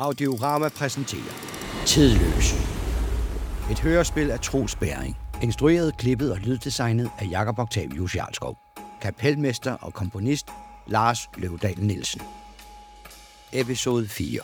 Audiorama 0.00 0.68
præsenterer 0.68 1.32
Tidløs. 1.86 2.54
Et 3.70 3.80
hørespil 3.80 4.30
af 4.30 4.40
Troels 4.40 4.76
Bæring. 4.76 5.16
Instrueret, 5.42 5.96
klippet 5.96 6.32
og 6.32 6.38
lyddesignet 6.38 7.10
af 7.18 7.28
Jakob 7.30 7.58
Octavius 7.58 8.16
Jarlskov. 8.16 8.58
Kapelmester 9.02 9.72
og 9.72 9.94
komponist 9.94 10.46
Lars 10.86 11.28
Løvdal 11.36 11.80
Nielsen. 11.80 12.22
Episode 13.52 14.08
4. 14.08 14.40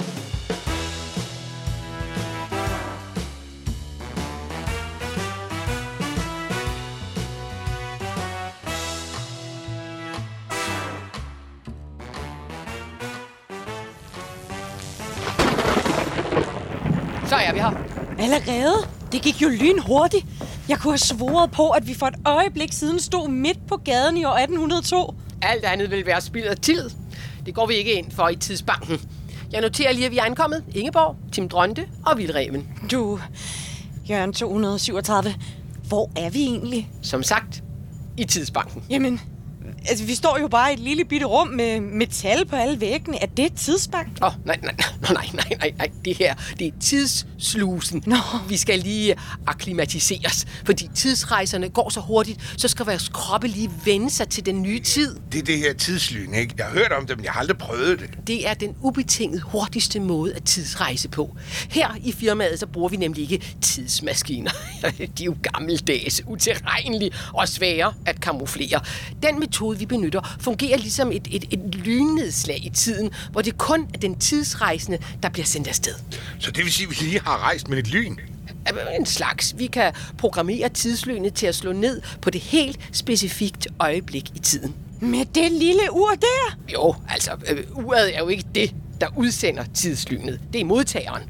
Allerede? 18.49 18.89
Det 19.13 19.23
gik 19.23 19.43
jo 19.43 19.49
lynhurtigt. 19.49 20.27
Jeg 20.69 20.79
kunne 20.79 20.93
have 20.93 20.99
svoret 20.99 21.51
på, 21.51 21.71
at 21.71 21.89
vi 21.89 21.95
for 21.95 22.07
et 22.07 22.15
øjeblik 22.25 22.73
siden 22.73 23.01
stod 23.01 23.29
midt 23.29 23.67
på 23.67 23.77
gaden 23.77 24.17
i 24.17 24.25
år 24.25 24.33
1802. 24.35 25.15
Alt 25.43 25.65
andet 25.65 25.91
vil 25.91 26.07
være 26.07 26.21
spild 26.21 26.45
af 26.47 26.57
tid. 26.57 26.91
Det 27.47 27.55
går 27.55 27.67
vi 27.67 27.75
ikke 27.75 27.93
ind 27.93 28.13
for 28.13 28.29
i 28.29 28.37
tidsbanken. 28.37 29.01
Jeg 29.53 29.61
noterer 29.61 29.93
lige, 29.93 30.07
at 30.07 30.13
vi 30.13 30.19
er 30.19 30.25
ankommet. 30.25 30.65
Ingeborg, 30.75 31.17
Tim 31.33 31.49
Dronte 31.49 31.89
og 32.07 32.19
Vildreven. 32.19 32.69
Du, 32.91 33.21
Jørgen 34.11 34.33
237, 34.33 35.35
hvor 35.89 36.11
er 36.17 36.31
vi 36.31 36.43
egentlig? 36.43 36.91
Som 37.03 37.23
sagt, 37.23 37.63
i 38.17 38.25
tidsbanken. 38.25 38.85
Jamen, 38.91 39.21
altså, 39.89 40.05
vi 40.05 40.15
står 40.15 40.39
jo 40.41 40.49
bare 40.49 40.71
i 40.71 40.75
et 40.75 40.81
lille 40.81 41.05
bitte 41.05 41.27
rum 41.27 41.49
med 41.49 41.81
metal 41.81 42.47
på 42.47 42.57
alle 42.57 42.81
væggene. 42.81 43.23
Er 43.23 43.27
det 43.27 43.45
et 43.45 43.55
tidsbank? 43.55 44.09
Åh, 44.23 44.29
oh, 44.29 44.47
nej, 44.47 44.59
nej, 44.63 44.75
nej, 45.01 45.27
nej, 45.33 45.47
nej, 45.59 45.73
nej. 45.79 45.91
Det 46.05 46.17
her, 46.17 46.35
det 46.59 46.67
er 46.67 46.73
tidsslusen. 46.81 48.03
Nå. 48.07 48.17
Vi 48.49 48.57
skal 48.57 48.79
lige 48.79 49.17
akklimatiseres, 49.47 50.47
fordi 50.65 50.89
tidsrejserne 50.95 51.69
går 51.69 51.91
så 51.91 52.01
hurtigt, 52.01 52.55
så 52.57 52.69
skal 52.69 52.87
vores 52.87 53.09
kroppe 53.09 53.49
lige 53.49 53.71
vende 53.85 54.11
sig 54.11 54.29
til 54.29 54.47
den 54.47 54.63
nye 54.63 54.81
tid. 54.81 55.17
Det 55.33 55.39
er 55.39 55.43
det 55.43 55.59
her 55.59 55.75
tidslyn, 55.75 56.35
ikke? 56.35 56.55
Jeg 56.59 56.67
har 56.67 56.73
hørt 56.73 56.93
om 56.93 57.07
det, 57.07 57.17
men 57.17 57.25
jeg 57.25 57.33
har 57.33 57.41
aldrig 57.41 57.59
prøvet 57.59 57.99
det. 58.01 58.27
Det 58.27 58.49
er 58.49 58.55
den 58.55 58.77
ubetinget 58.83 59.41
hurtigste 59.41 60.01
måde 60.01 60.35
at 60.35 60.45
tidsrejse 60.45 61.09
på. 61.09 61.37
Her 61.71 61.89
i 62.05 62.13
firmaet, 62.13 62.61
så 62.61 62.67
bruger 62.67 62.89
vi 62.89 62.97
nemlig 62.97 63.31
ikke 63.31 63.57
tidsmaskiner. 63.63 64.51
De 65.19 65.23
er 65.23 65.25
jo 65.25 65.37
gammeldags, 65.43 66.23
utilregnelige 66.27 67.11
og 67.35 67.49
svære 67.49 67.95
at 68.07 68.21
kamuflere. 68.21 68.81
Den 69.23 69.41
metode, 69.41 69.76
vi 69.81 69.87
benytter, 69.87 70.37
fungerer 70.41 70.79
ligesom 70.79 71.13
et, 71.13 71.29
et, 71.31 71.45
et 71.51 71.75
lynnedslag 71.75 72.65
i 72.65 72.69
tiden, 72.69 73.11
hvor 73.33 73.43
det 73.43 73.59
kun 73.59 73.89
er 73.95 73.99
den 73.99 74.19
tidsrejsende, 74.19 74.99
der 75.23 75.29
bliver 75.29 75.47
sendt 75.47 75.69
afsted. 75.69 75.95
Så 76.39 76.51
det 76.51 76.65
vil 76.65 76.73
sige, 76.73 76.87
at 76.87 76.91
vi 76.91 77.05
lige 77.05 77.21
har 77.21 77.39
rejst 77.43 77.69
med 77.69 77.79
et 77.79 77.89
lyn. 77.89 78.17
En 78.99 79.07
slags. 79.07 79.55
Vi 79.59 79.67
kan 79.67 79.93
programmere 80.19 80.69
tidslynet 80.69 81.35
til 81.35 81.47
at 81.47 81.55
slå 81.55 81.73
ned 81.73 82.03
på 82.23 82.31
det 82.31 82.41
helt 82.41 82.79
specifikt 82.93 83.67
øjeblik 83.79 84.31
i 84.35 84.39
tiden. 84.39 84.75
Med 85.01 85.25
det 85.25 85.53
lille 85.53 85.93
ur 85.93 86.11
der? 86.11 86.59
Jo, 86.73 86.95
altså, 87.09 87.31
øh, 87.51 87.65
uret 87.73 88.17
er 88.17 88.19
jo 88.19 88.29
ikke 88.29 88.45
det, 88.55 88.75
der 89.01 89.07
udsender 89.17 89.65
tidslynet. 89.75 90.41
Det 90.53 90.61
er 90.61 90.65
modtageren. 90.65 91.23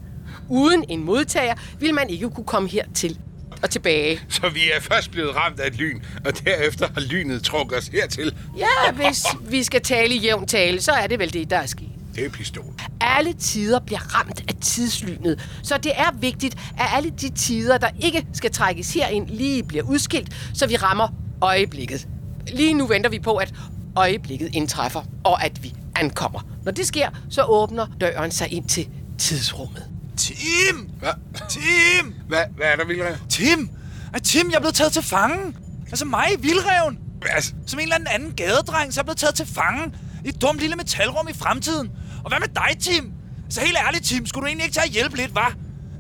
Uden 0.49 0.85
en 0.89 1.05
modtager 1.05 1.55
vil 1.81 1.95
man 1.95 2.11
ikke 2.11 2.31
kunne 2.31 2.47
komme 2.47 2.69
hertil 2.69 3.19
og 3.63 3.71
tilbage. 3.71 4.21
Så 4.29 4.49
vi 4.49 4.61
er 4.77 4.81
først 4.81 5.11
blevet 5.11 5.37
ramt 5.37 5.61
af 5.61 5.67
et 5.67 5.77
lyn, 5.77 6.01
og 6.25 6.45
derefter 6.45 6.89
har 6.95 7.01
lynet 7.01 7.43
trukket 7.43 7.79
os 7.79 7.87
hertil. 7.87 8.35
Ja, 8.59 8.93
hvis 8.93 9.25
vi 9.41 9.63
skal 9.63 9.83
tale 9.83 10.15
i 10.15 10.19
jævn 10.19 10.47
tale, 10.47 10.81
så 10.81 10.93
er 10.93 11.07
det 11.07 11.19
vel 11.19 11.33
det, 11.33 11.51
der 11.51 11.57
er 11.59 11.67
sket. 11.67 11.89
Det 12.15 12.25
er 12.25 12.31
pistol. 12.31 12.75
Alle 13.01 13.33
tider 13.33 13.81
bliver 13.81 14.15
ramt 14.15 14.45
af 14.49 14.55
tidslynet, 14.61 15.49
så 15.63 15.79
det 15.79 15.93
er 15.95 16.11
vigtigt, 16.21 16.55
at 16.55 16.87
alle 16.97 17.11
de 17.11 17.29
tider, 17.31 17.79
der 17.79 17.89
ikke 18.03 18.27
skal 18.33 18.53
trækkes 18.53 18.95
herind, 18.95 19.29
lige 19.29 19.63
bliver 19.63 19.85
udskilt, 19.85 20.33
så 20.55 20.67
vi 20.67 20.77
rammer 20.77 21.09
øjeblikket. 21.41 22.09
Lige 22.49 22.75
nu 22.75 22.87
venter 22.87 23.11
vi 23.11 23.19
på, 23.19 23.37
at 23.37 23.55
øjeblikket 23.97 24.51
indtræffer, 24.55 25.03
og 25.25 25.45
at 25.45 25.63
vi 25.63 25.75
ankommer. 25.95 26.41
Når 26.65 26.73
det 26.73 26.87
sker, 26.87 27.09
så 27.31 27.45
åbner 27.45 27.87
døren 28.01 28.31
sig 28.31 28.53
ind 28.53 28.69
til 28.69 28.89
tidsrummet. 29.19 29.96
Tim! 30.17 30.91
Hvad? 30.99 31.13
Tim! 31.49 32.15
Hvad, 32.29 32.45
hvad 32.57 32.67
er 32.67 32.77
der, 32.77 32.85
Vildre? 32.87 33.19
Tim! 33.29 33.71
Ej, 34.13 34.21
Tim, 34.21 34.51
jeg 34.51 34.57
er 34.57 34.61
blevet 34.61 34.75
taget 34.75 34.93
til 34.93 35.03
fange. 35.03 35.55
Altså 35.89 36.05
mig, 36.05 36.27
Vildreven. 36.39 36.99
Altså, 37.31 37.53
Som 37.67 37.79
en 37.79 37.83
eller 37.83 37.95
anden 37.95 38.09
anden 38.13 38.33
gadedreng, 38.33 38.95
så 38.95 39.01
er 39.01 39.03
jeg 39.03 39.07
blevet 39.07 39.19
taget 39.19 39.35
til 39.35 39.47
fange. 39.47 39.93
I 40.25 40.29
et 40.29 40.41
dumt 40.43 40.61
lille 40.61 40.77
metalrum 40.77 41.29
i 41.29 41.35
fremtiden. 41.35 41.91
Og 42.25 42.29
hvad 42.31 42.41
med 42.41 42.49
dig, 42.49 42.81
Tim? 42.81 43.13
Så 43.51 43.61
helt 43.61 43.77
ærligt, 43.87 44.05
Tim, 44.05 44.27
skulle 44.27 44.43
du 44.43 44.47
egentlig 44.47 44.65
ikke 44.65 44.75
tage 44.75 44.85
at 44.87 44.91
hjælpe 44.93 45.17
lidt, 45.17 45.31
hva'? 45.39 45.55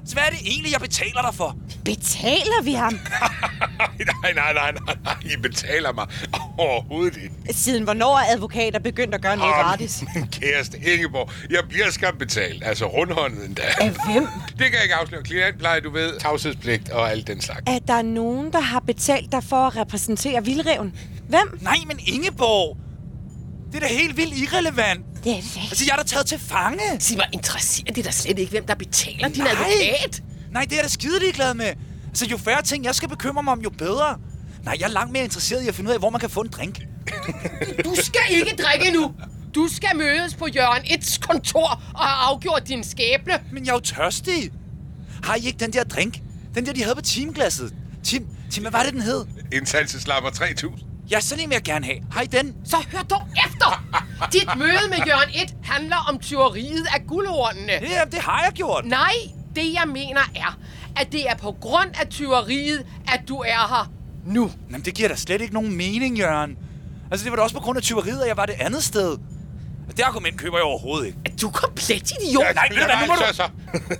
Så 0.06 0.14
hvad 0.14 0.22
er 0.26 0.30
det 0.30 0.38
egentlig, 0.44 0.72
jeg 0.72 0.80
betaler 0.80 1.22
dig 1.22 1.34
for? 1.34 1.56
Betaler 1.86 2.62
vi 2.62 2.72
ham? 2.72 2.92
nej, 4.22 4.32
nej, 4.34 4.52
nej, 4.52 4.72
nej, 4.72 4.94
nej, 5.04 5.14
I 5.22 5.36
betaler 5.42 5.92
mig 5.92 6.06
overhovedet 6.58 7.16
ikke. 7.16 7.34
Siden 7.54 7.84
hvornår 7.84 8.18
er 8.18 8.32
advokater 8.32 8.78
begyndt 8.78 9.14
at 9.14 9.22
gøre 9.22 9.36
noget 9.36 9.54
gratis? 9.54 10.04
Min 10.14 10.26
kæreste 10.26 10.78
Ingeborg, 10.92 11.30
jeg 11.50 11.60
bliver 11.68 11.90
skam 11.90 12.16
betalt. 12.18 12.62
Altså 12.66 12.86
rundhåndet 12.86 13.44
endda. 13.46 13.62
Af 13.80 13.90
hvem? 13.90 14.26
Det 14.48 14.58
kan 14.58 14.72
jeg 14.74 14.82
ikke 14.82 14.94
afsløre. 14.94 15.22
Klientpleje, 15.22 15.80
du 15.80 15.90
ved, 15.90 16.20
tavshedspligt 16.20 16.88
og 16.88 17.10
alt 17.10 17.26
den 17.26 17.40
slags. 17.40 17.62
Er 17.66 17.78
der 17.78 18.02
nogen, 18.02 18.52
der 18.52 18.60
har 18.60 18.80
betalt 18.80 19.32
dig 19.32 19.44
for 19.44 19.66
at 19.66 19.76
repræsentere 19.76 20.44
Vildreven? 20.44 20.94
Hvem? 21.28 21.58
Nej, 21.62 21.76
men 21.86 21.98
Ingeborg! 22.06 22.76
Det 23.72 23.82
er 23.82 23.88
da 23.88 23.94
helt 23.94 24.16
vildt 24.16 24.34
irrelevant. 24.38 25.04
Det 25.24 25.32
er 25.32 25.36
det. 25.36 25.60
Altså, 25.70 25.84
jeg 25.86 25.92
er 25.92 25.96
da 25.96 26.02
taget 26.02 26.26
til 26.26 26.38
fange. 26.38 26.80
Sig 26.98 27.16
mig, 27.16 27.26
interesserer 27.32 27.92
det 27.92 28.04
dig 28.04 28.14
slet 28.14 28.38
ikke, 28.38 28.50
hvem 28.50 28.66
der 28.66 28.74
betaler 28.74 29.28
din 29.28 29.42
Nej. 29.42 29.50
advokat? 29.52 30.22
Nej, 30.56 30.64
det 30.64 30.72
er 30.72 30.76
jeg 30.76 30.84
da 30.84 30.88
skide 30.88 31.18
ligeglad 31.18 31.54
med. 31.54 31.72
Altså, 32.08 32.26
jo 32.26 32.36
færre 32.36 32.62
ting, 32.62 32.84
jeg 32.84 32.94
skal 32.94 33.08
bekymre 33.08 33.42
mig 33.42 33.52
om, 33.52 33.60
jo 33.60 33.70
bedre. 33.70 34.18
Nej, 34.64 34.76
jeg 34.80 34.86
er 34.86 34.90
langt 34.90 35.12
mere 35.12 35.24
interesseret 35.24 35.64
i 35.64 35.68
at 35.68 35.74
finde 35.74 35.88
ud 35.90 35.94
af, 35.94 36.00
hvor 36.00 36.10
man 36.10 36.20
kan 36.20 36.30
få 36.30 36.40
en 36.40 36.48
drink. 36.48 36.80
Du 37.84 37.94
skal 37.94 38.20
ikke 38.30 38.62
drikke 38.62 38.90
nu. 38.98 39.14
Du 39.54 39.68
skal 39.68 39.96
mødes 39.96 40.34
på 40.34 40.46
Jørgen 40.46 40.82
1's 40.82 41.18
kontor 41.20 41.82
og 41.94 42.00
have 42.06 42.34
afgjort 42.34 42.68
din 42.68 42.84
skæbne. 42.84 43.32
Men 43.52 43.66
jeg 43.66 43.70
er 43.70 43.74
jo 43.74 43.80
tørstig. 43.80 44.50
Har 45.22 45.34
I 45.34 45.46
ikke 45.46 45.58
den 45.58 45.72
der 45.72 45.84
drink? 45.84 46.18
Den 46.54 46.66
der, 46.66 46.72
de 46.72 46.82
havde 46.82 46.94
på 46.94 47.02
teamglasset. 47.02 47.74
Tim, 48.04 48.26
Tim, 48.50 48.62
hvad 48.62 48.72
var 48.72 48.82
det, 48.82 48.92
den 48.92 49.02
hed? 49.02 49.24
Indsatseslapper 49.52 50.30
3000. 50.30 50.80
Ja, 51.10 51.20
sådan 51.20 51.44
en 51.44 51.50
vil 51.50 51.54
jeg 51.54 51.62
gerne 51.62 51.86
have. 51.86 51.98
Har 52.10 52.22
I 52.22 52.26
den? 52.26 52.54
Så 52.64 52.76
hør 52.92 53.02
dog 53.02 53.22
efter. 53.46 53.84
Dit 54.32 54.48
møde 54.58 54.88
med 54.90 54.98
Jørgen 55.06 55.30
1 55.34 55.54
handler 55.64 55.96
om 56.08 56.18
tyveriet 56.18 56.86
af 56.94 57.06
guldhornene. 57.08 57.72
Ja, 57.72 58.04
det 58.12 58.20
har 58.20 58.42
jeg 58.44 58.52
gjort. 58.52 58.84
Nej, 58.84 59.12
det 59.56 59.72
jeg 59.72 59.84
mener 59.86 60.20
er, 60.34 60.58
at 60.96 61.12
det 61.12 61.28
er 61.30 61.36
på 61.36 61.56
grund 61.60 61.90
af 62.00 62.08
tyveriet, 62.08 62.86
at 63.12 63.20
du 63.28 63.36
er 63.36 63.68
her 63.68 63.92
nu. 64.26 64.50
Jamen, 64.70 64.84
det 64.84 64.94
giver 64.94 65.08
da 65.08 65.16
slet 65.16 65.40
ikke 65.40 65.54
nogen 65.54 65.76
mening, 65.76 66.18
Jørgen. 66.18 66.56
Altså, 67.10 67.24
det 67.24 67.30
var 67.30 67.36
da 67.36 67.42
også 67.42 67.54
på 67.56 67.62
grund 67.62 67.76
af 67.76 67.82
tyveriet, 67.82 68.20
at 68.20 68.28
jeg 68.28 68.36
var 68.36 68.46
det 68.46 68.54
andet 68.58 68.84
sted. 68.84 69.16
Det 69.96 70.02
argument 70.02 70.38
køber 70.38 70.56
jeg 70.56 70.64
overhovedet 70.64 71.06
ikke. 71.06 71.18
Er 71.24 71.30
du 71.42 71.50
komplet 71.50 72.10
idiot? 72.10 72.44
Ja, 72.44 72.52
nej, 72.52 72.68
du 72.68 72.74
hvad, 72.74 72.86
nu 73.00 73.06
må 73.06 73.14
så, 73.28 73.36
så. 73.36 73.48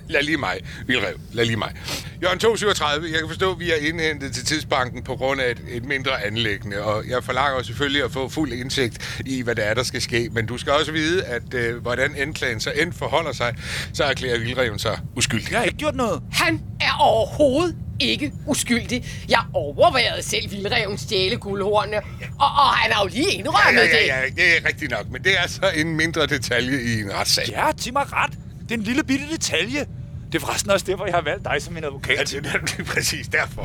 Lad 0.07 0.23
lige 0.23 0.37
mig, 0.37 0.57
Vildrev. 0.87 1.19
Lad 1.31 1.45
lige 1.45 1.57
mig. 1.57 1.73
Jørgen 2.23 2.39
237, 2.39 3.11
jeg 3.11 3.19
kan 3.19 3.27
forstå, 3.27 3.51
at 3.51 3.59
vi 3.59 3.71
er 3.71 3.75
indhentet 3.75 4.33
til 4.35 4.45
tidsbanken 4.45 5.03
på 5.03 5.15
grund 5.15 5.41
af 5.41 5.51
et, 5.51 5.61
et 5.69 5.85
mindre 5.85 6.23
anlæggende, 6.25 6.81
og 6.83 7.03
jeg 7.09 7.23
forlanger 7.23 7.63
selvfølgelig 7.63 8.03
at 8.03 8.11
få 8.11 8.29
fuld 8.29 8.51
indsigt 8.53 9.19
i, 9.25 9.41
hvad 9.41 9.55
det 9.55 9.67
er, 9.67 9.73
der 9.73 9.83
skal 9.83 10.01
ske. 10.01 10.29
Men 10.31 10.45
du 10.45 10.57
skal 10.57 10.73
også 10.73 10.91
vide, 10.91 11.23
at 11.25 11.53
øh, 11.53 11.81
hvordan 11.81 12.15
endklagen 12.15 12.59
så 12.59 12.71
end 12.81 12.93
forholder 12.93 13.31
sig, 13.33 13.55
så 13.93 14.03
erklærer 14.03 14.39
Vildreven 14.39 14.79
sig 14.79 14.99
uskyldig. 15.15 15.51
Jeg 15.51 15.59
har 15.59 15.65
ikke 15.65 15.77
gjort 15.77 15.95
noget. 15.95 16.21
Han 16.31 16.61
er 16.81 16.97
overhovedet 16.99 17.75
ikke 17.99 18.31
uskyldig. 18.45 19.05
Jeg 19.29 19.39
overvejede 19.53 20.23
selv 20.23 20.51
vildreven 20.51 20.97
stjæle 20.97 21.37
guldhornene, 21.37 21.97
og, 21.97 22.03
og 22.39 22.69
han 22.69 22.91
har 22.91 23.01
jo 23.03 23.07
lige 23.07 23.27
Ja, 23.31 23.39
indrømmet 23.39 23.81
ja, 23.81 23.85
det. 23.87 24.07
ja, 24.07 24.19
ja, 24.19 24.25
det 24.35 24.43
er 24.57 24.67
rigtigt 24.67 24.91
nok, 24.91 25.05
men 25.11 25.23
det 25.23 25.31
er 25.43 25.47
så 25.47 25.71
en 25.75 25.95
mindre 25.97 26.25
detalje 26.25 26.81
i 26.81 27.01
en 27.01 27.13
retssag. 27.13 27.45
Ja, 27.49 27.65
Tim 27.77 27.95
har 27.95 28.23
ret. 28.23 28.33
Det 28.61 28.71
er 28.71 28.77
en 28.79 28.83
lille 28.83 29.03
bitte 29.03 29.25
detalje. 29.31 29.85
Det 30.31 30.35
er 30.35 30.45
forresten 30.45 30.71
også 30.71 30.85
derfor, 30.85 31.05
jeg 31.05 31.13
har 31.15 31.21
valgt 31.21 31.45
dig 31.45 31.61
som 31.61 31.73
min 31.73 31.83
advokat. 31.83 32.17
Ja, 32.17 32.39
det 32.39 32.47
er 32.47 32.53
nemlig 32.53 32.85
præcis 32.85 33.27
derfor. 33.27 33.63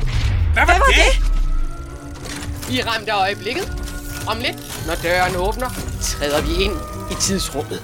Hvad 0.53 0.65
var, 0.65 0.77
var 0.77 0.85
det? 0.85 1.33
Vi 2.69 2.81
ramte 2.81 3.11
øjeblikket. 3.11 3.83
Om 4.27 4.37
lidt, 4.39 4.87
når 4.87 4.95
døren 5.03 5.35
åbner, 5.35 5.69
træder 6.01 6.41
vi 6.41 6.63
ind 6.63 6.73
i 7.11 7.15
tidsrummet. 7.21 7.81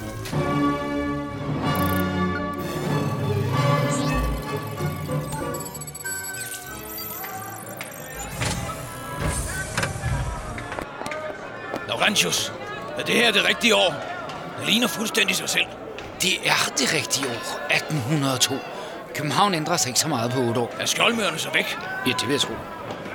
Laurentius, 11.88 12.52
er 12.98 13.04
det 13.04 13.14
her 13.14 13.32
det 13.32 13.44
rigtige 13.48 13.74
år? 13.74 13.94
Det 14.58 14.66
ligner 14.68 14.88
fuldstændig 14.88 15.36
sig 15.36 15.48
selv. 15.48 15.66
Det 16.22 16.32
er 16.44 16.72
det 16.78 16.94
rigtige 16.94 17.26
år, 17.26 17.66
1802. 17.70 18.54
København 19.14 19.54
ændrer 19.54 19.76
sig 19.76 19.88
ikke 19.88 20.00
så 20.00 20.08
meget 20.08 20.32
på 20.32 20.40
otte 20.40 20.60
år. 20.60 20.74
Er 20.80 20.86
skjoldmørerne 20.86 21.38
så 21.38 21.48
væk? 21.54 21.78
Ja, 22.06 22.12
det 22.12 22.26
vil 22.26 22.32
jeg 22.32 22.40
tro. 22.40 22.52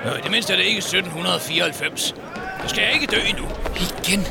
Øh, 0.06 0.24
det 0.24 0.32
mindste 0.32 0.54
er 0.54 0.58
det 0.58 0.64
ikke 0.64 0.78
1794. 0.78 2.02
Så 2.64 2.68
skal 2.70 2.84
jeg 2.84 2.94
ikke 2.94 3.06
dø 3.08 3.18
endnu. 3.30 3.46
Igen. 3.80 4.28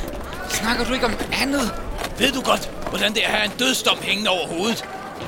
Snakker 0.48 0.84
du 0.84 0.94
ikke 0.94 1.06
om 1.06 1.14
andet? 1.42 1.74
Ved 2.18 2.32
du 2.32 2.40
godt, 2.40 2.70
hvordan 2.88 3.14
det 3.14 3.24
er 3.24 3.28
at 3.28 3.34
have 3.34 3.44
en 3.44 3.58
dødsdom 3.58 3.98
hængende 4.02 4.30
over 4.30 4.46
hovedet? 4.48 4.84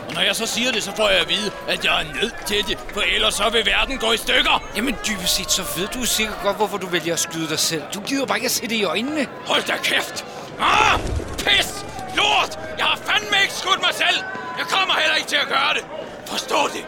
Og 0.08 0.14
når 0.14 0.20
jeg 0.20 0.36
så 0.36 0.46
siger 0.46 0.72
det, 0.72 0.82
så 0.82 0.92
får 0.96 1.08
jeg 1.08 1.20
at 1.20 1.28
vide, 1.28 1.50
at 1.68 1.84
jeg 1.84 2.00
er 2.02 2.14
nødt 2.22 2.34
til 2.46 2.56
det, 2.68 2.78
for 2.94 3.00
ellers 3.14 3.34
så 3.34 3.50
vil 3.50 3.66
verden 3.66 3.98
gå 3.98 4.12
i 4.12 4.16
stykker. 4.16 4.62
Jamen 4.76 4.96
dybest 5.06 5.34
set, 5.36 5.50
så 5.50 5.62
ved 5.76 5.88
du 5.94 6.04
sikkert 6.04 6.38
godt, 6.42 6.56
hvorfor 6.56 6.76
du 6.76 6.86
vælger 6.86 7.12
at 7.12 7.20
skyde 7.20 7.48
dig 7.48 7.58
selv. 7.58 7.82
Du 7.94 8.00
gider 8.00 8.26
bare 8.26 8.38
ikke 8.38 8.44
at 8.46 8.50
se 8.50 8.62
det 8.62 8.72
i 8.76 8.84
øjnene. 8.84 9.26
Hold 9.46 9.62
da 9.62 9.76
kæft! 9.82 10.24
Ah! 10.60 11.00
Pis! 11.38 11.75
Lort! 12.16 12.58
Jeg 12.78 12.86
har 12.86 12.96
fandme 12.96 13.36
ikke 13.42 13.54
skudt 13.54 13.80
mig 13.80 13.94
selv! 13.94 14.18
Jeg 14.58 14.66
kommer 14.74 14.94
heller 14.94 15.16
ikke 15.16 15.28
til 15.28 15.36
at 15.36 15.48
gøre 15.48 15.72
det! 15.76 15.84
Forstå 16.26 16.60
det! 16.74 16.84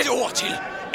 Et 0.00 0.08
ord 0.10 0.32
til! 0.32 0.52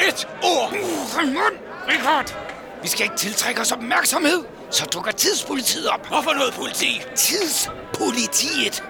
Et 0.08 0.28
ord! 0.44 0.70
Uh, 0.74 1.28
mund, 1.28 1.56
Richard! 1.88 2.36
Vi 2.84 2.88
skal 2.88 3.04
ikke 3.04 3.18
tiltrække 3.18 3.62
os 3.62 3.72
opmærksomhed. 3.72 4.44
Så 4.72 4.86
dukker 4.86 5.12
tidspolitiet 5.12 5.88
op. 5.90 6.08
Hvorfor 6.08 6.34
noget 6.34 6.54
politi? 6.54 7.02
Tidspolitiet. 7.16 8.84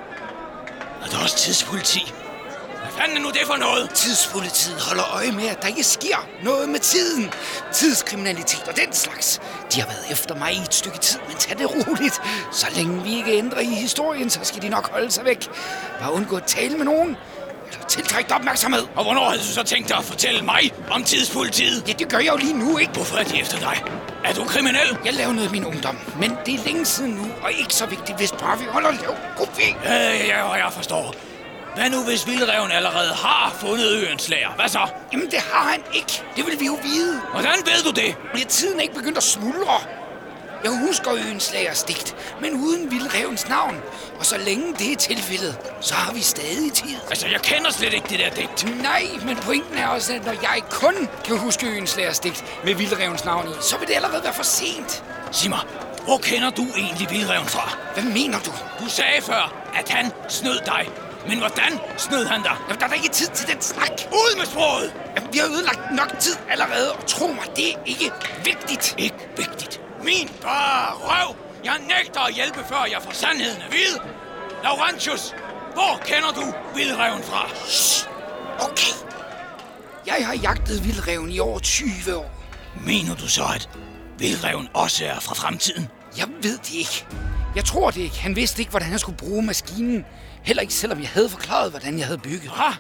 Er 1.04 1.08
der 1.12 1.24
også 1.24 1.38
tidspoliti? 1.38 2.14
Fanden 3.00 3.18
er 3.18 3.22
nu 3.22 3.30
det 3.30 3.42
for 3.46 3.56
noget? 3.56 3.90
Tidspolitiet 3.90 4.82
holder 4.82 5.04
øje 5.16 5.32
med, 5.32 5.48
at 5.48 5.62
der 5.62 5.68
ikke 5.68 5.84
sker 5.84 6.28
noget 6.44 6.70
med 6.70 6.80
tiden. 6.80 7.34
Tidskriminalitet 7.74 8.68
og 8.68 8.76
den 8.78 8.94
slags. 8.94 9.42
De 9.74 9.82
har 9.82 9.88
været 9.88 10.12
efter 10.12 10.36
mig 10.36 10.54
i 10.54 10.58
et 10.58 10.74
stykke 10.74 10.98
tid, 10.98 11.20
men 11.28 11.38
tag 11.38 11.58
det 11.58 11.70
roligt. 11.72 12.22
Så 12.52 12.68
længe 12.76 13.04
vi 13.04 13.16
ikke 13.18 13.32
ændrer 13.32 13.60
i 13.60 13.66
historien, 13.66 14.30
så 14.30 14.40
skal 14.44 14.62
de 14.62 14.70
nok 14.70 14.92
holde 14.92 15.12
sig 15.12 15.26
væk. 15.26 15.48
Bare 16.00 16.14
undgå 16.14 16.36
at 16.36 16.44
tale 16.44 16.78
med 16.78 16.86
nogen. 16.86 17.18
Eller 17.72 17.86
tiltrække 17.88 18.36
opmærksomhed. 18.36 18.84
Og 18.96 19.04
hvornår 19.04 19.30
havde 19.30 19.42
du 19.42 19.48
så 19.48 19.64
tænkt 19.64 19.90
dig 19.90 19.98
at 19.98 20.06
fortælle 20.06 20.42
mig 20.42 20.74
om 20.92 21.04
tidspolitiet? 21.04 21.84
Ja, 21.88 21.94
det 21.94 22.10
gør 22.10 22.18
jeg 22.18 22.32
jo 22.32 22.38
lige 22.38 22.54
nu, 22.54 22.78
ikke? 22.78 22.92
Hvorfor 22.94 23.18
er 23.18 23.24
de 23.24 23.42
efter 23.42 23.60
dig? 23.60 23.84
Er 24.26 24.34
du 24.34 24.44
kriminel? 24.44 24.98
Jeg 25.06 25.14
lavede 25.14 25.36
noget 25.36 25.50
i 25.50 25.52
min 25.52 25.66
ungdom, 25.66 25.98
men 26.20 26.38
det 26.46 26.54
er 26.54 26.64
længe 26.66 26.86
siden 26.86 27.12
nu, 27.12 27.28
og 27.44 27.52
ikke 27.52 27.74
så 27.74 27.86
vigtigt, 27.86 28.18
hvis 28.18 28.32
bare 28.32 28.60
vi 28.60 28.66
holder 28.70 28.92
lav 28.92 29.16
profil. 29.38 29.76
Ja, 29.84 29.94
ja, 29.94 30.26
ja, 30.26 30.44
og 30.44 30.58
jeg 30.58 30.70
forstår. 30.74 31.29
Hvad 31.76 31.90
nu, 31.90 32.04
hvis 32.04 32.28
Vildreven 32.28 32.72
allerede 32.72 33.14
har 33.14 33.56
fundet 33.60 34.08
øens 34.08 34.30
lager? 34.30 34.50
Hvad 34.56 34.68
så? 34.70 34.80
Jamen, 35.14 35.32
det 35.32 35.40
har 35.40 35.70
han 35.72 35.82
ikke. 35.94 36.24
Det 36.36 36.46
vil 36.46 36.60
vi 36.60 36.66
jo 36.66 36.78
vide. 36.84 37.22
Hvordan 37.32 37.58
ved 37.66 37.84
du 37.84 37.92
det? 37.92 38.16
Men 38.34 38.48
tiden 38.48 38.80
ikke 38.80 38.94
begyndt 38.94 39.18
at 39.18 39.24
smuldre. 39.24 39.80
Jeg 40.64 40.72
husker 40.88 41.14
øens 41.14 41.54
lagers 41.54 41.84
digt, 41.84 42.16
men 42.42 42.54
uden 42.54 42.92
vildrevens 42.92 43.50
navn. 43.50 43.76
Og 44.20 44.26
så 44.26 44.38
længe 44.38 44.74
det 44.80 44.92
er 44.92 44.96
tilfældet, 44.96 45.58
så 45.82 45.96
har 45.96 46.14
vi 46.14 46.22
stadig 46.22 46.74
tid. 46.74 46.96
Altså, 47.10 47.28
jeg 47.28 47.42
kender 47.42 47.72
slet 47.72 47.94
ikke 47.94 48.10
det 48.10 48.20
der 48.20 48.30
digt. 48.30 48.82
Nej, 48.82 49.04
men 49.26 49.36
pointen 49.36 49.78
er 49.78 49.88
også, 49.88 50.14
at 50.14 50.26
når 50.26 50.32
jeg 50.32 50.62
kun 50.70 51.10
kan 51.26 51.38
huske 51.38 51.68
øens 51.68 51.98
lagers 51.98 52.20
digt 52.20 52.46
med 52.64 52.74
vildrevens 52.76 53.26
navn 53.26 53.48
i, 53.48 53.52
så 53.62 53.78
vil 53.78 53.88
det 53.88 53.96
allerede 53.96 54.24
være 54.24 54.34
for 54.34 54.44
sent. 54.44 55.04
Sig 55.32 55.50
mig, 55.50 55.60
hvor 56.04 56.18
kender 56.18 56.50
du 56.50 56.66
egentlig 56.78 57.08
Vildreven 57.10 57.48
fra? 57.48 57.78
Hvad 57.94 58.04
mener 58.04 58.40
du? 58.40 58.52
Du 58.80 58.90
sagde 58.90 59.22
før, 59.22 59.54
at 59.76 59.90
han 59.90 60.12
snød 60.30 60.60
dig. 60.66 60.90
Men 61.28 61.38
hvordan 61.38 61.80
snød 61.98 62.26
han 62.26 62.42
dig? 62.44 62.56
Jamen, 62.68 62.80
der 62.80 62.86
er 62.86 62.90
da 62.90 62.96
ikke 62.96 63.10
tid 63.10 63.28
til 63.28 63.48
den 63.48 63.62
snak. 63.62 63.92
Ud 64.12 64.38
med 64.38 64.46
sproget! 64.46 64.94
Jamen, 65.16 65.34
vi 65.34 65.38
har 65.38 65.48
ødelagt 65.48 65.96
nok 65.96 66.20
tid 66.20 66.36
allerede, 66.50 66.92
og 66.92 67.06
tro 67.08 67.28
mig, 67.28 67.46
det 67.56 67.70
er 67.74 67.78
ikke 67.86 68.12
vigtigt. 68.44 68.96
Ikke 68.98 69.30
vigtigt. 69.38 69.82
Min 70.04 70.30
bare 70.42 70.94
røv! 70.94 71.36
Jeg 71.64 71.76
nægter 71.88 72.22
at 72.22 72.34
hjælpe, 72.34 72.60
før 72.70 72.84
jeg 72.92 73.02
får 73.02 73.12
sandheden 73.12 73.62
at 73.62 73.72
vide. 73.72 74.00
Laurentius, 74.64 75.36
hvor 75.74 76.02
kender 76.06 76.32
du 76.32 76.54
Vildreven 76.76 77.24
fra? 77.24 77.50
Shh. 77.68 78.08
Okay. 78.60 78.94
Jeg 80.08 80.28
har 80.28 80.34
jagtet 80.34 80.84
vildreven 80.86 81.32
i 81.32 81.40
over 81.40 81.60
20 81.60 82.16
år. 82.16 82.32
Mener 82.86 83.16
du 83.16 83.28
så, 83.28 83.44
at 83.56 83.70
Vildreven 84.18 84.68
også 84.74 85.06
er 85.06 85.20
fra 85.20 85.34
fremtiden? 85.36 85.88
Jeg 86.18 86.28
ved 86.42 86.58
det 86.58 86.74
ikke. 86.74 87.06
Jeg 87.56 87.66
tror 87.66 87.92
det 87.92 88.02
ikke. 88.02 88.20
Han 88.20 88.36
vidste 88.36 88.62
ikke, 88.62 88.70
hvordan 88.70 88.90
han 88.90 89.00
skulle 89.00 89.18
bruge 89.18 89.44
maskinen. 89.44 90.06
Heller 90.50 90.62
ikke, 90.62 90.74
selvom 90.74 91.00
jeg 91.00 91.10
havde 91.10 91.30
forklaret, 91.30 91.72
hvordan 91.72 91.98
jeg 91.98 92.06
havde 92.06 92.18
bygget. 92.18 92.52
Ha! 92.52 92.74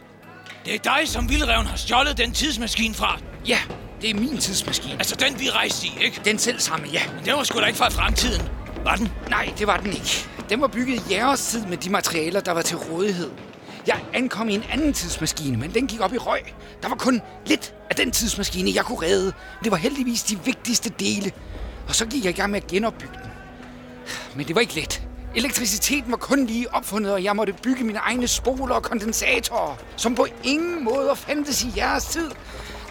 Det 0.66 0.76
er 0.76 0.80
dig, 0.80 1.08
som 1.08 1.30
Vildreven 1.30 1.66
har 1.66 1.78
stjålet 1.78 2.18
den 2.18 2.32
tidsmaskine 2.32 2.94
fra. 2.94 3.20
Ja, 3.48 3.60
det 4.02 4.10
er 4.10 4.14
min 4.14 4.38
tidsmaskine. 4.38 4.94
Altså 4.94 5.16
den, 5.16 5.40
vi 5.40 5.50
rejste 5.50 5.88
i, 5.88 5.92
ikke? 6.02 6.22
Den 6.26 6.40
selv 6.40 6.60
samme, 6.60 6.88
ja. 6.94 7.02
Men 7.16 7.26
den 7.26 7.34
var 7.34 7.44
sgu 7.44 7.60
da 7.60 7.66
ikke 7.66 7.78
fra 7.78 7.90
fremtiden. 7.90 8.50
Var 8.84 8.96
den? 8.96 9.10
Nej, 9.30 9.54
det 9.60 9.68
var 9.68 9.78
den 9.78 9.94
ikke. 9.94 10.28
Den 10.50 10.62
var 10.62 10.68
bygget 10.68 10.96
i 11.10 11.14
jeres 11.14 11.42
tid 11.42 11.66
med 11.66 11.78
de 11.78 11.90
materialer, 11.90 12.40
der 12.40 12.52
var 12.52 12.62
til 12.62 12.78
rådighed. 12.78 13.32
Jeg 13.88 14.00
ankom 14.14 14.50
i 14.50 14.56
en 14.56 14.64
anden 14.72 14.94
tidsmaskine, 14.94 15.58
men 15.58 15.74
den 15.74 15.88
gik 15.88 16.02
op 16.02 16.14
i 16.14 16.18
røg. 16.18 16.42
Der 16.82 16.90
var 16.90 16.96
kun 16.96 17.22
lidt 17.46 17.74
af 17.90 17.96
den 17.96 18.12
tidsmaskine, 18.12 18.72
jeg 18.76 18.86
kunne 18.86 19.08
redde. 19.08 19.34
Det 19.64 19.72
var 19.72 19.78
heldigvis 19.78 20.24
de 20.24 20.40
vigtigste 20.46 20.90
dele. 21.00 21.32
Og 21.88 21.96
så 21.96 22.06
gik 22.06 22.26
jeg 22.26 22.34
i 22.34 22.36
gang 22.36 22.52
med 22.52 22.62
at 22.62 22.68
genopbygge 22.68 23.14
den. 23.24 23.32
Men 24.36 24.48
det 24.48 24.56
var 24.56 24.62
ikke 24.62 24.76
let. 24.76 25.09
Elektriciteten 25.36 26.12
var 26.12 26.18
kun 26.18 26.46
lige 26.46 26.74
opfundet, 26.74 27.14
og 27.14 27.24
jeg 27.24 27.36
måtte 27.36 27.54
bygge 27.54 27.84
mine 27.84 28.00
egne 28.00 28.28
spoler 28.28 28.76
og 28.76 28.84
kondensatorer, 28.84 29.76
som 29.98 30.16
på 30.16 30.28
ingen 30.44 30.84
måde 30.84 31.16
fandtes 31.16 31.64
i 31.64 31.74
jeres 31.76 32.06
tid. 32.06 32.32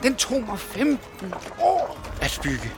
Den 0.02 0.14
tog 0.14 0.42
mig 0.48 0.58
15 0.58 1.34
år 1.60 1.98
at 2.20 2.40
bygge. 2.42 2.72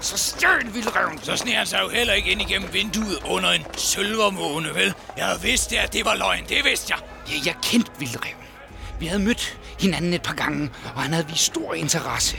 Så 0.00 0.16
stjøl 0.18 0.74
vildreven. 0.74 1.18
Så 1.22 1.36
sneer 1.36 1.58
han 1.58 1.66
sig 1.66 1.80
jo 1.82 1.88
heller 1.88 2.14
ikke 2.14 2.30
ind 2.30 2.40
igennem 2.40 2.72
vinduet 2.72 3.18
under 3.30 3.50
en 3.50 3.62
sølvermåne, 3.76 4.74
vel? 4.74 4.94
Jeg 5.16 5.38
vidste, 5.42 5.78
at 5.78 5.92
det 5.92 6.04
var 6.04 6.14
løgn. 6.14 6.44
Det 6.48 6.64
vidste 6.64 6.94
jeg. 6.94 6.98
Ja, 7.28 7.46
jeg 7.46 7.54
kendte 7.62 7.90
vildreven. 7.98 8.36
Vi 9.00 9.06
havde 9.06 9.22
mødt 9.22 9.58
hinanden 9.80 10.14
et 10.14 10.22
par 10.22 10.34
gange, 10.34 10.70
og 10.94 11.02
han 11.02 11.12
havde 11.12 11.26
vist 11.26 11.44
stor 11.44 11.74
interesse. 11.74 12.36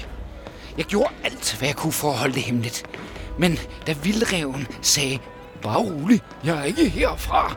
Jeg 0.78 0.86
gjorde 0.86 1.14
alt, 1.24 1.56
hvad 1.58 1.68
jeg 1.68 1.76
kunne 1.76 1.94
for 1.94 2.12
at 2.12 2.18
holde 2.18 2.34
det 2.34 2.44
hemmeligt. 2.44 2.84
Men 3.40 3.60
da 3.88 3.94
vildreven 3.94 4.68
sagde, 4.82 5.20
bare 5.62 5.78
rolig, 5.78 6.22
jeg 6.44 6.58
er 6.58 6.64
ikke 6.64 6.90
herfra, 6.90 7.56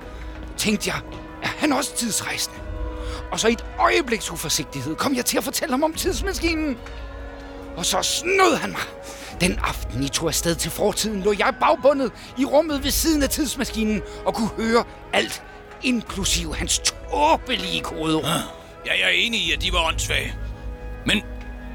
tænkte 0.57 0.91
jeg, 0.91 1.01
er 1.43 1.49
han 1.59 1.73
også 1.73 1.97
tidsrejsende? 1.97 2.57
Og 3.33 3.41
så 3.41 3.49
i 3.49 3.53
et 3.53 3.65
øjebliks 3.79 4.31
uforsigtighed 4.31 4.97
kom 4.97 5.15
jeg 5.15 5.25
til 5.25 5.39
at 5.39 5.45
fortælle 5.45 5.73
ham 5.73 5.83
om 5.83 5.95
tidsmaskinen. 5.95 6.77
Og 7.77 7.87
så 7.87 8.03
snød 8.03 8.57
han 8.57 8.71
mig. 8.71 8.81
Den 9.41 9.59
aften, 9.63 10.03
I 10.05 10.09
tog 10.09 10.29
afsted 10.29 10.55
til 10.55 10.71
fortiden, 10.71 11.23
lå 11.23 11.35
jeg 11.39 11.55
bagbundet 11.61 12.13
i 12.39 12.45
rummet 12.45 12.85
ved 12.85 12.91
siden 12.91 13.23
af 13.23 13.29
tidsmaskinen 13.29 14.03
og 14.27 14.35
kunne 14.35 14.49
høre 14.57 14.85
alt, 15.13 15.43
inklusive 15.83 16.55
hans 16.57 16.79
tåbelige 16.79 17.81
kodeord. 17.81 18.25
Ah, 18.25 18.41
Ja, 18.87 18.93
jeg 18.93 19.03
er 19.03 19.09
enig 19.15 19.41
i, 19.41 19.53
at 19.53 19.63
de 19.63 19.73
var 19.73 19.87
åndssvage. 19.89 20.35
Men 21.07 21.23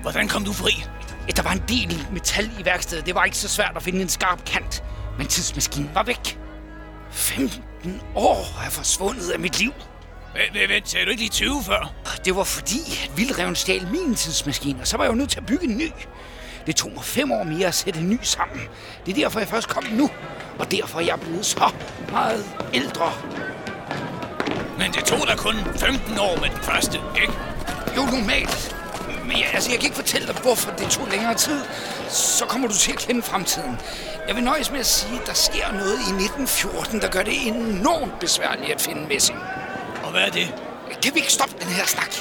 hvordan 0.02 0.28
kom 0.28 0.44
du 0.44 0.54
fri? 0.54 0.84
Ja, 1.28 1.32
der 1.36 1.42
var 1.42 1.52
en 1.52 1.64
del 1.68 2.08
metal 2.12 2.50
i 2.60 2.66
værkstedet. 2.66 3.06
Det 3.06 3.16
var 3.16 3.26
ikke 3.26 3.38
så 3.38 3.48
svært 3.50 3.72
at 3.76 3.84
finde 3.84 4.02
en 4.02 4.10
skarp 4.10 4.46
kant. 4.46 4.84
Men 5.18 5.28
tidsmaskinen 5.28 5.92
var 5.94 6.04
væk. 6.04 6.40
15 7.12 8.02
år 8.16 8.64
er 8.66 8.70
forsvundet 8.70 9.30
af 9.30 9.40
mit 9.40 9.60
liv. 9.60 9.72
Vent, 10.54 10.70
vent, 10.70 10.90
sagde 10.90 11.06
du 11.06 11.10
ikke 11.12 11.22
lige 11.22 11.32
20 11.32 11.64
før? 11.64 11.94
Det 12.26 12.36
var 12.36 12.44
fordi, 12.44 12.80
at 13.04 13.12
Vildreven 13.18 13.56
stjal 13.56 13.88
min 13.88 14.16
tidsmaskine, 14.16 14.80
og 14.82 14.88
så 14.88 14.98
var 14.98 15.04
jeg 15.04 15.12
jo 15.12 15.16
nødt 15.16 15.30
til 15.30 15.40
at 15.40 15.46
bygge 15.46 15.66
en 15.66 15.78
ny. 15.78 15.92
Det 16.68 16.76
tog 16.76 16.92
mig 16.92 17.04
fem 17.04 17.32
år 17.32 17.44
mere 17.44 17.68
at 17.68 17.76
sætte 17.76 18.00
en 18.00 18.10
ny 18.10 18.20
sammen. 18.22 18.60
Det 19.06 19.12
er 19.12 19.16
derfor, 19.16 19.40
jeg 19.40 19.48
først 19.48 19.68
kom 19.70 19.84
nu. 19.92 20.10
Og 20.60 20.72
derfor 20.72 21.00
er 21.00 21.04
jeg 21.04 21.20
blevet 21.20 21.46
så 21.46 21.72
meget 22.12 22.46
ældre. 22.74 23.14
Men 24.78 24.92
det 24.92 25.04
tog 25.06 25.28
da 25.28 25.36
kun 25.36 25.56
15 25.56 26.20
år 26.20 26.40
med 26.42 26.50
den 26.50 26.64
første, 26.64 27.00
ikke? 27.22 27.34
Jo, 27.96 28.06
normalt. 28.06 28.76
Men 29.28 29.38
jeg, 29.38 29.50
altså, 29.54 29.70
jeg 29.72 29.80
kan 29.80 29.86
ikke 29.86 29.96
fortælle 29.96 30.28
dig, 30.28 30.36
hvorfor 30.36 30.72
det 30.72 30.88
tog 30.90 31.08
længere 31.12 31.34
tid. 31.34 31.60
Så 32.10 32.46
kommer 32.46 32.68
du 32.68 32.74
til 32.74 32.92
at 32.92 32.98
kende 32.98 33.22
fremtiden. 33.22 33.78
Jeg 34.28 34.36
vil 34.36 34.44
nøjes 34.44 34.72
med 34.72 34.80
at 34.80 34.86
sige, 34.86 35.20
at 35.22 35.28
der 35.28 35.34
sker 35.34 35.72
noget 35.72 35.98
i 35.98 36.12
1914, 36.24 37.02
der 37.02 37.10
gør 37.10 37.24
det 37.24 37.48
enormt 37.48 38.20
besværligt 38.20 38.72
at 38.72 38.82
finde 38.82 39.08
messing. 39.08 39.40
Og 40.04 40.12
hvad 40.12 40.22
er 40.22 40.30
det? 40.30 40.56
Kan 41.04 41.14
vi 41.14 41.20
ikke 41.20 41.32
stoppe 41.32 41.56
den 41.60 41.68
her 41.68 41.86
snak? 41.86 42.14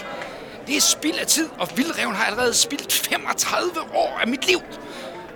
Det 0.66 0.76
er 0.76 0.80
spild 0.80 1.18
af 1.18 1.26
tid, 1.26 1.49
og 1.58 1.68
Vildreven 1.76 2.14
har 2.14 2.25
allerede 2.25 2.54
spildt 2.54 2.92
35 2.92 3.70
år 3.94 4.18
af 4.20 4.28
mit 4.28 4.46
liv. 4.46 4.61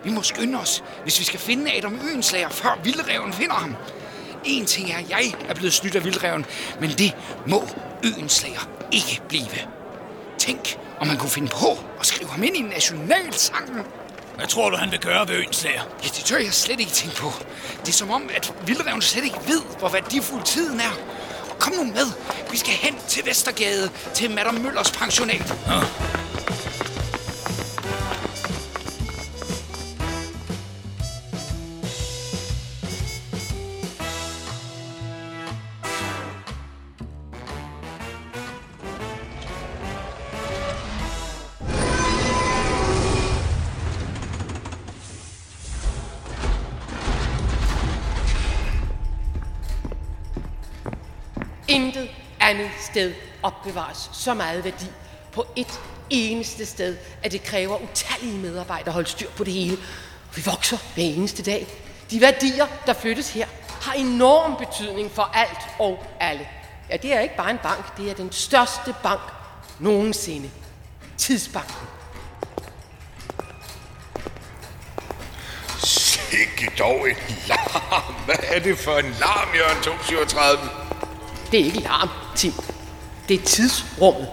Vi 0.05 0.11
må 0.11 0.23
skynde 0.23 0.59
os, 0.61 0.85
hvis 1.03 1.19
vi 1.19 1.25
skal 1.25 1.41
finde 1.41 1.77
Adam 1.77 2.01
Øenslager, 2.11 2.49
før 2.49 2.79
Vildreven 2.85 3.33
finder 3.33 3.55
ham. 3.55 3.77
En 4.45 4.67
ting 4.67 4.91
er, 4.91 4.99
at 4.99 5.11
jeg 5.11 5.35
er 5.49 5.55
blevet 5.55 5.73
snydt 5.73 5.97
af 5.97 6.05
Vildreven, 6.05 6.47
men 6.81 6.91
det 6.91 7.17
må 7.47 7.69
Øenslager 8.05 8.69
ikke 8.93 9.23
blive. 9.29 9.47
Tænk, 10.39 10.79
om 11.01 11.07
man 11.07 11.17
kunne 11.17 11.31
finde 11.31 11.49
på 11.49 11.79
at 12.01 12.07
skrive 12.07 12.31
ham 12.31 12.43
ind 12.43 12.57
i 12.57 12.63
nationalsangen. 12.63 13.83
Hvad 14.37 14.47
tror 14.47 14.71
du, 14.71 14.77
han 14.77 14.91
vil 14.91 15.01
gøre 15.01 15.29
ved 15.29 15.35
Øenslager? 15.37 15.83
Ja, 16.03 16.09
det 16.09 16.25
tør 16.25 16.37
jeg 16.39 16.53
slet 16.53 16.81
ikke 16.81 16.93
tænke 16.93 17.17
på. 17.17 17.33
Det 17.81 17.89
er 17.89 17.93
som 17.93 18.11
om, 18.11 18.31
at 18.35 18.55
Vildreven 18.67 19.03
slet 19.03 19.25
ikke 19.25 19.39
ved, 19.47 19.63
hvor 19.79 19.89
værdifuld 19.89 20.43
tiden 20.43 20.81
er. 20.81 20.99
Kom 21.59 21.73
nu 21.73 21.85
med. 21.85 22.07
Vi 22.51 22.57
skal 22.57 22.73
hen 22.73 22.97
til 23.09 23.27
Vestergade, 23.27 23.91
til 24.15 24.31
Madame 24.31 24.59
Møllers 24.59 24.91
pensionat. 24.91 25.55
Ja. 25.67 25.81
Sted 52.91 53.15
opbevares 53.43 54.11
så 54.13 54.35
meget 54.35 54.65
værdi 54.65 54.87
på 55.33 55.47
et 55.57 55.81
eneste 56.11 56.67
sted, 56.67 56.97
at 57.23 57.33
det 57.33 57.43
kræver 57.43 57.79
utallige 57.83 58.39
medarbejdere 58.39 58.89
at 58.89 58.93
holde 58.93 59.09
styr 59.09 59.31
på 59.31 59.45
det 59.45 59.53
hele. 59.53 59.77
Vi 60.37 60.43
vokser 60.47 60.79
hver 60.95 61.05
eneste 61.05 61.43
dag. 61.43 61.67
De 62.11 62.21
værdier, 62.21 62.67
der 62.87 62.93
flyttes 62.93 63.31
her, 63.31 63.47
har 63.81 63.93
enorm 63.93 64.57
betydning 64.57 65.11
for 65.11 65.23
alt 65.23 65.59
og 65.79 66.05
alle. 66.21 66.49
Ja, 66.91 66.97
det 66.97 67.13
er 67.13 67.21
ikke 67.21 67.37
bare 67.37 67.51
en 67.51 67.59
bank, 67.63 67.97
det 67.97 68.11
er 68.11 68.15
den 68.15 68.33
største 68.33 68.95
bank 69.03 69.21
nogensinde. 69.79 70.51
Tidsbanken. 71.19 71.87
Sikke 75.85 76.73
dog 76.79 77.09
en 77.09 77.17
larm. 77.49 78.15
Hvad 78.25 78.37
er 78.43 78.59
det 78.59 78.79
for 78.79 78.99
en 78.99 79.15
larm, 79.21 79.49
Jørgen 79.55 79.83
237? 79.83 80.71
Det 81.53 81.61
er 81.61 81.65
ikke 81.65 81.81
larm, 81.81 82.09
Tim. 82.37 82.53
Det 83.29 83.41
er 83.41 83.45
tidsrummet. 83.45 84.29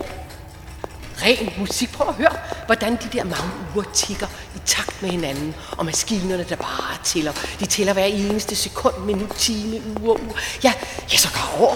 Ren 1.21 1.53
musik. 1.57 1.91
Prøv 1.91 2.07
at 2.07 2.15
høre, 2.15 2.37
hvordan 2.65 2.95
de 2.95 3.09
der 3.17 3.23
mange 3.23 3.51
uger 3.75 3.85
tigger 3.93 4.27
i 4.55 4.59
takt 4.65 5.01
med 5.01 5.09
hinanden. 5.09 5.55
Og 5.77 5.85
maskinerne, 5.85 6.45
der 6.49 6.55
bare 6.55 6.97
tæller. 7.03 7.31
De 7.59 7.65
tæller 7.65 7.93
hver 7.93 8.03
eneste 8.05 8.55
sekund, 8.55 8.97
minut, 8.97 9.29
time, 9.29 9.81
uge, 10.01 10.21
uge. 10.21 10.33
Ja, 10.63 10.73
ja, 11.11 11.17
så 11.17 11.29
går 11.33 11.59
over. 11.59 11.75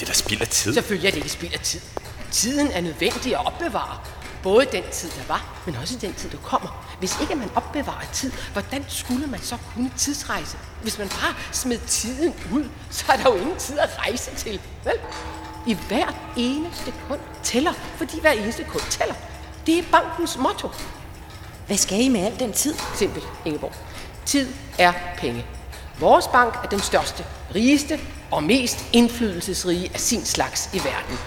Det 0.00 0.08
der 0.08 0.14
spilder 0.14 0.44
tid. 0.44 0.74
Selvfølgelig 0.74 1.08
er 1.08 1.10
det 1.10 1.18
ikke 1.18 1.28
spild 1.28 1.52
af 1.52 1.60
tid. 1.60 1.80
Tiden 2.30 2.70
er 2.70 2.80
nødvendig 2.80 3.34
at 3.34 3.46
opbevare. 3.46 3.98
Både 4.42 4.66
den 4.72 4.82
tid, 4.92 5.10
der 5.10 5.22
var, 5.28 5.62
men 5.66 5.76
også 5.76 5.96
den 6.00 6.14
tid, 6.14 6.30
der 6.30 6.36
kommer. 6.36 6.96
Hvis 6.98 7.16
ikke 7.20 7.34
man 7.34 7.50
opbevarer 7.54 8.06
tid, 8.12 8.32
hvordan 8.52 8.84
skulle 8.88 9.26
man 9.26 9.42
så 9.42 9.56
kunne 9.74 9.90
tidsrejse? 9.96 10.56
Hvis 10.82 10.98
man 10.98 11.08
bare 11.08 11.34
smed 11.52 11.78
tiden 11.86 12.34
ud, 12.52 12.64
så 12.90 13.04
er 13.12 13.16
der 13.16 13.30
jo 13.30 13.34
ingen 13.34 13.56
tid 13.56 13.78
at 13.78 13.90
rejse 13.98 14.30
til. 14.36 14.60
Vel? 14.84 14.94
I 15.66 15.76
hvert 15.88 16.14
eneste 16.36 16.92
kund 17.08 17.20
tæller, 17.42 17.72
fordi 17.96 18.20
hver 18.20 18.30
eneste 18.30 18.64
kund 18.64 18.82
tæller. 18.90 19.14
Det 19.66 19.78
er 19.78 19.82
bankens 19.92 20.38
motto. 20.38 20.68
Hvad 21.66 21.76
skal 21.76 22.00
I 22.00 22.08
med 22.08 22.20
al 22.26 22.38
den 22.38 22.52
tid? 22.52 22.74
Simpelt, 22.94 23.24
Ingeborg. 23.44 23.72
Tid 24.26 24.48
er 24.78 24.92
penge. 25.18 25.46
Vores 26.00 26.28
bank 26.28 26.54
er 26.64 26.68
den 26.68 26.80
største, 26.80 27.24
rigeste 27.54 28.00
og 28.30 28.42
mest 28.42 28.84
indflydelsesrige 28.92 29.90
af 29.94 30.00
sin 30.00 30.24
slags 30.24 30.70
i 30.72 30.78
verden. 30.78 31.18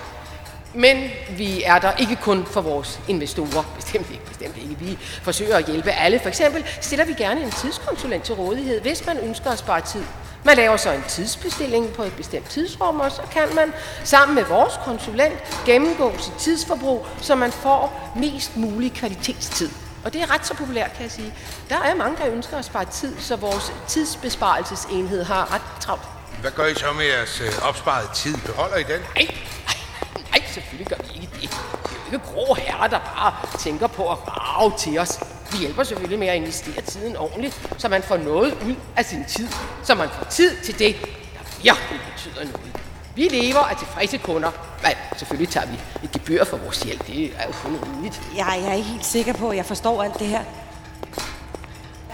Men 0.75 1.09
vi 1.37 1.63
er 1.63 1.79
der 1.79 1.91
ikke 1.91 2.15
kun 2.15 2.45
for 2.45 2.61
vores 2.61 2.99
investorer. 3.07 3.63
Bestemt 3.75 4.09
ikke, 4.11 4.25
bestemt 4.25 4.57
ikke. 4.57 4.75
Vi 4.79 4.97
forsøger 4.99 5.57
at 5.57 5.65
hjælpe 5.65 5.91
alle. 5.91 6.19
For 6.19 6.29
eksempel 6.29 6.65
stiller 6.81 7.05
vi 7.05 7.13
gerne 7.13 7.43
en 7.43 7.51
tidskonsulent 7.51 8.23
til 8.23 8.35
rådighed, 8.35 8.81
hvis 8.81 9.05
man 9.05 9.17
ønsker 9.17 9.49
at 9.49 9.59
spare 9.59 9.81
tid. 9.81 10.03
Man 10.45 10.57
laver 10.57 10.77
så 10.77 10.91
en 10.91 11.03
tidsbestilling 11.07 11.93
på 11.93 12.03
et 12.03 12.13
bestemt 12.13 12.49
tidsrum, 12.49 12.99
og 12.99 13.11
så 13.11 13.21
kan 13.31 13.55
man 13.55 13.73
sammen 14.03 14.35
med 14.35 14.43
vores 14.43 14.73
konsulent 14.85 15.63
gennemgå 15.65 16.13
sit 16.19 16.33
tidsforbrug, 16.33 17.05
så 17.21 17.35
man 17.35 17.51
får 17.51 18.11
mest 18.15 18.57
mulig 18.57 18.93
kvalitetstid. 18.93 19.69
Og 20.05 20.13
det 20.13 20.21
er 20.21 20.33
ret 20.33 20.45
så 20.45 20.53
populært, 20.53 20.93
kan 20.93 21.03
jeg 21.03 21.11
sige. 21.11 21.33
Der 21.69 21.75
er 21.79 21.95
mange, 21.95 22.17
der 22.17 22.27
ønsker 22.27 22.57
at 22.57 22.65
spare 22.65 22.85
tid, 22.85 23.19
så 23.19 23.35
vores 23.35 23.73
tidsbesparelsesenhed 23.87 25.23
har 25.23 25.53
ret 25.53 25.61
travlt. 25.81 26.03
Hvad 26.41 26.51
gør 26.51 26.65
I 26.65 26.75
så 26.75 26.91
med 26.97 27.05
jeres 27.05 27.41
øh, 27.41 27.67
opsparede 27.67 28.07
tid? 28.15 28.37
Beholder 28.45 28.77
I 28.77 28.83
den? 28.83 29.01
Nej, 29.15 29.27
nej, 29.65 30.23
nej, 30.31 30.43
selvfølgelig 30.53 30.87
gør 30.87 30.95
vi 31.03 31.13
ikke 31.13 31.29
det. 31.41 31.41
Det 31.41 31.49
er 31.51 32.11
jo 32.11 32.13
ikke 32.13 32.25
grå 32.25 32.53
herrer, 32.53 32.87
der 32.87 32.99
bare 32.99 33.59
tænker 33.59 33.87
på 33.87 34.11
at 34.11 34.17
rave 34.27 34.73
til 34.77 34.99
os. 34.99 35.19
Vi 35.53 35.57
hjælper 35.57 35.83
selvfølgelig 35.83 36.19
med 36.19 36.27
at 36.27 36.35
investere 36.35 36.81
tiden 36.81 37.17
ordentligt, 37.17 37.69
så 37.77 37.89
man 37.89 38.03
får 38.03 38.17
noget 38.17 38.53
ud 38.53 38.75
af 38.95 39.05
sin 39.05 39.25
tid. 39.25 39.47
Så 39.83 39.95
man 39.95 40.09
får 40.09 40.25
tid 40.25 40.57
til 40.63 40.79
det, 40.79 40.95
der 41.01 41.39
virkelig 41.63 42.01
betyder 42.13 42.43
noget. 42.43 42.79
Vi 43.15 43.21
lever 43.21 43.59
af 43.59 43.77
tilfredse 43.77 44.17
kunder. 44.17 44.51
Men 44.83 44.91
selvfølgelig 45.17 45.49
tager 45.49 45.67
vi 45.67 45.79
et 46.03 46.11
gebyr 46.11 46.43
for 46.43 46.57
vores 46.57 46.79
hjælp. 46.79 47.07
Det 47.07 47.25
er 47.25 47.47
jo 47.47 47.53
kun 47.63 47.79
rimeligt. 47.85 48.21
Jeg, 48.37 48.59
jeg 48.61 48.69
er 48.69 48.73
ikke 48.73 48.89
helt 48.89 49.05
sikker 49.05 49.33
på, 49.33 49.49
at 49.49 49.57
jeg 49.57 49.65
forstår 49.65 50.03
alt 50.03 50.19
det 50.19 50.27
her. 50.27 50.43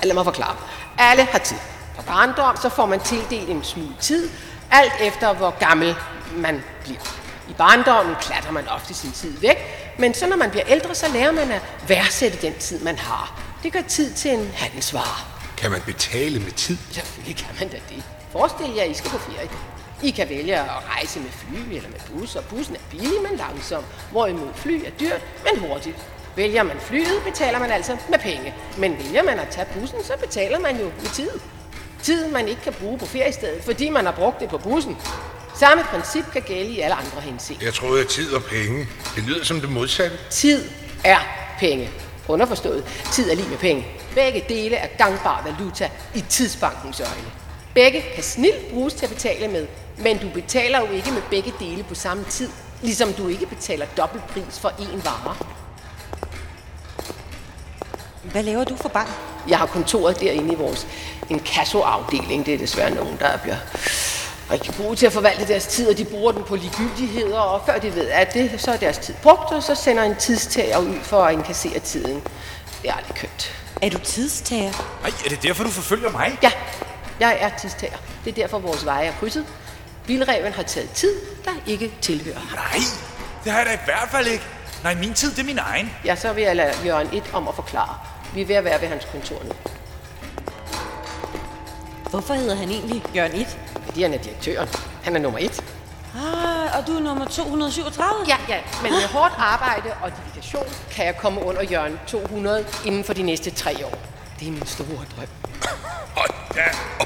Lad 0.03 0.13
mig 0.13 0.23
forklare. 0.23 0.55
Alle 0.97 1.23
har 1.23 1.39
tid. 1.39 1.57
På 1.95 2.01
barndom 2.01 2.57
så 2.61 2.69
får 2.69 2.85
man 2.85 2.99
tildelt 2.99 3.49
en 3.49 3.63
smule 3.63 3.95
tid, 3.99 4.29
alt 4.71 4.93
efter 5.01 5.33
hvor 5.33 5.55
gammel 5.59 5.95
man 6.35 6.63
bliver. 6.83 6.99
I 7.49 7.53
barndommen 7.53 8.15
klatter 8.21 8.51
man 8.51 8.67
ofte 8.67 8.93
sin 8.93 9.11
tid 9.11 9.37
væk, 9.41 9.57
men 9.99 10.13
så 10.13 10.27
når 10.27 10.35
man 10.35 10.49
bliver 10.49 10.65
ældre, 10.67 10.95
så 10.95 11.05
lærer 11.13 11.31
man 11.31 11.51
at 11.51 11.61
værdsætte 11.87 12.37
den 12.41 12.53
tid, 12.53 12.79
man 12.79 12.97
har. 12.97 13.41
Det 13.63 13.73
gør 13.73 13.81
tid 13.81 14.13
til 14.13 14.31
en 14.31 14.51
handelsvare. 14.53 15.19
Kan 15.57 15.71
man 15.71 15.81
betale 15.85 16.39
med 16.39 16.51
tid? 16.51 16.77
Selvfølgelig 16.91 17.37
kan 17.37 17.55
man 17.59 17.69
da 17.69 17.77
det. 17.89 18.03
Forestil 18.31 18.75
jer, 18.75 18.83
at 18.83 18.89
I 18.89 18.93
skal 18.93 19.09
på 19.09 19.17
ferie. 19.17 19.49
I 20.03 20.09
kan 20.11 20.29
vælge 20.29 20.59
at 20.59 20.69
rejse 20.95 21.19
med 21.19 21.29
fly 21.29 21.75
eller 21.75 21.89
med 21.89 21.99
bus, 22.09 22.35
og 22.35 22.43
bussen 22.43 22.75
er 22.75 22.79
billig, 22.91 23.21
men 23.29 23.37
langsom. 23.37 23.83
Hvorimod 24.11 24.53
fly 24.55 24.83
er 24.85 24.91
dyrt, 24.99 25.21
men 25.43 25.69
hurtigt. 25.69 25.97
Vælger 26.35 26.63
man 26.63 26.79
flyet, 26.79 27.21
betaler 27.25 27.59
man 27.59 27.71
altså 27.71 27.97
med 28.09 28.19
penge. 28.19 28.53
Men 28.77 28.97
vælger 28.97 29.23
man 29.23 29.39
at 29.39 29.47
tage 29.49 29.67
bussen, 29.73 30.03
så 30.03 30.13
betaler 30.19 30.59
man 30.59 30.79
jo 30.79 30.85
med 30.85 31.13
tid. 31.13 31.29
Tid, 32.03 32.27
man 32.31 32.47
ikke 32.47 32.61
kan 32.61 32.73
bruge 32.73 32.97
på 32.97 33.05
feriestedet, 33.05 33.63
fordi 33.63 33.89
man 33.89 34.05
har 34.05 34.11
brugt 34.11 34.39
det 34.39 34.49
på 34.49 34.57
bussen. 34.57 34.97
Samme 35.59 35.83
princip 35.83 36.25
kan 36.33 36.41
gælde 36.41 36.71
i 36.71 36.79
alle 36.79 36.95
andre 36.95 37.21
henseender. 37.21 37.65
Jeg 37.65 37.73
troede, 37.73 38.01
at 38.01 38.07
tid 38.07 38.33
og 38.33 38.43
penge. 38.43 38.87
Det 39.15 39.23
lyder 39.23 39.45
som 39.45 39.61
det 39.61 39.69
modsatte. 39.69 40.17
Tid 40.29 40.69
er 41.03 41.19
penge. 41.59 41.89
Underforstået, 42.27 42.83
tid 43.11 43.31
er 43.31 43.35
lige 43.35 43.49
med 43.49 43.57
penge. 43.57 43.87
Begge 44.15 44.45
dele 44.49 44.75
er 44.75 44.87
gangbar 44.97 45.43
valuta 45.43 45.89
i 46.15 46.21
tidsbankens 46.29 46.99
øjne. 46.99 47.31
Begge 47.73 48.03
kan 48.15 48.23
snilt 48.23 48.69
bruges 48.71 48.93
til 48.93 49.05
at 49.05 49.11
betale 49.11 49.47
med, 49.47 49.67
men 49.97 50.17
du 50.17 50.29
betaler 50.29 50.79
jo 50.79 50.91
ikke 50.91 51.11
med 51.11 51.21
begge 51.29 51.53
dele 51.59 51.83
på 51.83 51.95
samme 51.95 52.23
tid, 52.29 52.49
ligesom 52.81 53.13
du 53.13 53.27
ikke 53.27 53.45
betaler 53.45 53.85
dobbelt 53.97 54.27
pris 54.27 54.59
for 54.59 54.69
én 54.69 55.03
vare. 55.03 55.35
Hvad 58.23 58.43
laver 58.43 58.63
du 58.63 58.75
for 58.75 58.89
bank? 58.89 59.09
Jeg 59.47 59.57
har 59.57 59.65
kontoret 59.65 60.19
derinde 60.19 60.53
i 60.53 60.55
vores 60.55 60.87
inkasso-afdeling. 61.29 62.45
Det 62.45 62.53
er 62.53 62.57
desværre 62.57 62.95
nogen, 62.95 63.17
der 63.19 63.37
bliver 63.37 63.57
rigtig 64.51 64.73
gode 64.77 64.95
til 64.95 65.05
at 65.05 65.13
forvalte 65.13 65.47
deres 65.47 65.65
tid, 65.65 65.89
og 65.89 65.97
de 65.97 66.05
bruger 66.05 66.31
den 66.31 66.43
på 66.43 66.55
ligegyldigheder, 66.55 67.39
og 67.39 67.61
før 67.65 67.79
de 67.79 67.95
ved, 67.95 68.07
at 68.07 68.33
det, 68.33 68.51
så 68.57 68.71
er 68.71 68.77
deres 68.77 68.97
tid 68.97 69.13
brugt, 69.23 69.51
og 69.51 69.63
så 69.63 69.75
sender 69.75 70.03
en 70.03 70.15
tidstager 70.15 70.77
ud 70.77 70.99
for 71.03 71.23
at 71.23 71.33
inkassere 71.33 71.79
tiden. 71.79 72.21
Det 72.81 72.89
er 72.89 72.93
aldrig 72.93 73.15
kønt. 73.15 73.55
Er 73.81 73.89
du 73.89 73.97
tidstager? 73.97 74.71
Ej, 75.03 75.11
er 75.25 75.29
det 75.29 75.43
derfor, 75.43 75.63
du 75.63 75.69
forfølger 75.69 76.11
mig? 76.11 76.37
Ja, 76.43 76.51
jeg 77.19 77.37
er 77.39 77.49
tidstager. 77.61 77.97
Det 78.25 78.31
er 78.31 78.35
derfor, 78.35 78.59
vores 78.59 78.85
veje 78.85 79.05
er 79.05 79.13
krydset. 79.19 79.45
Vildreven 80.05 80.53
har 80.53 80.63
taget 80.63 80.89
tid, 80.89 81.15
der 81.45 81.51
ikke 81.67 81.93
tilhører 82.01 82.39
ham. 82.39 82.57
Nej, 82.57 82.79
det 83.43 83.51
har 83.51 83.59
jeg 83.59 83.67
da 83.67 83.73
i 83.73 83.85
hvert 83.85 84.09
fald 84.11 84.27
ikke. 84.27 84.43
Nej, 84.83 84.95
min 84.95 85.13
tid, 85.13 85.31
det 85.31 85.39
er 85.39 85.43
min 85.43 85.59
egen. 85.59 85.91
Ja, 86.05 86.15
så 86.15 86.33
vil 86.33 86.43
jeg 86.43 86.55
lade 86.55 86.73
Jørgen 86.85 87.09
et 87.13 87.23
om 87.33 87.47
at 87.47 87.55
forklare. 87.55 87.95
Vi 88.33 88.41
er 88.41 88.45
ved 88.45 88.55
at 88.55 88.63
være 88.63 88.81
ved 88.81 88.87
hans 88.87 89.07
kontor 89.11 89.35
nu. 89.43 89.51
Hvorfor 92.09 92.33
hedder 92.33 92.55
han 92.55 92.69
egentlig 92.69 93.03
Jørgen 93.15 93.35
1? 93.35 93.57
Fordi 93.89 94.01
han 94.01 94.13
er 94.13 94.17
direktøren. 94.17 94.69
Han 95.03 95.15
er 95.15 95.19
nummer 95.19 95.39
et. 95.39 95.63
Ah, 96.15 96.77
og 96.77 96.87
du 96.87 96.95
er 96.95 96.99
nummer 96.99 97.25
237? 97.25 98.25
Ja, 98.27 98.37
ja, 98.49 98.59
men 98.83 98.91
med 98.91 99.07
hårdt 99.07 99.33
arbejde 99.37 99.93
og 100.01 100.11
dedikation 100.17 100.67
kan 100.91 101.05
jeg 101.05 101.17
komme 101.17 101.43
under 101.43 101.63
Jørgen 101.63 101.99
200 102.07 102.65
inden 102.85 103.03
for 103.03 103.13
de 103.13 103.23
næste 103.23 103.51
tre 103.51 103.85
år. 103.85 103.97
Det 104.39 104.47
er 104.47 104.51
min 104.51 104.65
store 104.65 105.05
drøm. 105.15 105.27
Hold 106.15 106.55
da 106.55 106.65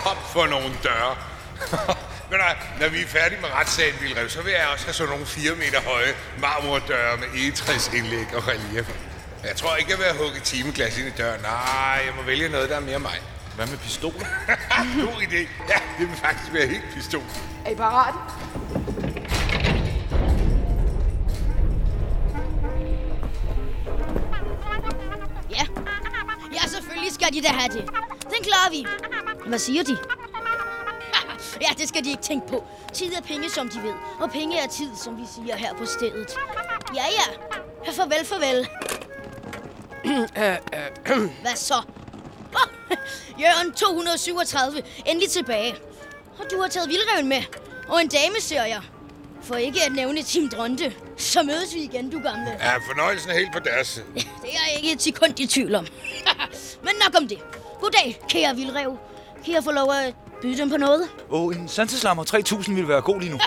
op 0.10 0.18
for 0.34 0.46
nogle 0.46 0.70
døre. 0.84 1.16
Men 2.30 2.40
nej, 2.40 2.56
når 2.80 2.90
vi 2.90 3.02
er 3.02 3.08
færdige 3.08 3.42
med 3.42 3.50
retssagen, 3.50 3.96
Vildrev, 4.02 4.30
så 4.30 4.42
vil 4.42 4.52
jeg 4.52 4.68
også 4.74 4.86
have 4.86 4.94
sådan 4.94 5.10
nogle 5.10 5.26
4 5.26 5.56
meter 5.56 5.82
høje 5.82 6.14
marmordøre 6.40 7.18
med 7.18 7.28
egetræsindlæg 7.42 8.28
og 8.36 8.48
relief. 8.48 8.90
Jeg 9.44 9.56
tror 9.56 9.76
ikke, 9.76 9.92
jeg 9.92 9.98
vil 9.98 10.06
have 10.06 10.18
hugget 10.18 10.44
timeglas 10.44 10.98
ind 10.98 11.08
i 11.08 11.12
døren. 11.18 11.42
Nej, 11.42 12.02
jeg 12.06 12.14
må 12.18 12.22
vælge 12.22 12.50
noget, 12.50 12.70
der 12.70 12.76
er 12.76 12.80
mere 12.80 13.00
mig. 13.00 13.20
Hvad 13.56 13.68
med 13.68 13.78
pistoler? 13.78 14.26
God 15.06 15.22
idé. 15.22 15.48
Ja, 15.70 15.80
det 16.00 16.08
vil 16.10 16.18
faktisk 16.18 16.54
være 16.54 16.68
helt 16.68 16.84
pistol. 16.94 17.24
Er 17.66 17.72
I 17.72 17.76
parate? 17.76 18.18
Ja. 25.50 25.66
Ja, 26.54 26.68
selvfølgelig 26.68 27.14
skal 27.14 27.34
de 27.34 27.42
da 27.42 27.48
have 27.48 27.74
det. 27.74 27.90
Den 28.24 28.44
klarer 28.44 28.72
vi. 28.72 28.86
Hvad 29.48 29.60
siger 29.60 29.84
de? 29.84 29.98
ja, 31.62 31.68
det 31.78 31.88
skal 31.88 32.04
de 32.04 32.10
ikke 32.10 32.24
tænke 32.24 32.48
på. 32.48 32.64
Tid 32.94 33.14
er 33.14 33.22
penge, 33.22 33.50
som 33.50 33.70
de 33.70 33.84
ved. 33.84 33.94
Og 34.20 34.32
penge 34.32 34.60
er 34.60 34.68
tid, 34.68 34.90
som 34.96 35.18
vi 35.18 35.24
siger 35.36 35.56
her 35.56 35.74
på 35.74 35.86
stedet. 35.86 36.32
Ja, 36.96 37.04
ja. 37.04 37.54
Ja, 37.86 37.92
farvel, 37.92 38.26
farvel. 38.26 38.68
Hvad 41.44 41.56
så? 41.56 41.82
Jørgen 43.42 43.72
237, 43.74 44.82
endelig 45.06 45.30
tilbage. 45.30 45.76
Og 46.40 46.46
du 46.52 46.62
har 46.62 46.68
taget 46.68 46.90
vildreven 46.90 47.28
med. 47.28 47.42
Og 47.88 48.02
en 48.02 48.08
dame, 48.08 48.36
ser 48.40 48.64
jeg. 48.64 48.82
For 49.44 49.56
ikke 49.56 49.80
at 49.86 49.92
nævne 49.92 50.22
Tim 50.24 50.50
Dronte. 50.50 50.94
Så 51.18 51.44
mødes 51.44 51.76
vi 51.76 51.80
igen, 51.80 52.10
du 52.10 52.20
gamle. 52.20 52.58
Ja, 52.60 52.76
fornøjelsen 52.76 53.30
er 53.30 53.34
helt 53.34 53.54
på 53.54 53.60
deres 53.60 53.88
side. 53.88 54.06
Det 54.16 54.24
er 54.54 54.60
jeg 54.68 54.76
ikke 54.76 54.92
et 54.92 55.02
sekund 55.02 55.40
i 55.40 55.46
tvivl 55.48 55.76
om. 55.76 55.88
Men 56.86 56.94
nok 57.06 57.22
om 57.22 57.28
det. 57.28 57.38
Goddag, 57.82 58.20
kære 58.30 58.56
vildrev. 58.56 58.98
Kan 59.46 59.54
jeg 59.54 59.64
få 59.64 59.72
lov 59.72 59.92
at 59.92 60.16
byde 60.42 60.58
dem 60.58 60.70
på 60.70 60.78
noget? 60.78 61.10
Åh, 61.30 61.42
oh, 61.42 61.56
en 61.56 61.68
sanseslammer 61.68 62.24
3000 62.24 62.76
ville 62.76 62.90
være 62.90 63.02
god 63.02 63.20
lige 63.20 63.32
nu. 63.32 63.40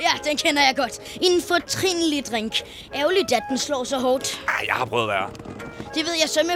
Ja, 0.00 0.30
den 0.30 0.36
kender 0.36 0.62
jeg 0.62 0.76
godt. 0.76 1.18
En 1.22 1.42
fortrinlig 1.42 2.26
drink. 2.26 2.62
Ærgerligt, 2.94 3.32
at 3.32 3.42
den 3.48 3.58
slår 3.58 3.84
så 3.84 3.98
hårdt. 3.98 4.40
Ej, 4.48 4.64
jeg 4.66 4.74
har 4.74 4.84
prøvet 4.84 5.08
værre. 5.08 5.30
Det 5.94 6.06
ved 6.06 6.12
jeg 6.20 6.28
så 6.28 6.40
med 6.46 6.54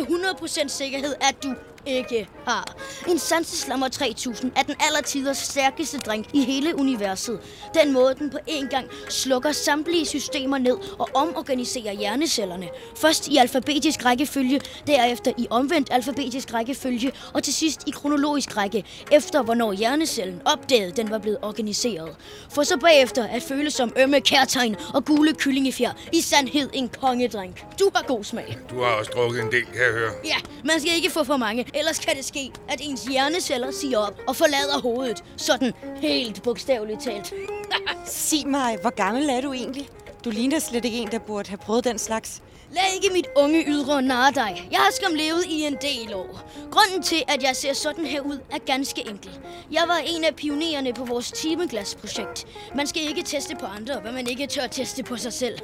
100% 0.64 0.68
sikkerhed, 0.68 1.14
at 1.20 1.42
du 1.42 1.54
ikke 1.86 2.28
har. 2.46 2.76
En 3.08 3.18
Sanseslammer 3.18 3.88
3000 3.88 4.52
er 4.56 4.62
den 4.62 4.74
allertiders 4.80 5.38
stærkeste 5.38 5.98
drink 5.98 6.26
i 6.32 6.44
hele 6.44 6.78
universet. 6.78 7.40
Den 7.74 7.92
måde, 7.92 8.14
den 8.14 8.30
på 8.30 8.38
en 8.46 8.68
gang 8.68 8.86
slukker 9.08 9.52
samtlige 9.52 10.06
systemer 10.06 10.58
ned 10.58 10.76
og 10.98 11.08
omorganiserer 11.14 11.92
hjernecellerne. 11.92 12.68
Først 12.96 13.28
i 13.28 13.36
alfabetisk 13.36 14.04
rækkefølge, 14.04 14.60
derefter 14.86 15.32
i 15.38 15.46
omvendt 15.50 15.88
alfabetisk 15.92 16.54
rækkefølge, 16.54 17.12
og 17.34 17.42
til 17.42 17.54
sidst 17.54 17.82
i 17.86 17.90
kronologisk 17.90 18.56
række, 18.56 18.84
efter 19.12 19.42
hvornår 19.42 19.72
hjernecellen 19.72 20.42
opdagede, 20.44 20.92
den 20.92 21.10
var 21.10 21.18
blevet 21.18 21.38
organiseret. 21.42 22.16
For 22.50 22.62
så 22.62 22.76
bagefter 22.76 23.24
at 23.28 23.42
føle 23.42 23.70
som 23.70 23.92
ømme 23.98 24.20
kærtegn 24.20 24.76
og 24.94 25.04
gule 25.04 25.34
kyllingefjer. 25.34 25.92
I 26.12 26.20
sandhed 26.20 26.70
en 26.72 26.88
kongedrink. 27.00 27.64
Du 27.78 27.90
har 27.94 28.02
god 28.02 28.24
smag. 28.24 28.58
Du 28.70 28.82
har 28.82 28.90
også 28.90 29.10
drukket 29.14 29.42
en 29.42 29.52
del, 29.52 29.64
kan 29.64 29.82
jeg 29.82 29.92
høre. 29.92 30.10
Ja, 30.24 30.36
man 30.64 30.80
skal 30.80 30.92
ikke 30.96 31.10
få 31.10 31.24
for 31.24 31.36
mange, 31.36 31.66
ellers 31.74 31.98
kan 31.98 32.16
det 32.16 32.24
ske, 32.24 32.52
at 32.68 32.80
ens 32.82 33.04
hjerneceller 33.04 33.70
siger 33.70 33.98
op 33.98 34.20
og 34.28 34.36
forlader 34.36 34.80
hovedet. 34.80 35.24
Sådan 35.36 35.72
helt 35.96 36.42
bogstaveligt 36.42 37.02
talt. 37.02 37.34
Sig 38.06 38.48
mig, 38.48 38.78
hvor 38.80 38.90
gammel 38.90 39.30
er 39.30 39.40
du 39.40 39.52
egentlig? 39.52 39.88
Du 40.24 40.30
ligner 40.30 40.58
slet 40.58 40.84
ikke 40.84 40.98
en, 40.98 41.10
der 41.10 41.18
burde 41.18 41.48
have 41.48 41.58
prøvet 41.58 41.84
den 41.84 41.98
slags. 41.98 42.42
Lad 42.70 42.82
ikke 42.94 43.14
mit 43.14 43.26
unge 43.36 43.64
ydre 43.66 44.02
narre 44.02 44.32
dig. 44.34 44.68
Jeg 44.70 44.78
har 44.78 44.92
skam 44.92 45.14
levet 45.14 45.44
i 45.48 45.62
en 45.62 45.76
del 45.82 46.14
år. 46.14 46.50
Grunden 46.70 47.02
til, 47.02 47.22
at 47.28 47.42
jeg 47.42 47.56
ser 47.56 47.72
sådan 47.72 48.06
her 48.06 48.20
ud, 48.20 48.38
er 48.50 48.58
ganske 48.66 49.00
enkel. 49.08 49.30
Jeg 49.72 49.82
var 49.86 49.96
en 50.06 50.24
af 50.24 50.36
pionererne 50.36 50.92
på 50.92 51.04
vores 51.04 51.32
timeglasprojekt. 51.32 52.46
Man 52.74 52.86
skal 52.86 53.02
ikke 53.02 53.22
teste 53.22 53.56
på 53.60 53.66
andre, 53.66 54.00
hvad 54.00 54.12
man 54.12 54.28
ikke 54.28 54.46
tør 54.46 54.66
teste 54.66 55.02
på 55.02 55.16
sig 55.16 55.32
selv. 55.32 55.58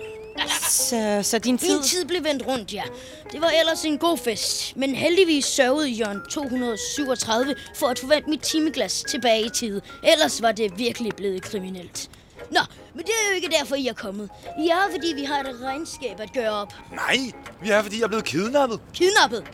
Så, 0.68 1.20
så 1.22 1.38
din 1.38 1.58
tid... 1.58 1.74
Min 1.74 1.82
tid 1.82 2.04
blev 2.04 2.24
vendt 2.24 2.46
rundt, 2.46 2.72
ja. 2.74 2.82
Det 3.32 3.40
var 3.40 3.52
ellers 3.60 3.84
en 3.84 3.98
god 3.98 4.18
fest, 4.18 4.76
men 4.76 4.94
heldigvis 4.94 5.44
sørgede 5.44 5.88
Jørgen 5.88 6.20
237 6.30 7.54
for 7.76 7.86
at 7.86 7.98
forvente 7.98 8.30
mit 8.30 8.40
timeglas 8.40 9.04
tilbage 9.08 9.46
i 9.46 9.48
tid. 9.48 9.80
Ellers 10.04 10.42
var 10.42 10.52
det 10.52 10.78
virkelig 10.78 11.12
blevet 11.16 11.42
kriminelt. 11.42 12.10
Nå, 12.50 12.60
men 12.94 13.04
det 13.04 13.10
er 13.10 13.30
jo 13.30 13.34
ikke 13.34 13.48
derfor, 13.58 13.74
I 13.74 13.86
er 13.86 13.92
kommet. 13.92 14.28
I 14.58 14.68
er 14.68 14.74
her, 14.74 14.90
fordi 14.90 15.12
vi 15.14 15.24
har 15.24 15.40
et 15.40 15.60
regnskab 15.62 16.20
at 16.20 16.32
gøre 16.32 16.50
op. 16.50 16.72
Nej, 16.92 17.16
vi 17.62 17.70
er, 17.70 17.82
fordi 17.82 17.96
jeg 17.98 18.04
er 18.04 18.08
blevet 18.08 18.24
kidnappet. 18.24 18.80
Kidnappet? 18.94 19.44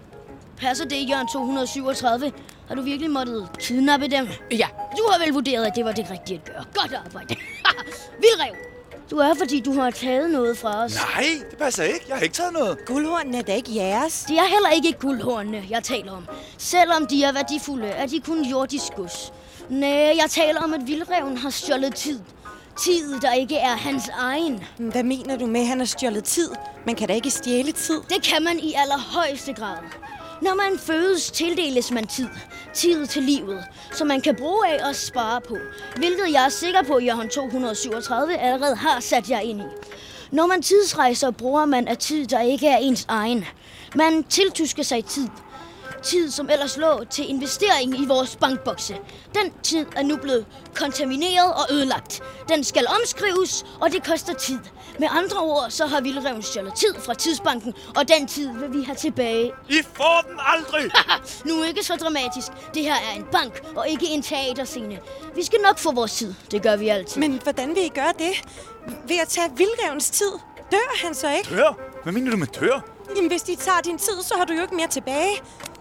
Passer 0.56 0.84
det, 0.84 1.10
Jørgen 1.10 1.28
237? 1.32 2.32
Har 2.68 2.74
du 2.74 2.82
virkelig 2.82 3.10
måttet 3.10 3.48
kidnappe 3.58 4.08
dem? 4.08 4.28
Ja, 4.50 4.68
Du 4.96 5.08
har 5.10 5.24
vel 5.24 5.32
vurderet, 5.32 5.66
at 5.66 5.72
det 5.76 5.84
var 5.84 5.92
det 5.92 6.10
rigtige 6.10 6.40
at 6.44 6.52
gøre. 6.52 6.64
Godt 6.74 6.94
arbejde. 6.94 7.36
Vildrev! 8.22 8.75
Du 9.10 9.16
er, 9.18 9.34
fordi 9.34 9.60
du 9.60 9.72
har 9.72 9.90
taget 9.90 10.30
noget 10.30 10.58
fra 10.58 10.84
os. 10.84 10.94
Nej, 10.94 11.26
det 11.50 11.58
passer 11.58 11.84
ikke. 11.84 12.04
Jeg 12.08 12.16
har 12.16 12.22
ikke 12.22 12.34
taget 12.34 12.52
noget. 12.52 12.84
Guldhornene 12.86 13.38
er 13.38 13.42
da 13.42 13.54
ikke 13.54 13.74
jeres. 13.76 14.24
Det 14.28 14.38
er 14.38 14.48
heller 14.48 14.70
ikke 14.70 14.92
guldhornene, 15.00 15.64
jeg 15.70 15.82
taler 15.84 16.12
om. 16.12 16.24
Selvom 16.58 17.06
de 17.06 17.24
er 17.24 17.32
værdifulde, 17.32 17.86
er 17.86 18.06
de 18.06 18.20
kun 18.20 18.44
jordisk 18.44 18.94
gods. 18.96 19.32
Nej, 19.68 19.90
jeg 19.90 20.26
taler 20.30 20.60
om, 20.62 20.74
at 20.74 20.80
vildreven 20.86 21.36
har 21.36 21.50
stjålet 21.50 21.94
tid. 21.94 22.20
Tid, 22.84 23.20
der 23.20 23.32
ikke 23.32 23.56
er 23.56 23.76
hans 23.76 24.08
egen. 24.18 24.64
Hvad 24.78 25.02
mener 25.02 25.36
du 25.38 25.46
med, 25.46 25.60
at 25.60 25.66
han 25.66 25.78
har 25.78 25.86
stjålet 25.86 26.24
tid? 26.24 26.50
Man 26.86 26.94
kan 26.94 27.08
da 27.08 27.14
ikke 27.14 27.30
stjæle 27.30 27.72
tid. 27.72 28.00
Det 28.08 28.22
kan 28.22 28.42
man 28.44 28.58
i 28.58 28.74
allerhøjeste 28.76 29.52
grad. 29.52 29.76
Når 30.42 30.54
man 30.54 30.78
fødes, 30.78 31.30
tildeles 31.30 31.90
man 31.90 32.06
tid. 32.06 32.28
Tid 32.74 33.06
til 33.06 33.22
livet, 33.22 33.64
som 33.92 34.06
man 34.06 34.20
kan 34.20 34.36
bruge 34.36 34.66
af 34.68 34.88
og 34.88 34.94
spare 34.96 35.40
på. 35.40 35.56
Hvilket 35.96 36.32
jeg 36.32 36.44
er 36.44 36.48
sikker 36.48 36.82
på, 36.82 36.94
at 36.94 37.06
Jørgen 37.06 37.28
237 37.28 38.36
allerede 38.38 38.76
har 38.76 39.00
sat 39.00 39.30
jer 39.30 39.40
ind 39.40 39.60
i. 39.60 39.64
Når 40.30 40.46
man 40.46 40.62
tidsrejser, 40.62 41.30
bruger 41.30 41.64
man 41.64 41.88
af 41.88 41.98
tid, 41.98 42.26
der 42.26 42.40
ikke 42.40 42.68
er 42.68 42.76
ens 42.76 43.04
egen. 43.08 43.44
Man 43.94 44.24
tiltusker 44.24 44.82
sig 44.82 45.04
tid. 45.04 45.28
Tid, 46.02 46.30
som 46.30 46.50
ellers 46.50 46.76
lå 46.76 47.04
til 47.10 47.30
investering 47.30 48.00
i 48.00 48.06
vores 48.06 48.36
bankbokse. 48.36 48.96
Den 49.34 49.52
tid 49.62 49.86
er 49.96 50.02
nu 50.02 50.16
blevet 50.16 50.46
kontamineret 50.74 51.54
og 51.54 51.66
ødelagt. 51.70 52.20
Den 52.48 52.64
skal 52.64 52.86
omskrives, 53.00 53.64
og 53.80 53.92
det 53.92 54.04
koster 54.06 54.34
tid. 54.34 54.58
Med 54.98 55.08
andre 55.10 55.40
ord, 55.40 55.70
så 55.70 55.86
har 55.86 56.00
Vildreven 56.00 56.42
stjålet 56.42 56.74
tid 56.74 56.94
fra 57.04 57.14
tidsbanken, 57.14 57.74
og 57.96 58.08
den 58.08 58.26
tid 58.26 58.48
vil 58.52 58.72
vi 58.72 58.82
have 58.82 58.96
tilbage. 58.96 59.52
I 59.68 59.78
får 59.94 60.24
den 60.28 60.38
aldrig! 60.38 60.90
nu 61.48 61.62
ikke 61.62 61.84
så 61.84 61.96
dramatisk. 61.96 62.48
Det 62.74 62.82
her 62.82 62.94
er 62.94 63.16
en 63.16 63.26
bank, 63.32 63.62
og 63.76 63.88
ikke 63.88 64.06
en 64.06 64.22
teaterscene. 64.22 64.98
Vi 65.34 65.44
skal 65.44 65.58
nok 65.60 65.78
få 65.78 65.92
vores 65.92 66.12
tid. 66.12 66.34
Det 66.50 66.62
gør 66.62 66.76
vi 66.76 66.88
altid. 66.88 67.20
Men 67.20 67.40
hvordan 67.42 67.68
vil 67.74 67.84
I 67.84 67.88
gøre 67.88 68.12
det? 68.18 68.32
Ved 69.08 69.16
at 69.22 69.28
tage 69.28 69.50
vildrevens 69.56 70.10
tid? 70.10 70.32
Dør 70.72 71.04
han 71.04 71.14
så 71.14 71.30
ikke? 71.30 71.48
Tør? 71.48 71.78
Hvad 72.02 72.12
mener 72.12 72.30
du 72.30 72.36
med 72.36 72.46
tør? 72.46 72.80
Jamen, 73.16 73.30
hvis 73.30 73.42
de 73.42 73.56
tager 73.56 73.80
din 73.80 73.98
tid, 73.98 74.22
så 74.22 74.34
har 74.38 74.44
du 74.44 74.52
jo 74.52 74.62
ikke 74.62 74.74
mere 74.74 74.88
tilbage. 74.88 75.36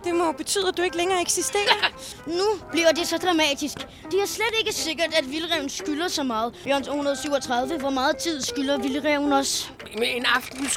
Det 0.05 0.15
må 0.15 0.31
betyde, 0.31 0.67
at 0.67 0.77
du 0.77 0.81
ikke 0.81 0.97
længere 0.97 1.21
eksisterer. 1.21 1.93
Nu 2.39 2.45
bliver 2.71 2.91
det 2.91 3.07
så 3.07 3.17
dramatisk. 3.17 3.77
Det 4.11 4.21
er 4.21 4.27
slet 4.27 4.53
ikke 4.59 4.73
sikkert, 4.73 5.13
at 5.17 5.31
Vildreven 5.31 5.69
skylder 5.69 6.07
så 6.07 6.23
meget. 6.23 6.53
Jørgen 6.67 6.83
237, 6.83 7.77
hvor 7.77 7.89
meget 7.89 8.17
tid 8.17 8.41
skylder 8.41 8.77
Vildreven 8.77 9.33
os? 9.33 9.71
med 9.97 10.07
en 10.15 10.25
aften 10.25 10.69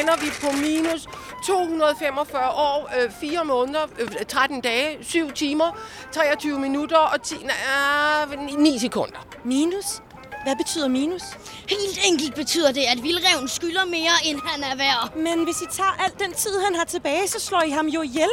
ender 0.00 0.16
vi 0.16 0.28
på 0.40 0.56
minus 0.56 1.08
245 1.46 2.50
år, 2.50 2.90
øh, 3.04 3.10
4 3.20 3.44
måneder, 3.44 3.86
øh, 3.98 4.08
13 4.28 4.60
dage, 4.60 5.04
7 5.04 5.32
timer, 5.32 5.78
23 6.12 6.58
minutter 6.58 6.96
og 6.96 7.22
10, 7.22 7.34
øh, 7.34 8.58
9 8.58 8.78
sekunder. 8.78 9.26
Minus? 9.44 10.02
Hvad 10.44 10.56
betyder 10.56 10.88
minus? 10.88 11.22
Helt 11.68 11.98
enkelt 12.08 12.34
betyder 12.34 12.72
det, 12.72 12.84
at 12.92 13.02
vildreven 13.02 13.48
skylder 13.48 13.84
mere, 13.84 14.14
end 14.24 14.40
han 14.44 14.62
er 14.62 14.76
værd. 14.76 15.16
Men 15.16 15.44
hvis 15.44 15.60
I 15.60 15.66
tager 15.72 15.96
al 16.04 16.12
den 16.18 16.32
tid, 16.32 16.60
han 16.64 16.74
har 16.74 16.84
tilbage, 16.84 17.28
så 17.28 17.40
slår 17.40 17.62
I 17.62 17.70
ham 17.70 17.86
jo 17.86 18.02
ihjel. 18.02 18.30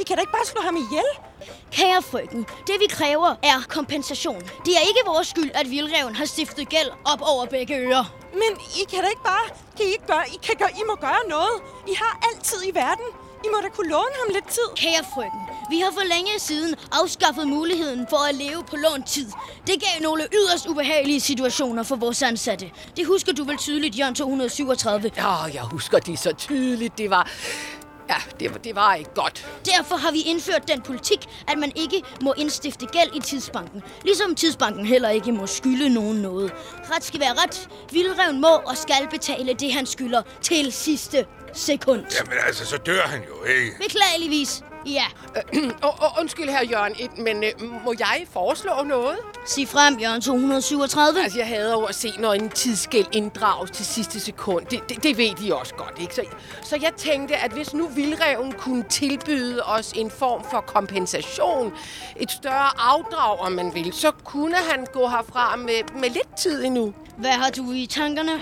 I 0.00 0.02
kan 0.02 0.16
da 0.16 0.20
ikke 0.20 0.32
bare 0.32 0.46
slå 0.46 0.60
ham 0.62 0.76
ihjel. 0.76 1.31
Kære 1.72 2.02
frøken, 2.02 2.46
det 2.66 2.76
vi 2.80 2.86
kræver 2.90 3.34
er 3.42 3.58
kompensation. 3.68 4.40
Det 4.40 4.72
er 4.78 4.84
ikke 4.88 5.02
vores 5.06 5.28
skyld, 5.28 5.50
at 5.54 5.70
vildreven 5.70 6.16
har 6.16 6.24
stiftet 6.24 6.68
gæld 6.68 6.90
op 7.04 7.22
over 7.22 7.46
begge 7.46 7.76
ører. 7.76 8.04
Men 8.32 8.52
I 8.80 8.84
kan 8.90 8.98
da 9.04 9.08
ikke 9.08 9.22
bare... 9.24 9.46
Kan 9.76 9.86
I 9.86 9.88
ikke 9.88 10.06
gøre... 10.06 10.24
I, 10.34 10.38
kan 10.42 10.56
gøre, 10.58 10.70
I 10.70 10.82
må 10.86 10.94
gøre 10.94 11.22
noget. 11.28 11.56
I 11.88 11.94
har 11.94 12.20
altid 12.28 12.58
i 12.70 12.74
verden. 12.74 13.08
I 13.44 13.48
må 13.52 13.58
da 13.62 13.68
kunne 13.68 13.90
låne 13.90 14.14
ham 14.20 14.34
lidt 14.34 14.48
tid. 14.48 14.68
Kære 14.76 15.04
frøken, 15.14 15.40
vi 15.70 15.78
har 15.80 15.90
for 15.92 16.04
længe 16.14 16.38
siden 16.38 16.74
afskaffet 16.92 17.48
muligheden 17.48 18.06
for 18.10 18.28
at 18.28 18.34
leve 18.34 18.64
på 18.70 18.76
lånt 18.76 19.06
tid. 19.06 19.26
Det 19.66 19.82
gav 19.84 20.02
nogle 20.02 20.28
yderst 20.34 20.66
ubehagelige 20.66 21.20
situationer 21.20 21.82
for 21.82 21.96
vores 21.96 22.22
ansatte. 22.22 22.70
Det 22.96 23.06
husker 23.06 23.32
du 23.32 23.44
vel 23.44 23.56
tydeligt, 23.56 23.98
Jørgen 23.98 24.14
237. 24.14 25.10
Ja, 25.16 25.34
jeg 25.54 25.62
husker 25.62 25.98
det 25.98 26.18
så 26.18 26.32
tydeligt. 26.32 26.98
Det 26.98 27.10
var... 27.10 27.30
Ja, 28.12 28.16
det, 28.40 28.50
var- 28.52 28.58
det 28.58 28.74
var 28.76 28.94
ikke 28.94 29.10
godt. 29.14 29.46
Derfor 29.64 29.96
har 29.96 30.12
vi 30.12 30.20
indført 30.20 30.68
den 30.68 30.80
politik, 30.82 31.18
at 31.48 31.58
man 31.58 31.72
ikke 31.76 32.02
må 32.22 32.34
indstifte 32.36 32.86
gæld 32.86 33.10
i 33.16 33.20
tidsbanken. 33.20 33.82
Ligesom 34.04 34.34
tidsbanken 34.34 34.86
heller 34.86 35.08
ikke 35.08 35.32
må 35.32 35.46
skylde 35.46 35.88
nogen 35.94 36.16
noget. 36.22 36.52
Ret 36.94 37.04
skal 37.04 37.20
være 37.20 37.32
ret. 37.34 37.68
Vildreven 37.92 38.40
må 38.40 38.48
og 38.66 38.76
skal 38.76 39.08
betale 39.10 39.54
det, 39.54 39.72
han 39.72 39.86
skylder 39.86 40.22
til 40.42 40.72
sidste 40.72 41.26
sekund. 41.52 42.04
Jamen 42.18 42.38
altså, 42.46 42.66
så 42.66 42.76
dør 42.76 43.02
han 43.02 43.20
jo, 43.28 43.44
ikke? 43.44 43.72
Beklageligvis. 43.82 44.62
Ja, 44.86 45.04
Og, 45.82 45.94
og 46.00 46.10
undskyld 46.20 46.48
her, 46.48 46.64
Jørgen, 46.64 46.94
men 47.24 47.44
øh, 47.44 47.50
må 47.84 47.94
jeg 47.98 48.26
foreslå 48.32 48.82
noget? 48.84 49.16
Sig 49.44 49.68
frem, 49.68 49.98
Jørgen 49.98 50.20
237. 50.20 51.22
Altså, 51.22 51.38
jeg 51.38 51.46
hader 51.46 51.72
jo 51.72 51.84
at 51.84 51.94
se, 51.94 52.12
når 52.18 52.32
en 52.32 52.48
tidsskæld 52.50 53.06
inddrages 53.12 53.70
til 53.70 53.86
sidste 53.86 54.20
sekund. 54.20 54.66
Det, 54.66 54.88
det, 54.88 55.02
det 55.02 55.18
ved 55.18 55.34
de 55.34 55.54
også 55.54 55.74
godt, 55.74 55.94
ikke? 56.00 56.14
Så, 56.14 56.22
så 56.62 56.78
jeg 56.82 56.92
tænkte, 56.96 57.36
at 57.36 57.52
hvis 57.52 57.74
nu 57.74 57.88
Vildreven 57.88 58.52
kunne 58.52 58.82
tilbyde 58.82 59.62
os 59.62 59.92
en 59.92 60.10
form 60.10 60.44
for 60.50 60.60
kompensation, 60.60 61.72
et 62.16 62.30
større 62.30 62.80
afdrag, 62.80 63.38
om 63.40 63.52
man 63.52 63.74
vil, 63.74 63.92
så 63.92 64.10
kunne 64.24 64.56
han 64.56 64.86
gå 64.92 65.08
herfra 65.08 65.56
med, 65.56 66.00
med 66.00 66.10
lidt 66.10 66.36
tid 66.38 66.64
endnu. 66.64 66.94
Hvad 67.16 67.30
har 67.30 67.50
du 67.50 67.72
i 67.72 67.86
tankerne? 67.86 68.32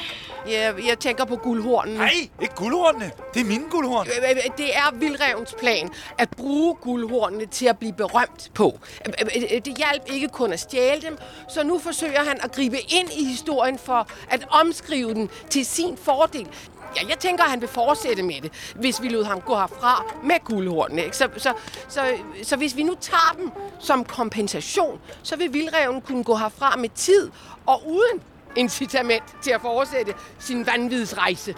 Jeg, 0.50 0.74
jeg 0.88 0.98
tænker 0.98 1.24
på 1.24 1.36
guldhornen. 1.36 1.94
Nej, 1.94 2.10
ikke 2.42 2.54
guldhornene. 2.54 3.10
Det 3.34 3.40
er 3.40 3.44
mine 3.44 3.64
guldhorn. 3.70 4.06
Øh, 4.06 4.30
øh, 4.30 4.50
Det 4.56 4.76
er 4.76 4.94
Vildrevens 4.94 5.54
plan 5.60 5.90
at 6.18 6.28
bruge 6.30 6.74
guldhornene 6.74 7.46
til 7.46 7.66
at 7.66 7.78
blive 7.78 7.92
berømt 7.92 8.50
på. 8.54 8.78
Øh, 9.06 9.12
øh, 9.36 9.42
øh, 9.52 9.60
Det 9.64 9.76
hjalp 9.76 10.02
ikke 10.12 10.28
kun 10.28 10.52
at 10.52 10.60
stjæle 10.60 10.89
dem, 10.96 11.18
så 11.48 11.62
nu 11.62 11.78
forsøger 11.78 12.24
han 12.24 12.40
at 12.42 12.52
gribe 12.52 12.78
ind 12.80 13.12
i 13.12 13.24
historien 13.24 13.78
for 13.78 14.08
at 14.28 14.46
omskrive 14.50 15.14
den 15.14 15.30
til 15.50 15.66
sin 15.66 15.96
fordel. 15.96 16.48
Ja, 16.96 17.08
jeg 17.08 17.18
tænker, 17.18 17.44
at 17.44 17.50
han 17.50 17.60
vil 17.60 17.68
fortsætte 17.68 18.22
med 18.22 18.40
det, 18.40 18.52
hvis 18.74 19.02
vi 19.02 19.08
lod 19.08 19.24
ham 19.24 19.40
gå 19.40 19.56
herfra 19.56 20.04
med 20.24 20.44
guldhornene. 20.44 21.04
Ikke? 21.04 21.16
Så, 21.16 21.28
så, 21.36 21.52
så, 21.88 22.00
så 22.42 22.56
hvis 22.56 22.76
vi 22.76 22.82
nu 22.82 22.94
tager 23.00 23.36
dem 23.38 23.50
som 23.78 24.04
kompensation, 24.04 25.00
så 25.22 25.36
vil 25.36 25.52
Vildreven 25.52 26.00
kunne 26.00 26.24
gå 26.24 26.36
herfra 26.36 26.76
med 26.76 26.88
tid 26.88 27.30
og 27.66 27.82
uden 27.88 28.22
incitament 28.56 29.24
til 29.42 29.50
at 29.50 29.60
fortsætte 29.60 30.14
sin 30.38 30.66
vanvidsrejse. 30.66 31.54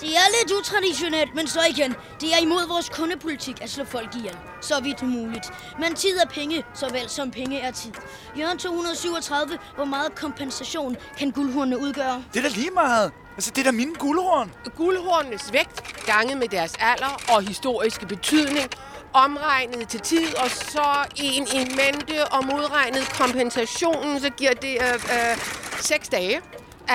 Det 0.00 0.08
er 0.08 0.26
lidt 0.40 0.58
utraditionelt, 0.58 1.34
men 1.34 1.46
så 1.46 1.60
igen, 1.70 1.94
det 2.20 2.34
er 2.34 2.38
imod 2.42 2.68
vores 2.68 2.88
kundepolitik 2.88 3.62
at 3.62 3.70
slå 3.70 3.84
folk 3.84 4.14
ihjel. 4.14 4.36
Så 4.60 4.80
vidt 4.82 5.02
muligt. 5.02 5.46
Men 5.80 5.94
tid 5.94 6.16
er 6.16 6.26
penge, 6.26 6.64
såvel 6.74 7.08
som 7.08 7.30
penge 7.30 7.60
er 7.60 7.70
tid. 7.70 7.92
Jørgen 8.38 8.58
237, 8.58 9.58
hvor 9.74 9.84
meget 9.84 10.14
kompensation 10.14 10.96
kan 11.18 11.30
guldhornene 11.30 11.78
udgøre? 11.78 12.24
Det 12.34 12.44
er 12.44 12.48
da 12.48 12.54
lige 12.54 12.70
meget. 12.70 13.12
Altså, 13.34 13.50
det 13.50 13.58
er 13.58 13.64
da 13.64 13.72
mine 13.72 13.94
guldhorn. 13.94 14.52
guldhornenes 14.76 15.52
vægt 15.52 16.04
ganget 16.06 16.38
med 16.38 16.48
deres 16.48 16.72
alder 16.80 17.20
og 17.28 17.42
historiske 17.42 18.06
betydning, 18.06 18.68
omregnet 19.12 19.88
til 19.88 20.00
tid, 20.00 20.36
og 20.36 20.50
så 20.50 21.04
en 21.16 21.46
i 21.54 21.58
mente 21.58 22.24
og 22.24 22.46
modregnet 22.46 23.08
kompensationen, 23.08 24.20
så 24.20 24.30
giver 24.30 24.52
det 24.54 24.74
øh, 24.80 24.94
øh, 24.94 25.36
6 25.80 26.08
dage, 26.08 26.40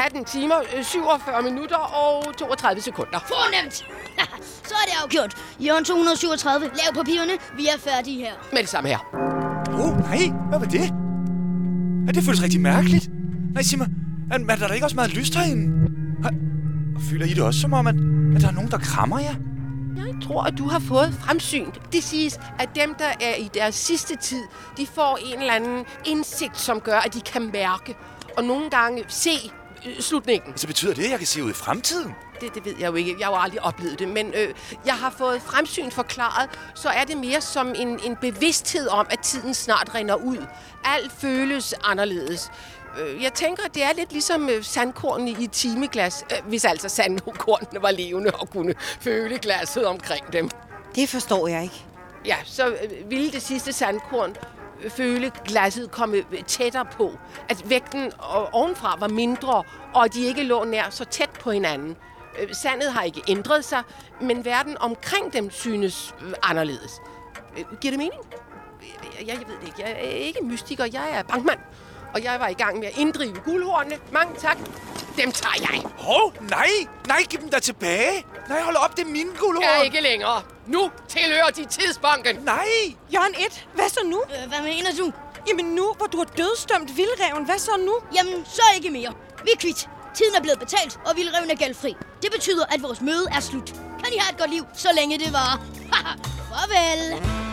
18 0.05 0.25
timer, 0.25 0.55
øh, 0.77 0.83
47 0.83 1.41
minutter 1.43 1.77
og 1.77 2.37
32 2.37 2.81
sekunder. 2.81 3.19
Fornemt! 3.27 3.75
så 4.69 4.73
er 4.81 4.85
det 4.89 4.95
afgjort. 5.03 5.33
Jørgen 5.59 5.85
237, 5.85 6.65
lav 6.65 6.93
papirerne. 6.93 7.33
Vi 7.57 7.65
er 7.67 7.77
færdige 7.79 8.17
her. 8.25 8.33
Med 8.51 8.59
det 8.59 8.69
samme 8.69 8.89
her. 8.89 8.99
Åh, 9.73 9.79
oh, 9.79 9.99
nej. 9.99 10.23
Hvad 10.49 10.59
var 10.59 10.65
det? 10.65 10.87
Ja, 12.07 12.11
det 12.11 12.23
føles 12.23 12.43
rigtig 12.43 12.61
mærkeligt. 12.61 13.09
Nej, 13.53 13.63
sig 13.63 13.77
mig. 13.77 13.87
Er, 14.31 14.37
er 14.49 14.55
der 14.55 14.73
ikke 14.73 14.85
også 14.85 14.95
meget 14.95 15.13
lyst 15.13 15.35
herinde? 15.35 15.89
Og 16.25 16.31
føler 17.09 17.25
I 17.25 17.29
det 17.29 17.43
også 17.43 17.59
som 17.59 17.73
om, 17.73 17.87
at, 17.87 17.95
at 18.35 18.41
der 18.41 18.47
er 18.47 18.51
nogen, 18.51 18.71
der 18.71 18.77
krammer 18.77 19.19
jer? 19.19 19.35
Jeg 19.97 20.15
tror, 20.23 20.43
at 20.43 20.57
du 20.57 20.67
har 20.67 20.79
fået 20.79 21.13
fremsyn. 21.19 21.71
Det 21.93 22.03
siges, 22.03 22.39
at 22.59 22.69
dem, 22.75 22.95
der 22.99 23.11
er 23.21 23.35
i 23.35 23.49
deres 23.53 23.75
sidste 23.75 24.15
tid, 24.15 24.43
de 24.77 24.87
får 24.95 25.19
en 25.33 25.39
eller 25.39 25.53
anden 25.53 25.85
indsigt, 26.05 26.59
som 26.59 26.79
gør, 26.79 26.97
at 26.97 27.13
de 27.13 27.21
kan 27.21 27.49
mærke 27.53 27.95
og 28.37 28.43
nogle 28.43 28.69
gange 28.69 29.03
se 29.07 29.29
øh, 29.29 29.56
slutningen. 29.99 30.57
Så 30.57 30.67
betyder 30.67 30.93
det, 30.93 31.03
at 31.03 31.09
jeg 31.11 31.17
kan 31.17 31.27
se 31.27 31.43
ud 31.43 31.49
i 31.49 31.53
fremtiden? 31.53 32.15
Det, 32.41 32.55
det 32.55 32.65
ved 32.65 32.73
jeg 32.79 32.87
jo 32.89 32.95
ikke. 32.95 33.15
Jeg 33.19 33.27
har 33.27 33.33
jo 33.33 33.41
aldrig 33.41 33.61
oplevet 33.61 33.99
det. 33.99 34.07
Men 34.07 34.33
øh, 34.35 34.53
jeg 34.85 34.93
har 34.93 35.09
fået 35.17 35.41
fremsyn 35.41 35.91
forklaret, 35.91 36.49
så 36.75 36.89
er 36.89 37.03
det 37.03 37.17
mere 37.17 37.41
som 37.41 37.73
en, 37.75 37.99
en 38.03 38.15
bevidsthed 38.15 38.87
om, 38.87 39.07
at 39.09 39.19
tiden 39.19 39.53
snart 39.53 39.95
rinder 39.95 40.15
ud. 40.15 40.45
Alt 40.85 41.11
føles 41.11 41.73
anderledes. 41.83 42.51
Øh, 42.99 43.23
Jeg 43.23 43.33
tænker, 43.33 43.63
at 43.63 43.75
det 43.75 43.83
er 43.83 43.93
lidt 43.97 44.11
ligesom 44.11 44.49
øh, 44.49 44.63
sandkornene 44.63 45.31
i 45.31 45.43
et 45.43 45.51
timeglas, 45.51 46.23
øh, 46.31 46.49
hvis 46.49 46.65
altså 46.65 46.89
sandkornene 46.89 47.81
var 47.81 47.91
levende 47.91 48.31
og 48.31 48.49
kunne 48.49 48.73
føle 49.01 49.37
glasset 49.39 49.85
omkring 49.85 50.33
dem. 50.33 50.49
Det 50.95 51.09
forstår 51.09 51.47
jeg 51.47 51.63
ikke. 51.63 51.85
Ja, 52.25 52.35
så 52.45 52.67
øh, 52.67 53.09
ville 53.09 53.31
det 53.31 53.41
sidste 53.41 53.73
sandkorn 53.73 54.29
øh, 54.29 54.56
føle 54.89 55.31
glasset 55.45 55.91
komme 55.91 56.23
tættere 56.47 56.85
på. 56.85 57.11
At 57.49 57.69
vægten 57.69 58.11
ovenfra 58.51 58.97
var 58.99 59.07
mindre, 59.07 59.63
og 59.93 60.05
at 60.05 60.13
de 60.13 60.25
ikke 60.25 60.43
lå 60.43 60.63
nær 60.63 60.89
så 60.89 61.05
tæt 61.05 61.29
på 61.29 61.51
hinanden. 61.51 61.97
Øh, 62.41 62.53
sandet 62.53 62.91
har 62.91 63.03
ikke 63.03 63.21
ændret 63.27 63.65
sig, 63.65 63.83
men 64.21 64.45
verden 64.45 64.77
omkring 64.77 65.33
dem 65.33 65.51
synes 65.51 66.15
øh, 66.21 66.33
anderledes. 66.43 67.01
Øh, 67.57 67.63
giver 67.81 67.91
det 67.91 67.97
mening? 67.97 68.21
Jeg, 69.19 69.27
jeg 69.27 69.37
ved 69.37 69.55
det 69.61 69.67
ikke. 69.67 69.81
Jeg 69.81 69.91
er 69.91 70.09
ikke 70.09 70.39
mystiker. 70.43 70.85
Jeg 70.93 71.11
er 71.11 71.23
bankmand. 71.23 71.59
Og 72.13 72.23
jeg 72.23 72.39
var 72.39 72.47
i 72.47 72.53
gang 72.53 72.79
med 72.79 72.87
at 72.87 72.97
inddrive 72.97 73.35
guldhornene. 73.45 73.97
Mange 74.11 74.35
tak. 74.35 74.57
Dem 75.17 75.31
tager 75.31 75.55
jeg. 75.71 75.81
Hov, 75.97 76.33
nej. 76.49 76.69
Nej, 77.07 77.23
giv 77.29 77.39
dem 77.41 77.49
da 77.49 77.59
tilbage. 77.59 78.25
Nej, 78.49 78.61
hold 78.61 78.75
op, 78.75 78.97
det 78.97 79.03
er 79.03 79.07
mine 79.09 79.29
guldhorn. 79.39 79.63
Jeg 79.63 79.79
er 79.79 79.83
ikke 79.83 80.01
længere. 80.01 80.41
Nu 80.67 80.91
tilhører 81.09 81.49
de 81.49 81.65
tidsbanken. 81.65 82.35
Nej. 82.35 82.67
Jørgen 83.13 83.35
1, 83.47 83.67
hvad 83.73 83.89
så 83.89 83.99
nu? 84.05 84.21
Øh, 84.29 84.49
hvad 84.49 84.61
mener 84.61 84.89
du? 84.99 85.11
Jamen 85.47 85.65
nu, 85.65 85.93
hvor 85.97 86.05
du 86.05 86.17
har 86.17 86.25
dødstømt 86.25 86.97
vildreven, 86.97 87.45
hvad 87.45 87.59
så 87.59 87.71
nu? 87.85 87.95
Jamen, 88.15 88.45
så 88.45 88.61
ikke 88.75 88.89
mere. 88.89 89.13
Vi 89.45 89.51
er 89.53 89.57
kvitt. 89.59 89.89
Tiden 90.15 90.35
er 90.35 90.41
blevet 90.41 90.59
betalt, 90.59 90.99
og 91.05 91.15
vildreven 91.15 91.51
er 91.51 91.55
gældfri. 91.55 91.95
Det 92.21 92.31
betyder, 92.31 92.65
at 92.65 92.83
vores 92.83 93.01
møde 93.01 93.27
er 93.31 93.39
slut. 93.39 93.69
Kan 94.03 94.13
I 94.13 94.17
have 94.17 94.31
et 94.33 94.39
godt 94.39 94.51
liv, 94.51 94.65
så 94.73 94.89
længe 94.95 95.19
det 95.19 95.33
varer. 95.33 95.57
Haha, 95.91 96.13
Farvel. 96.49 97.46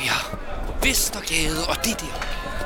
Her. 0.00 0.36
Vestergade 0.82 1.66
og 1.68 1.76
det 1.84 2.00
der 2.00 2.14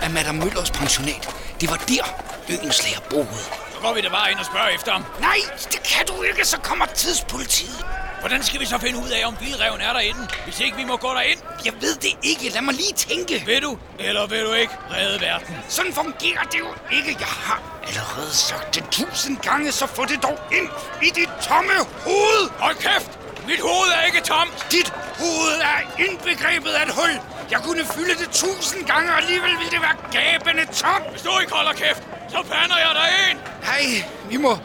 er 0.00 0.08
Madame 0.08 0.38
Møllers 0.38 0.70
pensionat. 0.70 1.34
Det 1.60 1.70
var 1.70 1.76
der, 1.76 2.04
yndlingslæger 2.50 3.00
boede. 3.10 3.42
Så 3.74 3.78
går 3.82 3.94
vi 3.94 4.00
da 4.00 4.08
bare 4.08 4.30
ind 4.30 4.38
og 4.38 4.46
spørger 4.46 4.68
efter 4.68 4.92
ham. 4.92 5.04
Nej, 5.20 5.36
det 5.72 5.82
kan 5.82 6.06
du 6.06 6.22
ikke, 6.22 6.44
så 6.44 6.58
kommer 6.58 6.86
tidspolitiet. 6.86 7.84
Hvordan 8.20 8.42
skal 8.42 8.60
vi 8.60 8.66
så 8.66 8.78
finde 8.78 8.98
ud 8.98 9.08
af, 9.08 9.26
om 9.26 9.36
vildreven 9.40 9.80
er 9.80 9.92
derinde, 9.92 10.28
hvis 10.44 10.60
ikke 10.60 10.76
vi 10.76 10.84
må 10.84 10.96
gå 10.96 11.08
derind? 11.08 11.40
Jeg 11.64 11.72
ved 11.80 11.94
det 11.94 12.12
ikke. 12.22 12.48
Lad 12.48 12.62
mig 12.62 12.74
lige 12.74 12.92
tænke. 12.92 13.42
Vil 13.46 13.62
du, 13.62 13.78
eller 13.98 14.26
vil 14.26 14.40
du 14.44 14.52
ikke 14.52 14.74
redde 14.90 15.20
verden? 15.20 15.56
Sådan 15.68 15.92
fungerer 15.94 16.42
det 16.52 16.58
jo 16.58 16.68
ikke. 16.92 17.16
Jeg 17.20 17.28
har 17.28 17.62
allerede 17.86 18.36
sagt 18.36 18.74
det 18.74 18.84
tusind 18.90 19.38
gange, 19.38 19.72
så 19.72 19.86
få 19.86 20.04
det 20.04 20.22
dog 20.22 20.38
ind 20.52 20.68
i 21.02 21.10
dit 21.20 21.28
tomme 21.48 21.72
hoved. 22.04 22.50
Hold 22.58 22.76
kæft! 22.76 23.18
Mit 23.46 23.60
hoved 23.60 23.90
er 23.98 24.02
ikke 24.02 24.20
tomt! 24.20 24.66
Dit 24.72 24.92
hoved 25.18 25.58
er 25.72 25.78
indbegrebet 26.06 26.70
af 26.70 26.82
et 26.86 26.92
hul. 26.94 27.20
Jeg 27.50 27.60
kunne 27.62 27.84
fylde 27.94 28.14
det 28.22 28.30
tusind 28.32 28.86
gange, 28.86 29.12
og 29.12 29.18
alligevel 29.18 29.50
ville 29.58 29.70
det 29.70 29.80
være 29.82 29.96
gabende 30.22 30.64
tomt. 30.66 31.10
Hvis 31.10 31.22
du 31.22 31.38
ikke 31.40 31.52
holder 31.52 31.72
kæft, 31.72 32.02
så 32.30 32.42
pander 32.52 32.76
jeg 32.76 32.90
dig 33.00 33.08
ind! 33.30 33.38
Nej, 33.62 34.04
vi 34.30 34.36
må, 34.36 34.58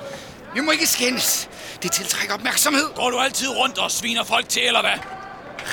vi 0.53 0.59
må 0.61 0.71
ikke 0.71 0.87
skændes. 0.87 1.49
Det 1.83 1.91
tiltrækker 1.91 2.33
opmærksomhed. 2.33 2.89
Går 2.95 3.09
du 3.09 3.19
altid 3.19 3.49
rundt 3.49 3.77
og 3.77 3.91
sviner 3.91 4.23
folk 4.23 4.49
til, 4.49 4.65
eller 4.67 4.81
hvad? 4.81 4.99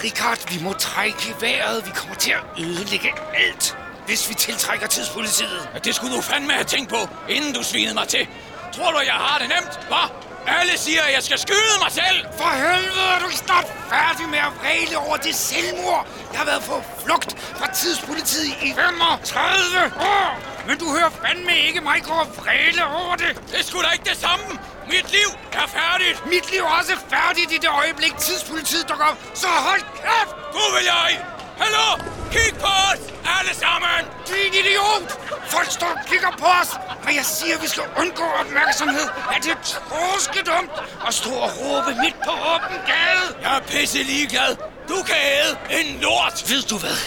Richard, 0.04 0.52
vi 0.52 0.62
må 0.62 0.72
trække 0.72 1.34
vejret. 1.40 1.86
Vi 1.86 1.90
kommer 1.94 2.14
til 2.16 2.30
at 2.30 2.40
ødelægge 2.64 3.12
alt, 3.34 3.76
hvis 4.06 4.28
vi 4.28 4.34
tiltrækker 4.34 4.86
tidspolitiet. 4.86 5.68
Ja, 5.74 5.78
Det 5.78 5.94
skulle 5.94 6.16
du 6.16 6.20
fandme 6.20 6.52
have 6.52 6.64
tænkt 6.64 6.88
på, 6.88 7.08
inden 7.28 7.52
du 7.54 7.62
svinede 7.62 7.94
mig 7.94 8.08
til. 8.08 8.28
Tror 8.76 8.90
du, 8.92 8.98
jeg 8.98 9.12
har 9.14 9.38
det 9.38 9.48
nemt? 9.48 9.86
Hvad? 9.88 10.25
Alle 10.46 10.78
siger, 10.78 11.02
at 11.02 11.12
jeg 11.14 11.22
skal 11.22 11.38
skyde 11.38 11.76
mig 11.84 11.92
selv! 11.92 12.18
For 12.38 12.50
helvede, 12.64 13.06
er 13.14 13.18
du 13.18 13.26
ikke 13.26 13.38
snart 13.38 13.66
færdig 13.92 14.28
med 14.28 14.38
at 14.38 14.52
vræle 14.60 14.98
over 14.98 15.16
det 15.16 15.34
selvmord? 15.34 16.06
Jeg 16.32 16.38
har 16.40 16.46
været 16.46 16.62
på 16.70 16.76
flugt 17.04 17.30
fra 17.58 17.66
tidspolitiet 17.72 18.54
i 18.62 18.72
35 18.74 19.92
år. 20.00 20.30
Men 20.66 20.78
du 20.78 20.86
hører 20.96 21.10
fandme 21.22 21.54
ikke 21.66 21.80
mig 21.80 22.02
gå 22.04 22.12
og 22.12 22.28
vræle 22.36 22.82
over 22.86 23.14
det. 23.16 23.32
Det 23.52 23.64
sgu 23.66 23.82
da 23.82 23.90
ikke 23.90 24.08
det 24.12 24.18
samme! 24.26 24.46
Mit 24.86 25.10
liv 25.16 25.28
er 25.52 25.66
færdigt! 25.66 26.26
Mit 26.26 26.50
liv 26.52 26.60
er 26.60 26.74
også 26.80 26.94
færdigt 27.10 27.52
i 27.52 27.58
det 27.64 27.70
øjeblik, 27.82 28.16
tidspolitiet 28.16 28.88
dukker 28.88 29.04
op. 29.04 29.18
Så 29.34 29.46
hold 29.46 29.80
kæft! 29.80 30.32
Gud 30.52 30.68
vil 30.76 30.84
jeg! 30.84 31.35
Hallo! 31.62 31.86
Kig 32.30 32.50
på 32.60 32.66
os! 32.90 33.00
Alle 33.36 33.54
sammen! 33.62 34.02
Din 34.28 34.52
idiot! 34.60 35.08
Folk 35.54 35.70
står 35.70 35.86
og 35.86 36.06
kigger 36.06 36.32
på 36.38 36.46
os. 36.60 36.70
Når 37.04 37.12
jeg 37.12 37.24
siger, 37.24 37.54
at 37.56 37.62
vi 37.62 37.68
skal 37.68 37.84
undgå 38.00 38.24
opmærksomhed, 38.40 39.08
er 39.34 39.40
det 39.46 39.56
torskedumt 39.64 40.70
at 41.08 41.14
stå 41.14 41.30
og 41.30 41.50
råbe 41.60 41.90
midt 42.02 42.16
på 42.26 42.32
åben 42.52 42.78
gade. 42.90 43.26
Jeg 43.42 43.56
er 43.56 43.60
pisse 43.60 44.02
ligeglad. 44.02 44.56
Du 44.88 44.98
kan 45.08 45.16
æde 45.36 45.52
en 45.80 46.00
lort! 46.00 46.44
Ved 46.50 46.62
du 46.62 46.78
hvad? 46.78 46.98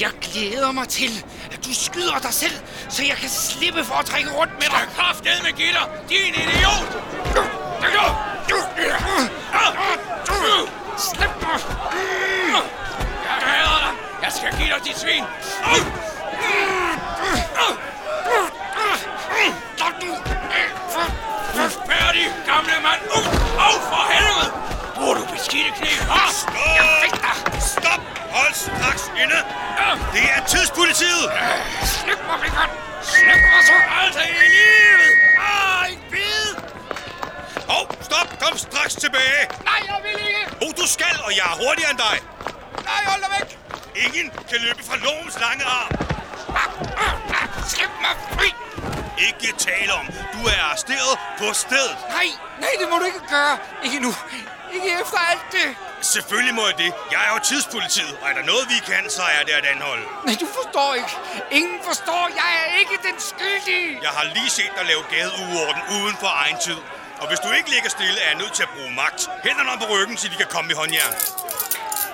Jeg 0.00 0.10
glæder 0.22 0.72
mig 0.72 0.88
til, 0.88 1.24
at 1.52 1.64
du 1.66 1.74
skyder 1.74 2.18
dig 2.18 2.34
selv, 2.34 2.56
så 2.88 3.02
jeg 3.02 3.16
kan 3.16 3.28
slippe 3.28 3.84
for 3.84 3.94
at 3.94 4.06
trække 4.06 4.30
rundt 4.30 4.52
med 4.52 4.68
dig. 4.74 4.80
Jeg 4.80 4.88
kraftedeme 4.96 5.42
med 5.42 5.52
gitter! 5.52 5.84
Din 6.08 6.34
idiot! 6.42 6.88
Slip 10.98 11.30
mig! 11.42 12.43
Skal 14.36 14.50
give 14.58 14.68
dig 14.74 14.80
dit 14.84 14.98
svin! 14.98 15.24
Færdig, 21.90 22.26
gamle 22.46 22.76
mand! 22.82 23.00
Au, 23.66 23.74
for 23.90 24.02
helvede! 24.12 24.48
Bruger 24.94 25.14
du 25.14 25.24
beskidte 25.34 25.70
knæ? 25.76 25.88
Stop! 26.30 26.54
Dig! 27.02 27.60
Stop! 27.60 28.00
Hold 28.30 28.54
straks 28.54 29.04
inde! 29.22 29.38
Det 30.12 30.24
er 30.36 30.46
tidspolitiet! 30.46 31.24
Slip 31.84 32.18
mig, 32.26 32.36
Richard! 32.44 32.70
Slip 33.02 33.40
mig 33.52 33.62
så 33.70 33.76
aldrig 34.00 34.28
i 34.28 34.46
livet! 34.58 35.12
Ah, 35.38 35.92
en 35.92 36.00
bid! 36.10 36.54
Hov, 37.68 37.86
stop! 38.02 38.28
Kom 38.40 38.58
straks 38.58 38.94
tilbage! 38.94 39.42
Nej, 39.64 39.80
jeg 39.88 39.98
vil 40.04 40.26
ikke! 40.28 40.56
Oh, 40.62 40.70
du 40.82 40.88
skal, 40.88 41.16
og 41.24 41.30
jeg 41.36 41.46
er 41.52 41.56
hurtigere 41.66 41.90
end 41.90 41.98
dig! 41.98 42.16
Nej, 42.84 43.00
hold 43.06 43.20
dig 43.20 43.30
væk! 43.38 43.63
Ingen 43.96 44.30
kan 44.50 44.58
løbe 44.66 44.82
fra 44.88 44.96
lovens 44.96 45.36
lange 45.44 45.64
arm! 45.64 45.92
Slip 47.68 47.90
mig 48.04 48.14
fri! 48.36 48.48
Ikke 49.26 49.48
tale 49.58 49.92
om. 49.92 50.06
Du 50.34 50.40
er 50.52 50.58
arresteret 50.68 51.14
på 51.38 51.46
stedet. 51.52 51.96
Nej, 52.08 52.28
nej, 52.60 52.72
det 52.80 52.86
må 52.90 52.98
du 52.98 53.04
ikke 53.04 53.24
gøre. 53.28 53.58
Ikke 53.84 53.98
nu. 54.06 54.14
Ikke 54.76 54.88
efter 55.00 55.18
alt 55.30 55.46
det. 55.52 55.68
Selvfølgelig 56.00 56.54
må 56.54 56.62
jeg 56.70 56.76
det. 56.78 56.90
Jeg 57.12 57.20
er 57.26 57.30
jo 57.34 57.40
tidspolitiet, 57.50 58.14
og 58.22 58.30
er 58.30 58.34
der 58.38 58.44
noget, 58.52 58.64
vi 58.74 58.78
kan, 58.90 59.10
så 59.10 59.22
er 59.22 59.42
det 59.46 59.52
at 59.60 59.66
anholde. 59.74 60.04
Nej, 60.26 60.36
du 60.40 60.46
forstår 60.58 60.94
ikke. 60.94 61.12
Ingen 61.50 61.80
forstår. 61.88 62.22
Jeg 62.42 62.50
er 62.62 62.78
ikke 62.80 62.96
den 63.08 63.16
skyldige. 63.30 63.88
Jeg 64.06 64.12
har 64.18 64.24
lige 64.36 64.50
set 64.50 64.72
dig 64.76 64.84
lave 64.92 65.02
gadeuorden 65.14 65.82
uden 65.96 66.16
for 66.22 66.30
egen 66.42 66.58
tid. 66.66 66.80
Og 67.20 67.28
hvis 67.28 67.40
du 67.44 67.48
ikke 67.58 67.70
ligger 67.70 67.90
stille, 67.90 68.18
er 68.24 68.28
jeg 68.32 68.38
nødt 68.42 68.52
til 68.58 68.62
at 68.62 68.72
bruge 68.76 68.92
magt. 69.02 69.20
Hænderne 69.44 69.70
på 69.82 69.86
ryggen, 69.94 70.16
så 70.16 70.28
de 70.28 70.36
kan 70.42 70.46
komme 70.54 70.68
i 70.72 70.74
håndjern. 70.74 71.14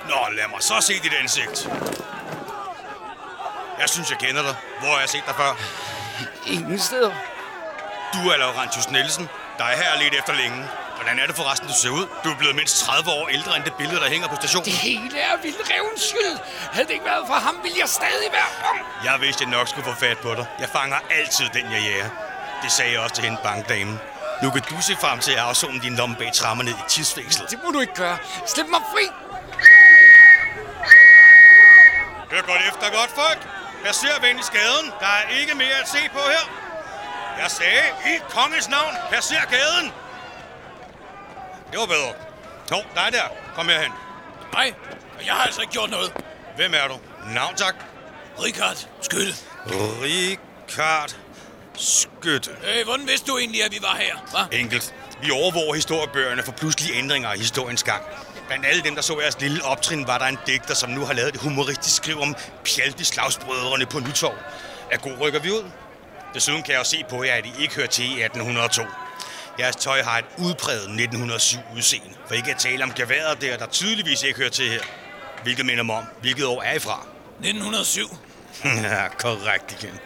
Nå, 0.09 0.19
lad 0.35 0.47
mig 0.47 0.61
så 0.61 0.81
se 0.81 0.93
dit 0.99 1.13
ansigt. 1.13 1.69
Jeg 3.79 3.89
synes, 3.89 4.09
jeg 4.09 4.17
kender 4.17 4.41
dig. 4.41 4.55
Hvor 4.79 4.91
har 4.93 4.99
jeg 4.99 5.09
set 5.09 5.23
dig 5.25 5.35
før? 5.35 5.51
Ingen 6.45 6.79
steder. 6.79 7.11
Du 8.13 8.29
er 8.29 8.37
Laurentius 8.37 8.89
Nielsen. 8.89 9.29
Dig 9.57 9.71
her 9.81 9.89
er 9.95 9.99
lidt 10.03 10.13
efter 10.13 10.33
længe. 10.33 10.67
Hvordan 10.95 11.19
er 11.19 11.27
det 11.27 11.35
forresten, 11.35 11.67
du 11.67 11.73
ser 11.73 11.89
ud? 11.89 12.05
Du 12.23 12.29
er 12.29 12.37
blevet 12.37 12.55
mindst 12.55 12.85
30 12.85 13.09
år 13.11 13.27
ældre 13.27 13.55
end 13.55 13.63
det 13.63 13.73
billede, 13.73 13.99
der 13.99 14.09
hænger 14.09 14.27
på 14.27 14.35
stationen. 14.35 14.65
Det 14.65 14.73
hele 14.73 15.19
er 15.19 15.37
vildrevens 15.41 16.01
skyld. 16.01 16.37
Havde 16.71 16.87
det 16.87 16.93
ikke 16.93 17.05
været 17.05 17.23
for 17.27 17.33
ham, 17.33 17.55
ville 17.63 17.77
jeg 17.79 17.89
stadig 17.89 18.29
være 18.31 18.49
ung. 18.69 18.79
Jeg 19.03 19.21
vidste, 19.21 19.43
jeg 19.43 19.51
nok 19.51 19.67
skulle 19.67 19.85
få 19.85 19.95
fat 19.99 20.17
på 20.17 20.35
dig. 20.35 20.45
Jeg 20.59 20.69
fanger 20.69 20.97
altid 21.19 21.45
den, 21.53 21.71
jeg 21.71 21.81
jager. 21.81 22.09
Det 22.63 22.71
sagde 22.71 22.91
jeg 22.91 22.99
også 22.99 23.15
til 23.15 23.23
hende 23.23 23.39
bankdamen. 23.43 23.99
Nu 24.43 24.51
kan 24.51 24.61
du 24.69 24.81
se 24.81 24.95
frem 25.01 25.19
til 25.19 25.31
at 25.31 25.37
afzone 25.37 25.79
din 25.81 25.95
lomme 25.95 26.15
bag 26.15 26.31
trammer 26.33 26.63
ned 26.63 26.73
i 26.73 26.85
tidsfængsel. 26.87 27.43
Det 27.49 27.59
må 27.63 27.71
du 27.71 27.79
ikke 27.79 27.93
gøre. 27.93 28.17
Slip 28.47 28.67
mig 28.67 28.81
fri. 28.93 29.05
Hør 32.31 32.41
godt 32.41 32.61
efter, 32.69 32.85
godt 32.99 33.11
folk. 33.21 33.47
Jeg 33.85 33.95
ser 33.95 34.21
venlig 34.21 34.45
skaden. 34.45 34.87
Der 34.99 35.11
er 35.19 35.39
ikke 35.39 35.55
mere 35.55 35.77
at 35.83 35.87
se 35.89 35.97
på 36.13 36.19
her. 36.33 36.43
Jeg 37.41 37.51
sagde, 37.51 37.83
i 38.05 38.19
kongens 38.29 38.69
navn, 38.69 38.93
passer 39.11 39.35
gaden. 39.49 39.91
Det 41.71 41.79
var 41.79 41.85
bedre. 41.85 42.13
Nå, 42.69 42.77
dig 42.95 43.09
der. 43.11 43.27
Kom 43.55 43.67
herhen. 43.69 43.91
Nej, 44.53 44.73
jeg 45.25 45.33
har 45.33 45.43
altså 45.43 45.61
ikke 45.61 45.73
gjort 45.73 45.89
noget. 45.89 46.13
Hvem 46.55 46.73
er 46.73 46.87
du? 46.87 46.99
Navn, 47.33 47.55
tak. 47.55 47.75
Richard, 48.43 48.77
skyld. 49.01 49.33
Richard 50.03 51.15
Skytte. 51.77 52.51
Øh, 52.51 52.85
hvordan 52.85 53.07
vidste 53.07 53.31
du 53.31 53.37
egentlig, 53.37 53.63
at 53.63 53.71
vi 53.71 53.79
var 53.81 53.95
her? 53.95 54.15
Hva? 54.31 54.57
Enkelt. 54.57 54.95
Vi 55.21 55.31
overvåger 55.31 55.73
historiebøgerne 55.73 56.43
for 56.43 56.51
pludselige 56.51 56.95
ændringer 56.97 57.33
i 57.33 57.37
historiens 57.37 57.83
gang. 57.83 58.03
Blandt 58.51 58.65
alle 58.65 58.83
dem, 58.83 58.95
der 58.95 59.01
så 59.01 59.19
jeres 59.21 59.39
lille 59.39 59.65
optrin, 59.65 60.07
var 60.07 60.17
der 60.17 60.25
en 60.25 60.37
digter, 60.47 60.73
som 60.73 60.89
nu 60.89 61.05
har 61.05 61.13
lavet 61.13 61.35
et 61.35 61.41
humoristisk 61.41 61.95
skriv 61.95 62.21
om 62.21 62.35
Pjalte 62.63 63.05
slagsbrødrene 63.05 63.85
på 63.85 63.99
Nytorv. 63.99 64.37
Er 64.91 64.97
god 64.97 65.19
rykker 65.19 65.39
vi 65.39 65.51
ud? 65.51 65.63
Desuden 66.33 66.63
kan 66.63 66.71
jeg 66.71 66.79
jo 66.79 66.83
se 66.83 67.03
på 67.09 67.23
jer, 67.23 67.33
at 67.33 67.45
I 67.45 67.51
ikke 67.59 67.75
hører 67.75 67.87
til 67.87 68.05
i 68.05 68.23
1802. 68.23 68.83
Jeres 69.59 69.75
tøj 69.75 70.01
har 70.01 70.17
et 70.17 70.25
udpræget 70.37 70.81
1907 70.81 71.59
udseende. 71.75 72.09
For 72.27 72.33
ikke 72.33 72.51
at 72.51 72.57
tale 72.57 72.83
om 72.83 72.93
geværet 72.93 73.41
der, 73.41 73.57
der 73.57 73.65
tydeligvis 73.65 74.23
ikke 74.23 74.37
hører 74.37 74.49
til 74.49 74.69
her. 74.69 74.81
Hvilket 75.43 75.65
minder 75.65 75.83
mig 75.83 75.95
om, 75.95 76.05
hvilket 76.21 76.45
år 76.45 76.61
er 76.61 76.73
I 76.73 76.79
fra? 76.79 77.05
1907. 77.39 78.17
ja, 78.65 79.07
korrekt 79.07 79.83
igen. 79.83 79.99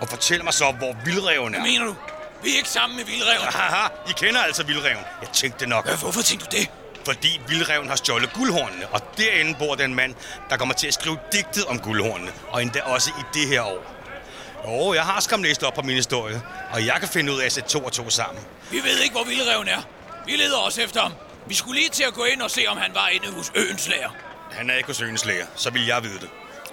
Og 0.00 0.08
fortæl 0.08 0.44
mig 0.44 0.54
så, 0.54 0.72
hvor 0.72 0.96
vildreven 1.04 1.54
er. 1.54 1.60
Hvad 1.60 1.70
mener 1.70 1.84
du? 1.84 1.96
Vi 2.42 2.52
er 2.52 2.56
ikke 2.56 2.68
sammen 2.68 2.96
med 2.96 3.04
Vildreven. 3.04 3.46
Haha, 3.52 3.88
I 4.08 4.12
kender 4.12 4.40
altså 4.40 4.62
vildreven. 4.62 5.04
Jeg 5.22 5.28
tænkte 5.32 5.66
nok. 5.66 5.98
Hvorfor 6.00 6.22
tænkte 6.22 6.46
du 6.46 6.56
det? 6.56 6.70
Fordi 7.04 7.40
vildreven 7.48 7.88
har 7.88 7.96
stjålet 7.96 8.32
guldhornene, 8.32 8.88
og 8.88 9.00
derinde 9.16 9.54
bor 9.58 9.74
den 9.74 9.94
mand, 9.94 10.14
der 10.50 10.56
kommer 10.56 10.74
til 10.74 10.86
at 10.86 10.94
skrive 10.94 11.18
digtet 11.32 11.64
om 11.64 11.78
guldhornene, 11.78 12.32
og 12.48 12.62
endda 12.62 12.80
også 12.82 13.10
i 13.18 13.38
det 13.38 13.48
her 13.48 13.62
år. 13.62 13.96
Jo, 14.66 14.94
jeg 14.94 15.02
har 15.02 15.20
skam 15.20 15.42
læst 15.42 15.62
op 15.62 15.74
på 15.74 15.82
min 15.82 15.96
historie, 15.96 16.42
og 16.72 16.86
jeg 16.86 16.96
kan 17.00 17.08
finde 17.08 17.32
ud 17.32 17.40
af 17.40 17.46
at 17.46 17.52
sætte 17.52 17.68
to 17.68 17.84
og 17.84 17.92
to 17.92 18.10
sammen. 18.10 18.44
Vi 18.70 18.76
ved 18.76 18.98
ikke, 18.98 19.12
hvor 19.12 19.24
Vildreven 19.24 19.68
er. 19.68 19.82
Vi 20.26 20.32
leder 20.32 20.56
også 20.56 20.82
efter 20.82 21.00
ham. 21.00 21.12
Vi 21.46 21.54
skulle 21.54 21.80
lige 21.80 21.90
til 21.90 22.04
at 22.04 22.14
gå 22.14 22.24
ind 22.24 22.42
og 22.42 22.50
se, 22.50 22.66
om 22.68 22.78
han 22.78 22.90
var 22.94 23.08
inde 23.08 23.32
hos 23.32 23.52
Øens 23.54 23.88
Lærer. 23.88 24.10
Han 24.50 24.70
er 24.70 24.74
ikke 24.74 24.86
hos 24.86 25.00
Øens 25.00 25.24
Læger, 25.24 25.46
så 25.56 25.70
vil 25.70 25.86
jeg 25.86 26.02
vide 26.02 26.20
det. 26.20 26.28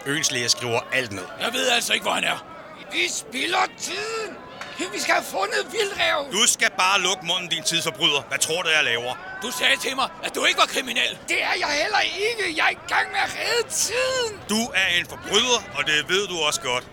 Øens 0.06 0.32
Læger 0.32 0.48
skriver 0.48 0.80
alt 0.92 1.12
ned. 1.12 1.24
Jeg 1.42 1.54
ved 1.54 1.68
altså 1.70 1.94
ikke, 1.94 2.04
hvor 2.04 2.14
han 2.14 2.24
er. 2.24 2.46
Vi 2.92 3.10
spilder 3.10 3.66
tiden. 3.80 4.36
Vi 4.78 5.00
skal 5.00 5.14
have 5.14 5.26
fundet 5.38 5.62
Vildreven. 5.72 6.32
Du 6.32 6.44
skal 6.48 6.72
bare 6.78 7.02
lukke 7.02 7.26
munden, 7.26 7.50
din 7.50 7.64
tidsforbryder. 7.64 8.22
Hvad 8.30 8.40
tror 8.40 8.62
du, 8.62 8.70
jeg 8.70 8.84
laver? 8.84 9.14
Du 9.42 9.52
sagde 9.60 9.78
til 9.78 9.96
mig, 9.96 10.10
at 10.24 10.36
du 10.36 10.46
ikke 10.46 10.60
var 10.60 10.66
kriminel. 10.66 11.18
Det 11.28 11.44
er 11.44 11.56
jeg 11.60 11.72
heller 11.82 12.00
ikke. 12.00 12.58
Jeg 12.58 12.66
er 12.66 12.70
i 12.70 12.82
gang 12.94 13.12
med 13.12 13.20
at 13.28 13.32
redde 13.40 13.70
tiden. 13.70 14.32
Du 14.50 14.62
er 14.82 14.88
en 15.00 15.06
forbryder, 15.06 15.60
og 15.78 15.88
det 15.88 16.10
ved 16.10 16.28
du 16.28 16.38
også 16.48 16.62
godt. 16.62 16.84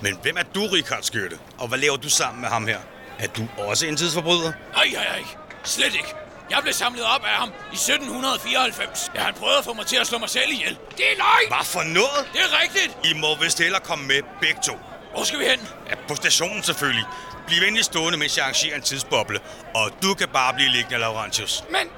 Men 0.00 0.18
hvem 0.22 0.36
er 0.36 0.42
du, 0.42 0.66
Richard 0.66 1.02
Skytte? 1.02 1.38
Og 1.58 1.68
hvad 1.68 1.78
laver 1.78 1.96
du 1.96 2.08
sammen 2.08 2.40
med 2.40 2.48
ham 2.48 2.66
her? 2.66 2.78
Er 3.18 3.26
du 3.26 3.48
også 3.58 3.86
en 3.86 3.96
tidsforbryder? 3.96 4.52
Nej, 4.72 5.04
er 5.12 5.16
ikke. 5.16 5.36
Slet 5.64 5.94
ikke. 5.94 6.14
Jeg 6.50 6.58
blev 6.62 6.74
samlet 6.74 7.04
op 7.04 7.24
af 7.24 7.36
ham 7.42 7.48
i 7.72 7.74
1794. 7.74 9.10
Ja, 9.14 9.20
han 9.20 9.34
prøvede 9.34 9.58
at 9.58 9.64
få 9.64 9.72
mig 9.72 9.86
til 9.86 9.96
at 9.96 10.06
slå 10.06 10.18
mig 10.18 10.30
selv 10.30 10.50
ihjel. 10.52 10.78
Det 10.96 11.12
er 11.12 11.16
løgn! 11.16 11.48
Hvad 11.48 11.64
for 11.64 11.82
noget? 11.82 12.20
Det 12.32 12.40
er 12.40 12.60
rigtigt! 12.62 12.98
I 13.04 13.14
må 13.14 13.36
vist 13.36 13.58
hellere 13.58 13.80
komme 13.80 14.06
med 14.06 14.22
begge 14.40 14.60
to. 14.64 14.76
Hvor 15.16 15.24
skal 15.24 15.38
vi 15.38 15.44
hen? 15.44 15.68
Ja, 15.90 15.94
på 16.08 16.14
stationen 16.14 16.62
selvfølgelig. 16.62 17.04
Bliv 17.46 17.60
venlig 17.60 17.84
stående, 17.84 18.18
mens 18.18 18.36
jeg 18.36 18.42
arrangerer 18.44 18.76
en 18.76 18.82
tidsboble. 18.82 19.40
Og 19.74 19.90
du 20.02 20.14
kan 20.14 20.28
bare 20.28 20.54
blive 20.54 20.68
liggende, 20.68 20.98
Laurentius. 20.98 21.64
Men, 21.70 21.88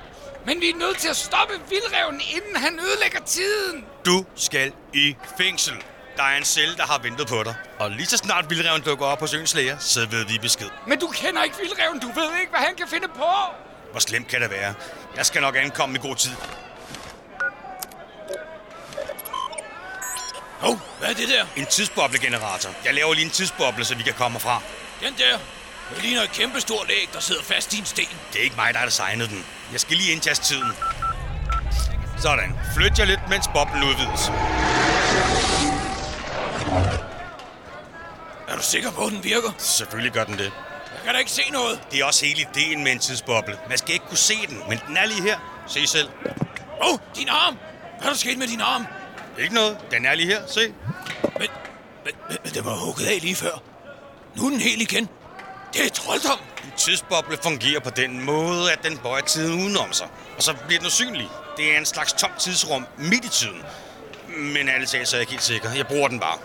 men 0.47 0.61
vi 0.61 0.71
er 0.71 0.77
nødt 0.77 0.99
til 0.99 1.09
at 1.09 1.17
stoppe 1.17 1.55
vildreven, 1.69 2.21
inden 2.37 2.57
han 2.57 2.81
ødelægger 2.81 3.21
tiden. 3.21 3.85
Du 4.05 4.25
skal 4.37 4.73
i 4.95 5.17
fængsel. 5.39 5.75
Der 6.17 6.23
er 6.23 6.37
en 6.37 6.45
celle, 6.45 6.77
der 6.77 6.83
har 6.87 6.99
ventet 6.99 7.27
på 7.27 7.43
dig. 7.43 7.55
Og 7.79 7.91
lige 7.91 8.07
så 8.07 8.17
snart 8.17 8.51
vildreven 8.51 8.83
dukker 8.83 9.07
op 9.07 9.21
hos 9.21 9.35
Øens 9.35 9.55
Læger, 9.55 9.79
så 9.79 10.07
ved 10.07 10.25
vi 10.27 10.39
besked. 10.39 10.67
Men 10.87 10.99
du 10.99 11.07
kender 11.07 11.43
ikke 11.43 11.57
vildreven. 11.57 12.01
Du 12.01 12.07
ved 12.07 12.31
ikke, 12.41 12.51
hvad 12.51 12.61
han 12.61 12.77
kan 12.77 12.89
finde 12.89 13.09
på. 13.09 13.31
Hvor 13.91 14.01
slemt 14.01 14.29
kan 14.29 14.41
det 14.41 14.51
være? 14.51 14.75
Jeg 15.17 15.27
skal 15.27 15.43
nok 15.43 15.57
ankomme 15.57 15.99
i 15.99 16.07
god 16.07 16.17
tid. 16.17 16.31
Hov, 20.61 20.73
oh, 20.73 20.79
hvad 20.99 21.09
er 21.09 21.15
det 21.15 21.29
der? 21.29 21.47
En 21.57 21.67
tidsboblegenerator. 21.67 22.71
Jeg 22.85 22.95
laver 22.95 23.15
lige 23.15 23.25
en 23.25 23.31
tidsboble, 23.31 23.85
så 23.85 23.95
vi 23.95 24.03
kan 24.03 24.15
komme 24.15 24.41
fra. 24.41 24.63
Den 25.01 25.15
der. 25.19 25.39
Det 25.95 26.03
ligner 26.03 26.23
et 26.23 26.33
kæmpe 26.33 26.61
stort 26.61 26.91
æg, 26.91 27.09
der 27.13 27.21
sidder 27.21 27.43
fast 27.43 27.75
i 27.75 27.79
en 27.79 27.85
sten. 27.85 28.09
Det 28.33 28.39
er 28.39 28.45
ikke 28.45 28.57
mig, 28.57 28.73
der 28.73 28.79
har 28.79 28.87
designet 28.87 29.31
den. 29.31 29.45
Jeg 29.73 29.81
skal 29.81 29.97
lige 29.97 30.13
indtaste 30.13 30.45
tiden. 30.45 30.73
Sådan. 32.19 32.57
Flyt 32.77 32.99
jer 32.99 33.05
lidt, 33.05 33.21
mens 33.29 33.49
boblen 33.55 33.83
udvides. 33.83 34.29
Er 38.49 38.57
du 38.57 38.63
sikker 38.63 38.91
på, 38.91 39.07
at 39.07 39.13
den 39.13 39.25
virker? 39.25 39.51
Selvfølgelig 39.59 40.13
gør 40.13 40.25
den 40.25 40.39
det. 40.39 40.53
Jeg 40.95 41.01
kan 41.05 41.13
da 41.13 41.19
ikke 41.19 41.31
se 41.31 41.51
noget. 41.51 41.81
Det 41.91 42.01
er 42.01 42.05
også 42.05 42.27
hele 42.27 42.41
ideen 42.41 42.85
med 42.85 42.93
en 42.93 42.99
tidsboble. 42.99 43.59
Man 43.69 43.79
skal 43.79 43.93
ikke 43.95 44.07
kunne 44.07 44.19
se 44.19 44.47
den, 44.49 44.63
men 44.69 44.81
den 44.89 44.97
er 44.97 45.07
lige 45.07 45.23
her. 45.23 45.39
Se 45.67 45.87
selv. 45.87 46.09
Åh, 46.83 46.93
oh, 46.93 46.99
din 47.17 47.29
arm! 47.29 47.59
Hvad 47.99 48.07
er 48.07 48.13
der 48.13 48.19
sket 48.19 48.39
med 48.39 48.47
din 48.47 48.61
arm? 48.61 48.87
Ikke 49.39 49.55
noget. 49.55 49.79
Den 49.91 50.07
er 50.07 50.15
lige 50.15 50.29
her. 50.29 50.43
Se. 50.47 50.61
Men, 51.23 51.49
men, 52.05 52.15
men, 52.29 52.55
den 52.55 52.65
var 52.65 52.75
hugget 52.75 53.07
af 53.07 53.19
lige 53.21 53.35
før. 53.35 53.63
Nu 54.37 54.47
er 54.47 54.51
den 54.51 54.61
helt 54.61 54.83
igen. 54.83 55.09
Det 55.73 55.85
er 55.87 55.91
trolddom. 55.91 56.39
En 56.65 56.73
tidsboble 56.77 57.39
fungerer 57.43 57.81
på 57.81 57.91
den 57.91 58.25
måde, 58.25 58.73
at 58.73 58.83
den 58.83 58.99
bøjer 58.99 59.23
tiden 59.23 59.63
udenom 59.63 59.93
sig. 59.93 60.07
Og 60.37 60.43
så 60.43 60.55
bliver 60.67 60.79
den 60.79 60.87
usynlig. 60.87 61.29
Det 61.57 61.75
er 61.75 61.79
en 61.79 61.87
slags 61.87 62.13
tom 62.13 62.31
tidsrum 62.39 62.87
midt 62.99 63.25
i 63.25 63.29
tiden. 63.29 63.63
Men 64.37 64.69
alle 64.69 64.87
talt, 64.87 65.09
så 65.09 65.17
er 65.17 65.19
jeg 65.19 65.23
ikke 65.23 65.33
helt 65.33 65.43
sikker. 65.43 65.73
Jeg 65.73 65.87
bruger 65.87 66.09
den 66.09 66.21
bare. 66.21 66.39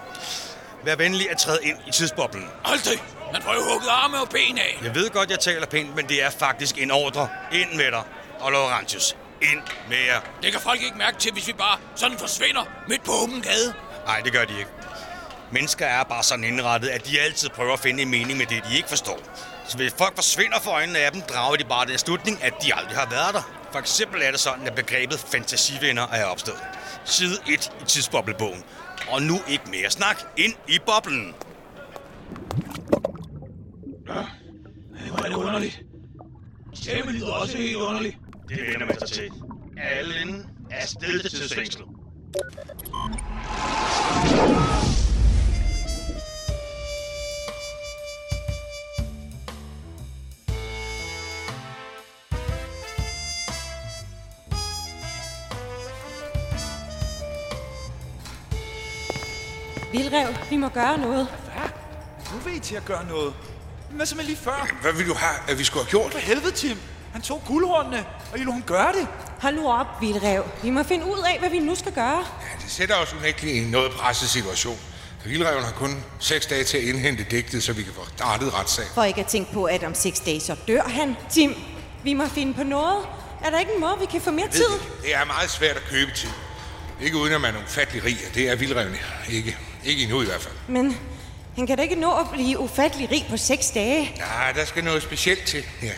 Vær 0.84 0.96
venlig 0.96 1.32
at 1.32 1.38
træde 1.38 1.60
ind 1.64 1.78
i 1.88 1.92
tidsboblen. 1.92 2.50
Aldrig. 2.66 3.04
Man 3.34 3.42
får 3.42 3.54
jo 3.54 3.64
hugget 3.64 3.90
arme 3.90 4.22
og 4.22 4.30
ben 4.30 4.58
af. 4.58 4.80
Jeg 4.84 4.96
ved 4.96 5.10
godt, 5.10 5.32
jeg 5.32 5.40
taler 5.40 5.66
pænt, 5.66 5.96
men 5.96 6.10
det 6.10 6.24
er 6.24 6.30
faktisk 6.30 6.78
en 6.78 6.92
ordre. 6.92 7.30
Ind 7.52 7.74
med 7.74 7.92
dig. 7.92 8.04
Og 8.40 8.52
Laurentius, 8.52 9.16
ind 9.52 9.62
med 9.90 9.98
jer. 9.98 10.20
Det 10.42 10.52
kan 10.52 10.62
folk 10.62 10.82
ikke 10.82 10.98
mærke 10.98 11.18
til, 11.18 11.32
hvis 11.34 11.48
vi 11.48 11.54
bare 11.54 11.78
sådan 11.96 12.18
forsvinder 12.18 12.64
midt 12.88 13.04
på 13.04 13.12
åben 13.24 13.42
gade. 13.42 13.74
Nej, 14.06 14.20
det 14.20 14.34
gør 14.34 14.46
de 14.46 14.58
ikke. 14.60 14.72
Mennesker 15.52 15.86
er 15.86 16.04
bare 16.04 16.24
sådan 16.24 16.44
indrettet, 16.44 16.88
at 16.88 17.08
de 17.08 17.20
altid 17.20 17.50
prøver 17.50 17.74
at 17.74 17.80
finde 17.80 18.02
en 18.02 18.10
mening 18.10 18.38
med 18.38 18.46
det, 18.46 18.64
de 18.70 18.78
ikke 18.78 18.90
forstår. 18.90 19.20
Så 19.68 19.78
hvis 19.78 19.94
folk 19.98 20.16
forsvinder 20.16 20.60
for 20.60 20.72
øjnene 20.72 21.00
af 21.00 21.12
dem, 21.12 21.22
drager 21.22 21.56
de 21.56 21.64
bare 21.64 21.86
den 21.86 21.98
slutning, 21.98 22.44
at 22.44 22.54
de 22.64 22.76
aldrig 22.76 22.98
har 22.98 23.10
været 23.10 23.34
der. 23.34 23.42
For 23.72 23.80
eksempel 23.80 24.22
er 24.22 24.32
det 24.32 24.40
sådan, 24.40 24.68
at 24.68 24.76
begrebet 24.76 25.20
fantasivenner 25.20 26.08
er 26.08 26.26
opstået. 26.26 26.64
Side 27.06 27.38
1 27.48 27.72
i 27.82 27.86
tidsboblebogen. 27.86 28.64
Og 29.10 29.22
nu 29.22 29.40
ikke 29.48 29.64
mere 29.70 29.90
snak. 29.90 30.22
Ind 30.38 30.54
i 30.68 30.80
boblen. 30.86 31.36
Hvor 35.08 35.24
er 35.24 35.28
det 35.28 35.36
underligt. 35.36 35.82
Stemme 36.74 37.12
lyder 37.12 37.32
også 37.32 37.58
helt 37.58 37.76
underligt. 37.76 38.18
Det 38.50 38.58
vender 38.68 38.86
man 38.86 39.00
sig 39.00 39.08
til. 39.10 39.32
Alle 39.78 40.22
inden 40.22 40.46
er 40.72 40.86
sted 40.86 41.20
til 41.20 41.32
tidsfængslet. 41.32 41.88
Vildrev, 59.92 60.28
vi 60.50 60.58
må 60.58 60.70
gøre 60.70 60.98
noget. 60.98 61.28
Hvad? 61.28 61.70
Nu 62.34 62.40
vil 62.40 62.56
I 62.56 62.60
til 62.60 62.76
at 62.76 62.86
gøre 62.86 63.06
noget. 63.06 63.34
Hvad 63.92 64.06
så 64.06 64.16
med 64.16 64.24
lige 64.24 64.38
før? 64.38 64.78
Hvad 64.82 64.94
vil 64.94 65.08
du 65.08 65.14
have, 65.14 65.50
at 65.52 65.60
vi 65.60 65.64
skulle 65.64 65.84
have 65.84 65.90
gjort? 65.90 66.12
For 66.12 66.20
helvede, 66.20 66.52
Tim. 66.52 66.78
Han 67.14 67.22
tog 67.22 67.42
guldhornene, 67.48 68.06
og 68.32 68.40
I 68.40 68.44
lå 68.44 68.52
ham 68.52 68.62
gøre 68.62 68.94
det. 68.94 69.08
Hold 69.42 69.56
nu 69.56 69.70
op, 69.70 69.88
Vildrev. 70.02 70.44
Vi 70.64 70.70
må 70.70 70.84
finde 70.84 71.06
ud 71.06 71.20
af, 71.34 71.40
hvad 71.40 71.50
vi 71.50 71.60
nu 71.60 71.76
skal 71.76 71.92
gøre. 71.92 72.18
Ja, 72.18 72.64
det 72.64 72.72
sætter 72.72 72.96
os 72.96 73.14
unægteligt 73.14 73.56
i 73.56 73.60
en 73.60 73.72
noget 73.72 73.92
presset 73.92 74.30
situation. 74.30 74.78
Vildreven 75.26 75.64
har 75.64 75.72
kun 75.72 76.04
seks 76.20 76.46
dage 76.46 76.64
til 76.64 76.78
at 76.78 76.84
indhente 76.84 77.26
digtet, 77.32 77.64
så 77.64 77.74
vi 77.74 77.84
kan 77.84 77.94
få 77.94 78.02
startet 78.18 78.54
retssag. 78.54 78.86
For 78.94 79.04
ikke 79.04 79.20
at 79.20 79.28
tænke 79.28 79.54
på, 79.54 79.64
at 79.66 79.84
om 79.84 79.96
seks 79.96 80.20
dage 80.20 80.40
så 80.40 80.56
dør 80.68 80.82
han. 80.82 81.16
Tim, 81.30 81.56
vi 82.04 82.14
må 82.14 82.28
finde 82.28 82.54
på 82.54 82.64
noget. 82.64 83.06
Er 83.44 83.50
der 83.50 83.60
ikke 83.60 83.72
en 83.74 83.82
måde, 83.82 83.96
vi 84.00 84.06
kan 84.06 84.22
få 84.22 84.32
mere 84.32 84.48
tid? 84.48 84.66
Det 85.02 85.16
er 85.16 85.26
meget 85.26 85.50
svært 85.50 85.76
at 85.76 85.84
købe 85.90 86.12
tid. 86.16 86.30
Ikke 87.02 87.18
uden 87.18 87.34
at 87.34 87.42
man 87.42 87.56
er 87.56 87.60
ufattelig 87.64 88.04
rig, 88.06 88.18
og 88.30 88.36
det 88.36 88.50
er 88.50 88.56
vildrevne 88.56 88.98
ikke. 89.30 89.58
Ikke 89.86 90.04
endnu 90.04 90.22
i 90.22 90.26
hvert 90.26 90.42
fald. 90.42 90.54
Men 90.68 90.98
han 91.56 91.68
kan 91.68 91.78
da 91.78 91.84
ikke 91.84 91.96
nå 91.96 92.12
at 92.12 92.26
blive 92.32 92.60
ufattelig 92.60 93.12
rig 93.12 93.26
på 93.30 93.38
seks 93.38 93.72
dage. 93.72 94.12
Ja, 94.18 94.60
der 94.60 94.66
skal 94.66 94.84
noget 94.84 95.04
specielt 95.04 95.46
til. 95.46 95.64
Ja. 95.82 95.92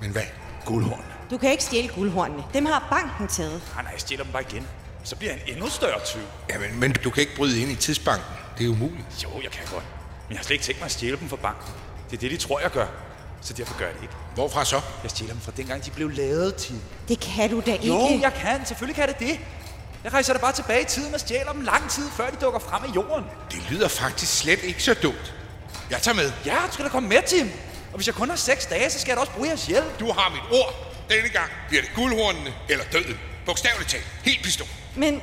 Men 0.00 0.10
hvad? 0.10 0.22
Guldhorn. 0.64 1.04
Du 1.30 1.38
kan 1.38 1.50
ikke 1.50 1.62
stjæle 1.64 1.88
guldhornene. 1.88 2.44
Dem 2.54 2.66
har 2.66 2.86
banken 2.90 3.28
taget. 3.28 3.62
Nej, 3.74 3.82
nej, 3.82 3.92
jeg 3.92 4.00
stjæler 4.00 4.24
dem 4.24 4.32
bare 4.32 4.42
igen. 4.50 4.66
Så 5.04 5.16
bliver 5.16 5.32
han 5.32 5.40
endnu 5.46 5.68
større 5.68 6.00
tyv. 6.04 6.20
Ja, 6.50 6.58
men, 6.58 6.80
men 6.80 6.92
du 6.92 7.10
kan 7.10 7.20
ikke 7.20 7.36
bryde 7.36 7.60
ind 7.60 7.70
i 7.70 7.76
tidsbanken. 7.76 8.26
Det 8.58 8.66
er 8.66 8.70
umuligt. 8.70 9.22
Jo, 9.24 9.28
jeg 9.42 9.50
kan 9.50 9.66
godt. 9.72 9.84
Men 10.28 10.30
jeg 10.30 10.38
har 10.38 10.44
slet 10.44 10.54
ikke 10.54 10.64
tænkt 10.64 10.80
mig 10.80 10.84
at 10.86 10.92
stjæle 10.92 11.16
dem 11.16 11.28
fra 11.28 11.36
banken. 11.36 11.72
Det 12.10 12.16
er 12.16 12.20
det, 12.20 12.30
de 12.30 12.36
tror, 12.36 12.60
jeg 12.60 12.70
gør. 12.70 12.86
Så 13.40 13.52
derfor 13.52 13.78
gør 13.78 13.84
jeg 13.84 13.94
det 13.94 14.02
ikke. 14.02 14.14
Hvorfra 14.34 14.64
så? 14.64 14.80
Jeg 15.02 15.10
stjæler 15.10 15.32
dem 15.32 15.42
fra 15.42 15.52
dengang, 15.56 15.84
de 15.84 15.90
blev 15.90 16.08
lavet 16.10 16.54
til. 16.54 16.80
Det 17.08 17.20
kan 17.20 17.50
du 17.50 17.62
da 17.66 17.72
ikke. 17.72 17.86
Jo, 17.86 18.18
jeg 18.22 18.32
kan. 18.34 18.66
Selvfølgelig 18.66 18.96
kan 18.96 19.08
det 19.08 19.18
det. 19.18 19.40
Jeg 20.04 20.12
rejser 20.12 20.32
da 20.32 20.38
bare 20.38 20.52
tilbage 20.52 20.82
i 20.82 20.84
tiden 20.84 21.14
og 21.14 21.20
stjæler 21.20 21.52
dem 21.52 21.60
lang 21.60 21.90
tid, 21.90 22.10
før 22.16 22.30
de 22.30 22.36
dukker 22.36 22.60
frem 22.60 22.82
af 22.84 22.94
jorden. 22.96 23.24
Det 23.50 23.58
lyder 23.70 23.88
faktisk 23.88 24.38
slet 24.38 24.62
ikke 24.62 24.82
så 24.82 24.94
dumt. 24.94 25.34
Jeg 25.90 26.02
tager 26.02 26.14
med. 26.14 26.32
Ja, 26.46 26.56
du 26.66 26.72
skal 26.72 26.84
da 26.84 26.90
komme 26.90 27.08
med, 27.08 27.18
Tim. 27.26 27.50
Og 27.94 27.98
hvis 27.98 28.06
jeg 28.06 28.14
kun 28.14 28.28
har 28.30 28.36
seks 28.36 28.66
dage, 28.66 28.90
så 28.90 28.98
skal 29.00 29.10
jeg 29.10 29.16
da 29.16 29.20
også 29.20 29.32
bruge 29.32 29.48
jeres 29.48 29.66
hjælp. 29.66 30.00
Du 30.00 30.12
har 30.12 30.28
mit 30.28 30.60
ord. 30.60 30.74
Denne 31.10 31.28
gang 31.28 31.50
bliver 31.68 31.82
det 31.82 31.90
guldhornene 31.94 32.54
eller 32.68 32.84
døden. 32.92 33.18
Bogstaveligt 33.46 33.90
talt. 33.90 34.06
Helt 34.24 34.42
pistol. 34.42 34.66
Men 34.96 35.22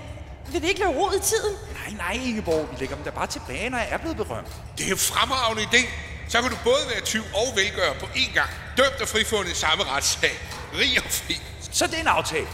vil 0.52 0.62
det 0.62 0.68
ikke 0.68 0.80
lave 0.80 0.92
rod 0.94 1.14
i 1.14 1.20
tiden? 1.26 1.56
Nej, 1.74 1.94
nej, 1.98 2.28
Ingeborg. 2.28 2.68
Vi 2.72 2.76
lægger 2.80 2.96
dem 2.96 3.04
da 3.04 3.10
bare 3.10 3.28
tilbage, 3.28 3.70
når 3.70 3.78
jeg 3.78 3.88
er 3.92 3.98
blevet 3.98 4.18
berømt. 4.18 4.48
Det 4.78 4.88
er 4.88 4.92
en 4.92 4.98
fremragende 4.98 5.64
idé. 5.64 5.90
Så 6.30 6.42
kan 6.42 6.52
du 6.52 6.58
både 6.64 6.84
være 6.92 7.02
tyv 7.02 7.24
og 7.34 7.56
velgører 7.56 7.94
på 8.00 8.06
én 8.06 8.34
gang. 8.34 8.50
Dømt 8.78 9.02
og 9.02 9.08
frifundet 9.08 9.52
i 9.52 9.56
samme 9.56 9.84
retssag. 9.84 10.32
Rig 10.80 10.98
og 11.06 11.12
fri. 11.12 11.42
Så 11.72 11.88
det 11.88 11.96
er 11.96 12.02
en 12.02 12.08
aftale. 12.08 12.48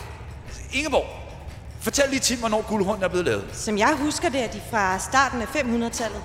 Ingeborg, 0.73 1.05
fortæl 1.81 2.09
lige 2.09 2.19
Tim, 2.19 2.39
hvornår 2.39 2.61
guldhornen 2.61 3.03
er 3.03 3.07
blevet 3.07 3.25
lavet. 3.25 3.49
Som 3.53 3.77
jeg 3.77 3.95
husker 3.95 4.29
det, 4.29 4.43
er 4.43 4.47
de 4.47 4.61
fra 4.69 4.99
starten 4.99 5.41
af 5.41 5.45
500-tallet. 5.45 6.21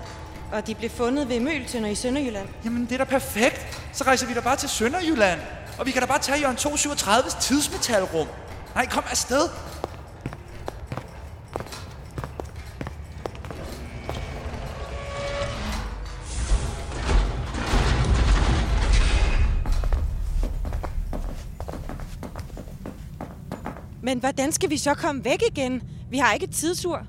Og 0.53 0.67
de 0.67 0.75
blev 0.75 0.91
fundet 0.91 1.29
ved 1.29 1.41
Møltønder 1.41 1.88
i 1.88 1.95
Sønderjylland. 1.95 2.49
Jamen, 2.65 2.85
det 2.85 2.93
er 2.93 2.99
da 2.99 3.05
perfekt. 3.05 3.81
Så 3.93 4.05
rejser 4.05 4.27
vi 4.27 4.35
da 4.35 4.41
bare 4.41 4.57
til 4.57 4.69
Sønderjylland. 4.69 5.41
Og 5.79 5.87
vi 5.87 5.91
kan 5.91 6.03
da 6.03 6.07
bare 6.07 6.19
tage 6.19 6.41
Jørgen 6.41 6.57
237's 6.57 7.41
tidsmetalrum. 7.41 8.27
Nej, 8.75 8.87
kom 8.87 9.05
afsted. 9.11 9.49
Men 24.03 24.19
hvordan 24.19 24.53
skal 24.53 24.71
vi 24.71 24.77
så 24.79 24.95
komme 24.95 25.25
væk 25.25 25.43
igen? 25.51 25.83
Vi 26.11 26.19
har 26.19 26.33
ikke 26.33 26.45
et 26.45 26.55
tidsur. 26.55 27.07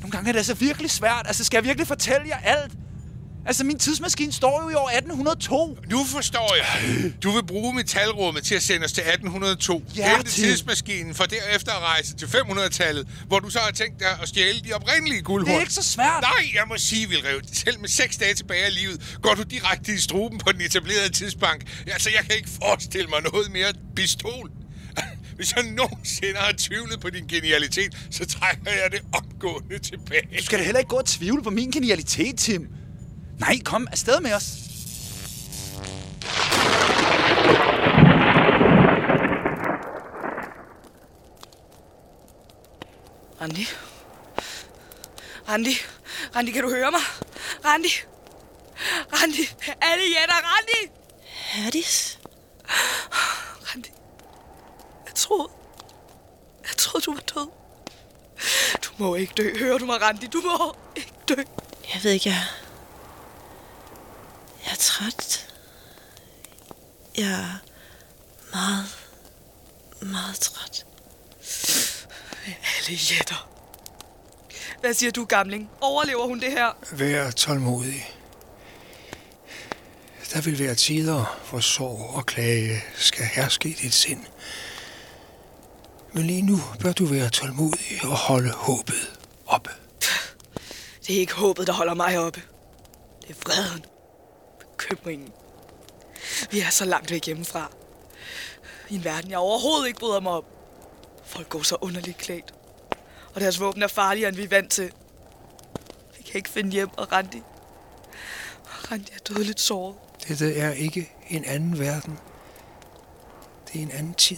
Nogle 0.00 0.10
gange 0.10 0.28
er 0.28 0.32
det 0.32 0.38
altså 0.38 0.54
virkelig 0.54 0.90
svært. 0.90 1.22
Altså, 1.26 1.44
skal 1.44 1.56
jeg 1.56 1.64
virkelig 1.64 1.86
fortælle 1.86 2.28
jer 2.28 2.38
alt? 2.44 2.72
Altså, 3.46 3.64
min 3.64 3.78
tidsmaskine 3.78 4.32
står 4.32 4.62
jo 4.62 4.68
i 4.70 4.74
år 4.74 4.88
1802. 4.88 5.78
Nu 5.90 6.04
forstår 6.04 6.56
jeg. 6.56 7.12
Du 7.22 7.30
vil 7.30 7.46
bruge 7.46 7.74
metalrummet 7.74 8.44
til 8.44 8.54
at 8.54 8.62
sende 8.62 8.84
os 8.84 8.92
til 8.92 9.00
1802. 9.00 9.82
Ja, 9.96 10.16
Hente 10.16 10.30
Tim. 10.30 10.44
tidsmaskinen 10.44 11.14
for 11.14 11.24
derefter 11.24 11.72
at 11.72 11.82
rejse 11.82 12.16
til 12.16 12.26
500-tallet, 12.26 13.08
hvor 13.26 13.38
du 13.38 13.50
så 13.50 13.58
har 13.58 13.70
tænkt 13.70 14.00
dig 14.00 14.08
at 14.22 14.28
stjæle 14.28 14.60
de 14.60 14.72
oprindelige 14.72 15.22
guldhorn. 15.22 15.50
Det 15.50 15.56
er 15.56 15.60
ikke 15.60 15.72
så 15.72 15.82
svært. 15.82 16.20
Nej, 16.22 16.50
jeg 16.54 16.62
må 16.68 16.74
sige, 16.78 17.08
Vilrev, 17.08 17.40
selv 17.52 17.80
med 17.80 17.88
seks 17.88 18.16
dage 18.16 18.34
tilbage 18.34 18.64
af 18.64 18.74
livet, 18.74 19.18
går 19.22 19.34
du 19.34 19.42
direkte 19.42 19.94
i 19.94 19.98
struben 19.98 20.38
på 20.38 20.52
den 20.52 20.60
etablerede 20.60 21.12
tidsbank. 21.12 21.62
Altså, 21.86 22.10
jeg 22.10 22.24
kan 22.28 22.36
ikke 22.36 22.50
forestille 22.62 23.08
mig 23.08 23.22
noget 23.32 23.52
mere 23.52 23.72
pistol. 23.96 24.50
Hvis 25.36 25.52
jeg 25.56 25.64
nogensinde 25.64 26.36
har 26.36 26.54
tvivlet 26.58 27.00
på 27.00 27.10
din 27.10 27.26
genialitet, 27.26 27.96
så 28.10 28.26
trækker 28.26 28.70
jeg 28.70 28.88
det 28.92 29.00
omgående 29.14 29.78
tilbage. 29.78 30.28
Du 30.38 30.44
skal 30.44 30.58
da 30.58 30.64
heller 30.64 30.78
ikke 30.78 30.88
gå 30.88 30.96
og 30.96 31.06
tvivle 31.06 31.42
på 31.42 31.50
min 31.50 31.70
genialitet, 31.70 32.38
Tim. 32.38 32.68
Nej, 33.40 33.58
kom 33.64 33.88
afsted 33.92 34.20
med 34.20 34.34
os. 34.34 34.44
Randi? 43.40 43.66
Randi? 45.48 45.74
Randi, 46.36 46.52
kan 46.52 46.62
du 46.62 46.70
høre 46.70 46.90
mig? 46.90 47.00
Randi? 47.64 47.88
Randi? 49.12 49.42
Alle 49.80 50.04
jætter, 50.04 50.34
Randi! 50.34 50.92
Herdis? 51.22 52.18
Randi? 53.68 53.90
Jeg 55.06 55.14
troede... 55.14 55.48
Jeg 56.62 56.76
troede, 56.76 57.04
du 57.04 57.12
var 57.12 57.20
død. 57.20 57.50
Du 58.84 58.88
må 58.96 59.14
ikke 59.14 59.32
dø. 59.36 59.58
Hører 59.58 59.78
du 59.78 59.86
mig, 59.86 60.02
Randi? 60.02 60.26
Du 60.26 60.40
må 60.40 60.76
ikke 60.96 61.12
dø. 61.28 61.34
Jeg 61.94 62.00
ved 62.04 62.10
ikke, 62.10 62.28
jeg... 62.28 62.42
Jeg 64.66 64.72
er 64.72 64.76
træt. 64.76 65.54
Jeg 67.16 67.30
er 67.30 67.58
meget, 68.52 68.86
meget 70.00 70.36
træt. 70.36 70.86
Alle 72.46 72.98
jætter. 73.10 73.48
Hvad 74.80 74.94
siger 74.94 75.12
du, 75.12 75.24
gamling? 75.24 75.70
Overlever 75.80 76.26
hun 76.26 76.40
det 76.40 76.50
her? 76.50 76.68
Vær 76.92 77.30
tålmodig. 77.30 78.12
Der 80.32 80.40
vil 80.40 80.58
være 80.58 80.74
tider, 80.74 81.38
hvor 81.50 81.60
sorg 81.60 82.14
og 82.14 82.26
klage 82.26 82.84
skal 82.94 83.24
herske 83.24 83.68
i 83.68 83.72
dit 83.72 83.94
sind. 83.94 84.26
Men 86.12 86.26
lige 86.26 86.42
nu 86.42 86.60
bør 86.80 86.92
du 86.92 87.04
være 87.06 87.30
tålmodig 87.30 88.00
og 88.02 88.16
holde 88.16 88.50
håbet 88.50 89.18
oppe. 89.46 89.70
Det 91.06 91.16
er 91.16 91.20
ikke 91.20 91.34
håbet, 91.34 91.66
der 91.66 91.72
holder 91.72 91.94
mig 91.94 92.18
oppe. 92.18 92.42
Det 93.22 93.30
er 93.30 93.34
vreden. 93.44 93.84
Bekymringen. 94.78 95.32
Vi 96.50 96.60
er 96.60 96.70
så 96.70 96.84
langt 96.84 97.10
væk 97.10 97.26
hjemmefra. 97.26 97.70
I 98.88 98.94
en 98.94 99.04
verden, 99.04 99.30
jeg 99.30 99.38
overhovedet 99.38 99.86
ikke 99.86 99.98
bryder 100.00 100.20
mig 100.20 100.32
om. 100.32 100.44
Folk 101.24 101.48
går 101.48 101.62
så 101.62 101.76
underligt 101.80 102.18
klædt. 102.18 102.54
Og 103.34 103.40
deres 103.40 103.60
våben 103.60 103.82
er 103.82 103.86
farligere, 103.86 104.28
end 104.28 104.36
vi 104.36 104.44
er 104.44 104.48
vant 104.48 104.70
til. 104.70 104.92
Vi 106.16 106.22
kan 106.22 106.34
ikke 106.34 106.48
finde 106.50 106.70
hjem, 106.70 106.88
og 106.96 107.12
Randi... 107.12 107.42
Randi 108.92 109.12
er 109.14 109.18
dødeligt 109.34 109.60
såret. 109.60 109.94
Dette 110.28 110.54
er 110.56 110.72
ikke 110.72 111.12
en 111.28 111.44
anden 111.44 111.78
verden. 111.78 112.18
Det 113.72 113.78
er 113.78 113.82
en 113.82 113.90
anden 113.90 114.14
tid. 114.14 114.36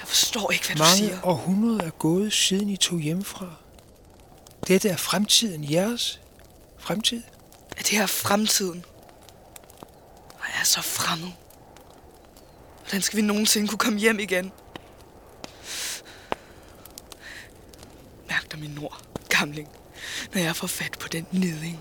Jeg 0.00 0.08
forstår 0.08 0.50
ikke, 0.50 0.66
hvad 0.66 0.76
du 0.76 0.82
Mange 0.82 0.96
siger. 0.96 1.18
århundreder 1.22 1.84
er 1.84 1.90
gået, 1.90 2.32
siden 2.32 2.68
I 2.68 2.76
tog 2.76 2.98
hjemmefra. 2.98 3.46
Dette 4.66 4.88
er 4.88 4.96
fremtiden, 4.96 5.72
jeres 5.72 6.20
fremtid. 6.78 7.22
Er 7.76 7.82
det 7.82 7.88
her 7.88 8.06
fremtiden? 8.06 8.84
Så 10.68 10.82
fremmed. 10.82 11.28
Hvordan 12.80 13.02
skal 13.02 13.16
vi 13.16 13.22
nogensinde 13.22 13.68
kunne 13.68 13.78
komme 13.78 13.98
hjem 13.98 14.18
igen? 14.18 14.52
Mærk 18.28 18.52
dig 18.52 18.60
min 18.60 18.70
nord, 18.70 19.02
gamling. 19.28 19.68
Når 20.34 20.40
jeg 20.40 20.56
får 20.56 20.66
fat 20.66 20.96
på 21.00 21.08
den 21.08 21.26
niding, 21.32 21.80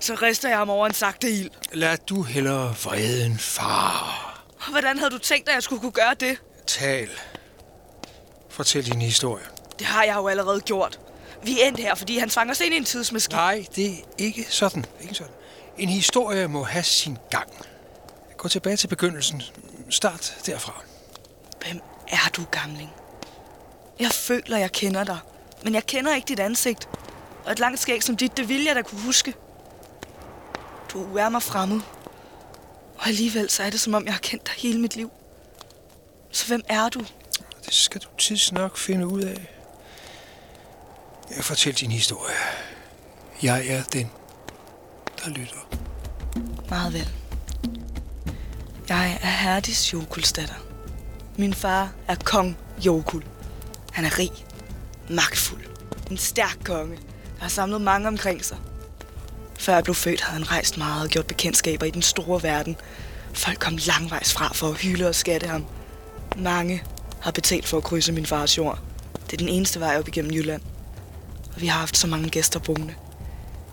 så 0.00 0.14
rister 0.14 0.48
jeg 0.48 0.58
ham 0.58 0.70
over 0.70 0.86
en 0.86 0.94
sagte 0.94 1.30
ild. 1.30 1.50
Lad 1.72 1.98
du 1.98 2.22
hellere 2.22 2.74
vreden 2.84 3.38
far. 3.38 4.44
Hvordan 4.70 4.98
havde 4.98 5.10
du 5.10 5.18
tænkt, 5.18 5.48
at 5.48 5.54
jeg 5.54 5.62
skulle 5.62 5.80
kunne 5.80 5.92
gøre 5.92 6.14
det? 6.14 6.38
Tal. 6.66 7.08
Fortæl 8.50 8.86
din 8.86 9.02
historie. 9.02 9.44
Det 9.78 9.86
har 9.86 10.04
jeg 10.04 10.16
jo 10.16 10.28
allerede 10.28 10.60
gjort. 10.60 11.00
Vi 11.42 11.60
er 11.60 11.66
endt 11.66 11.80
her, 11.80 11.94
fordi 11.94 12.18
han 12.18 12.30
tvang 12.30 12.50
os 12.50 12.60
ind 12.60 12.74
i 12.74 12.76
en 12.76 12.84
tidsmaskine. 12.84 13.36
Nej, 13.36 13.66
det 13.76 13.90
er 13.90 13.96
ikke 14.18 14.46
sådan. 14.48 14.86
Ikke 15.00 15.14
sådan. 15.14 15.32
En 15.78 15.88
historie 15.88 16.48
må 16.48 16.62
have 16.62 16.84
sin 16.84 17.18
gang. 17.30 17.48
Gå 18.38 18.48
tilbage 18.48 18.76
til 18.76 18.88
begyndelsen. 18.88 19.42
Start 19.90 20.36
derfra. 20.46 20.82
Hvem 21.64 21.80
er 22.08 22.30
du, 22.36 22.44
gamling? 22.50 22.90
Jeg 24.00 24.10
føler, 24.12 24.58
jeg 24.58 24.72
kender 24.72 25.04
dig. 25.04 25.18
Men 25.64 25.74
jeg 25.74 25.86
kender 25.86 26.14
ikke 26.14 26.28
dit 26.28 26.40
ansigt. 26.40 26.88
Og 27.44 27.52
et 27.52 27.58
langt 27.58 27.80
skæg 27.80 28.02
som 28.02 28.16
dit, 28.16 28.36
det 28.36 28.48
ville 28.48 28.66
jeg 28.66 28.76
da 28.76 28.82
kunne 28.82 29.00
huske. 29.00 29.34
Du 30.92 31.16
er 31.16 31.28
mig 31.28 31.42
fremmed. 31.42 31.80
Og 32.98 33.06
alligevel 33.06 33.50
så 33.50 33.62
er 33.62 33.70
det, 33.70 33.80
som 33.80 33.94
om 33.94 34.04
jeg 34.04 34.12
har 34.14 34.20
kendt 34.20 34.46
dig 34.46 34.54
hele 34.58 34.80
mit 34.80 34.96
liv. 34.96 35.10
Så 36.30 36.46
hvem 36.46 36.62
er 36.68 36.88
du? 36.88 37.00
Det 37.64 37.74
skal 37.74 38.00
du 38.00 38.08
tidsnok 38.18 38.78
finde 38.78 39.06
ud 39.06 39.22
af. 39.22 39.50
Jeg 41.36 41.44
fortæl 41.44 41.74
din 41.74 41.90
historie. 41.90 42.34
Jeg 43.42 43.66
er 43.66 43.82
den, 43.82 44.10
der 45.24 45.30
lytter. 45.30 45.68
Meget 46.68 46.92
vel. 46.92 47.25
Jeg 48.88 49.18
er 49.22 49.26
Herdis 49.26 49.92
Jokuls 49.92 50.32
datter. 50.32 50.54
Min 51.36 51.54
far 51.54 51.92
er 52.08 52.14
kong 52.14 52.56
Jokul. 52.86 53.24
Han 53.92 54.04
er 54.04 54.18
rig, 54.18 54.30
magtfuld, 55.10 55.62
en 56.10 56.16
stærk 56.16 56.58
konge, 56.64 56.96
der 57.36 57.42
har 57.42 57.48
samlet 57.48 57.80
mange 57.80 58.08
omkring 58.08 58.44
sig. 58.44 58.56
Før 59.58 59.74
jeg 59.74 59.84
blev 59.84 59.94
født, 59.94 60.20
havde 60.20 60.38
han 60.38 60.50
rejst 60.50 60.78
meget 60.78 61.02
og 61.02 61.08
gjort 61.08 61.26
bekendtskaber 61.26 61.86
i 61.86 61.90
den 61.90 62.02
store 62.02 62.42
verden. 62.42 62.76
Folk 63.32 63.58
kom 63.58 63.78
langvejs 63.86 64.32
fra 64.32 64.52
for 64.54 64.68
at 64.68 64.80
hylde 64.80 65.08
og 65.08 65.14
skatte 65.14 65.46
ham. 65.46 65.66
Mange 66.36 66.82
har 67.20 67.30
betalt 67.30 67.68
for 67.68 67.76
at 67.76 67.84
krydse 67.84 68.12
min 68.12 68.26
fars 68.26 68.58
jord. 68.58 68.78
Det 69.24 69.32
er 69.32 69.36
den 69.36 69.48
eneste 69.48 69.80
vej 69.80 69.98
op 69.98 70.08
igennem 70.08 70.32
Jylland. 70.32 70.62
Og 71.54 71.60
vi 71.60 71.66
har 71.66 71.78
haft 71.78 71.96
så 71.96 72.06
mange 72.06 72.28
gæster 72.28 72.60
boende. 72.60 72.94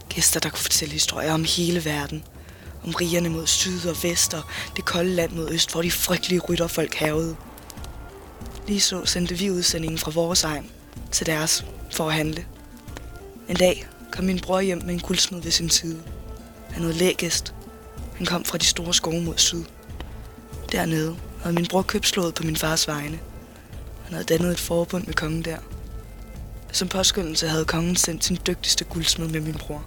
Gæster, 0.09 0.39
der 0.39 0.49
kunne 0.49 0.59
fortælle 0.59 0.93
historier 0.93 1.33
om 1.33 1.45
hele 1.57 1.85
verden. 1.85 2.23
Om 2.85 2.93
rigerne 2.93 3.29
mod 3.29 3.47
syd 3.47 3.85
og 3.85 4.03
vest 4.03 4.33
og 4.33 4.43
det 4.75 4.85
kolde 4.85 5.09
land 5.09 5.31
mod 5.31 5.49
øst, 5.51 5.71
hvor 5.71 5.81
de 5.81 5.91
frygtelige 5.91 6.39
rytterfolk 6.39 6.95
havede. 6.95 7.35
Lige 8.67 8.81
så 8.81 9.05
sendte 9.05 9.37
vi 9.37 9.51
udsendingen 9.51 9.97
fra 9.97 10.11
vores 10.11 10.43
egen 10.43 10.71
til 11.11 11.25
deres 11.25 11.65
for 11.91 12.07
at 12.07 12.13
handle. 12.13 12.45
En 13.49 13.55
dag 13.55 13.87
kom 14.11 14.25
min 14.25 14.39
bror 14.39 14.61
hjem 14.61 14.81
med 14.85 14.93
en 14.93 14.99
guldsmed 14.99 15.41
ved 15.41 15.51
sin 15.51 15.69
side. 15.69 16.01
Han 16.71 16.81
havde 16.81 16.97
lægæst. 16.97 17.53
Han 18.15 18.25
kom 18.25 18.45
fra 18.45 18.57
de 18.57 18.65
store 18.65 18.93
skove 18.93 19.21
mod 19.21 19.37
syd. 19.37 19.63
Dernede 20.71 21.15
havde 21.41 21.55
min 21.55 21.67
bror 21.67 21.81
købslået 21.81 22.33
på 22.33 22.43
min 22.43 22.55
fars 22.55 22.87
vegne. 22.87 23.19
Han 24.03 24.13
havde 24.13 24.23
dannet 24.23 24.51
et 24.51 24.59
forbund 24.59 25.05
med 25.05 25.13
kongen 25.13 25.45
der. 25.45 25.57
Som 26.71 26.87
påskyndelse 26.87 27.47
havde 27.47 27.65
kongen 27.65 27.95
sendt 27.95 28.25
sin 28.25 28.39
dygtigste 28.47 28.85
guldsmed 28.85 29.27
med 29.27 29.41
min 29.41 29.53
bror. 29.53 29.85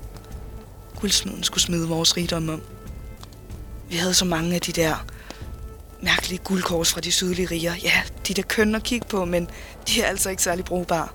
Guldsmeden 1.01 1.43
skulle 1.43 1.63
smide 1.63 1.89
vores 1.89 2.17
rigdom 2.17 2.49
om. 2.49 2.63
Vi 3.89 3.97
havde 3.97 4.15
så 4.15 4.25
mange 4.25 4.55
af 4.55 4.61
de 4.61 4.73
der 4.73 5.05
mærkelige 6.03 6.39
guldkors 6.45 6.93
fra 6.93 7.01
de 7.01 7.13
sydlige 7.13 7.47
riger. 7.51 7.75
Ja, 7.83 8.03
de 8.29 8.35
der 8.35 8.43
kønne 8.43 8.77
at 8.77 8.83
kigge 8.83 9.07
på, 9.09 9.25
men 9.25 9.49
de 9.89 10.03
er 10.03 10.07
altså 10.07 10.31
ikke 10.31 10.43
særlig 10.43 10.65
brugbare. 10.65 11.09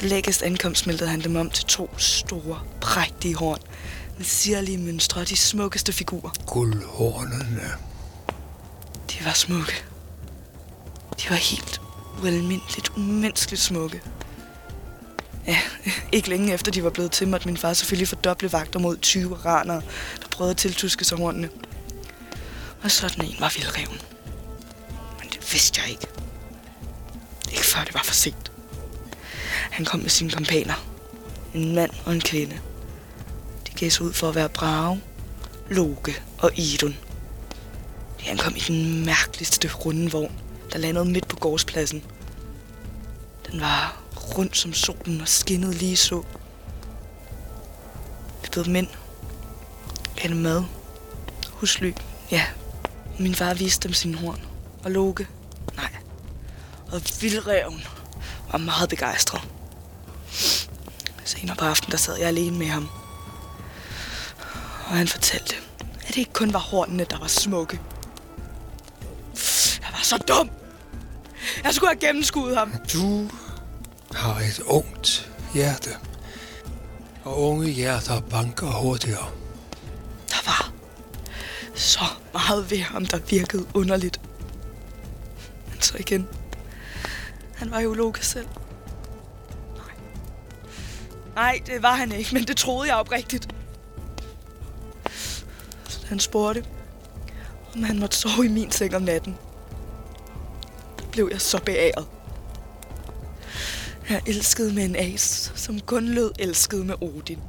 Det 0.00 0.08
lækkest 0.08 0.42
ankom 0.42 0.74
smeltede 0.74 1.10
han 1.10 1.20
dem 1.20 1.36
om 1.36 1.50
til 1.50 1.64
to 1.64 1.90
store, 1.98 2.60
prægtige 2.80 3.34
horn 3.34 3.60
med 4.16 4.24
sirlige 4.24 4.78
mønstre 4.78 5.20
og 5.20 5.28
de 5.28 5.36
smukkeste 5.36 5.92
figurer. 5.92 6.30
Guldhornene. 6.46 7.70
De 9.10 9.24
var 9.24 9.32
smukke. 9.32 9.84
De 11.22 11.30
var 11.30 11.36
helt 11.36 11.80
ualmindeligt, 12.22 12.88
umenneskeligt 12.96 13.62
smukke. 13.62 14.02
Ja, 15.46 15.58
ikke 16.12 16.28
længe 16.28 16.54
efter 16.54 16.72
de 16.72 16.84
var 16.84 16.90
blevet 16.90 17.12
til, 17.12 17.28
måtte 17.28 17.46
min 17.46 17.56
far 17.56 17.72
selvfølgelig 17.72 18.08
fordoble 18.08 18.52
vagter 18.52 18.78
mod 18.78 18.96
20 18.96 19.34
ranere, 19.34 19.82
der 20.22 20.23
prøvede 20.34 20.50
at 20.50 20.56
tiltuske 20.56 21.04
sig 21.04 21.18
hornene. 21.18 21.50
Og 22.82 22.90
sådan 22.90 23.24
en 23.24 23.36
var 23.40 23.52
vildreven. 23.56 24.00
Men 25.20 25.28
det 25.28 25.52
vidste 25.52 25.80
jeg 25.80 25.90
ikke. 25.90 26.06
Ikke 27.50 27.64
før 27.64 27.84
det 27.84 27.94
var 27.94 28.02
for 28.04 28.14
sent. 28.14 28.52
Han 29.70 29.84
kom 29.84 30.00
med 30.00 30.10
sine 30.10 30.30
kompaner. 30.30 30.86
En 31.54 31.74
mand 31.74 31.90
og 32.06 32.12
en 32.12 32.20
kvinde. 32.20 32.60
De 33.66 33.72
gav 33.72 33.90
sig 33.90 34.06
ud 34.06 34.12
for 34.12 34.28
at 34.28 34.34
være 34.34 34.48
Brage, 34.48 35.02
Loke 35.70 36.22
og 36.38 36.58
Idun. 36.58 36.96
De 38.20 38.30
ankom 38.30 38.56
i 38.56 38.60
den 38.60 39.04
mærkeligste 39.04 39.72
runde 39.72 40.10
vogn, 40.10 40.32
der 40.72 40.78
landede 40.78 41.04
midt 41.04 41.28
på 41.28 41.36
gårdspladsen. 41.36 42.04
Den 43.50 43.60
var 43.60 44.02
rundt 44.16 44.56
som 44.56 44.72
solen 44.72 45.20
og 45.20 45.28
skinnede 45.28 45.74
lige 45.74 45.96
så. 45.96 46.22
Vi 48.42 48.48
blev 48.52 48.64
dem 48.64 48.76
ind 48.76 48.88
dem 50.28 50.36
mad. 50.36 50.64
Husly. 51.50 51.92
Ja. 52.30 52.44
Min 53.18 53.34
far 53.34 53.54
viste 53.54 53.88
dem 53.88 53.94
sin 53.94 54.14
horn. 54.14 54.40
Og 54.84 54.90
Loke. 54.90 55.28
Nej. 55.76 55.90
Og 56.92 57.00
vildreven 57.20 57.84
var 58.52 58.58
meget 58.58 58.88
begejstret. 58.88 59.40
Senere 61.24 61.56
på 61.56 61.64
aftenen, 61.64 61.90
der 61.90 61.98
sad 61.98 62.16
jeg 62.18 62.28
alene 62.28 62.58
med 62.58 62.66
ham. 62.66 62.88
Og 64.86 64.96
han 64.96 65.08
fortalte, 65.08 65.54
at 66.00 66.08
det 66.08 66.16
ikke 66.16 66.32
kun 66.32 66.52
var 66.52 66.58
hornene, 66.58 67.06
der 67.10 67.18
var 67.18 67.26
smukke. 67.26 67.80
Jeg 69.80 69.88
var 69.92 70.00
så 70.02 70.16
dum. 70.16 70.50
Jeg 71.64 71.74
skulle 71.74 71.90
have 71.90 72.00
gennemskuet 72.00 72.56
ham. 72.56 72.72
Du 72.92 73.30
har 74.12 74.40
et 74.40 74.60
ungt 74.66 75.30
hjerte. 75.54 75.90
Og 77.24 77.42
unge 77.42 77.70
hjerter 77.70 78.20
banker 78.20 78.66
hurtigere. 78.66 79.43
Så 81.74 82.00
meget 82.32 82.70
ved 82.70 82.78
ham, 82.78 83.06
der 83.06 83.18
virkede 83.18 83.66
underligt. 83.74 84.20
Men 85.70 85.80
så 85.80 85.96
igen. 85.98 86.28
Han 87.54 87.70
var 87.70 87.80
jo 87.80 87.94
Loke 87.94 88.26
selv. 88.26 88.46
Nej. 89.76 89.94
Nej, 91.34 91.60
det 91.66 91.82
var 91.82 91.94
han 91.94 92.12
ikke, 92.12 92.34
men 92.34 92.44
det 92.44 92.56
troede 92.56 92.88
jeg 92.88 92.96
oprigtigt. 92.96 93.48
Så 95.88 95.98
da 96.02 96.06
han 96.06 96.20
spurgte, 96.20 96.64
om 97.74 97.82
han 97.82 97.98
måtte 97.98 98.16
sove 98.16 98.44
i 98.44 98.48
min 98.48 98.70
seng 98.70 98.96
om 98.96 99.02
natten, 99.02 99.36
blev 101.12 101.28
jeg 101.32 101.40
så 101.40 101.60
beæret. 101.64 102.06
Jeg 104.08 104.22
elskede 104.26 104.74
med 104.74 104.84
en 104.84 104.96
as, 104.96 105.52
som 105.54 105.80
Gunlød 105.80 106.32
elskede 106.38 106.84
med 106.84 106.94
Odin. 107.02 107.40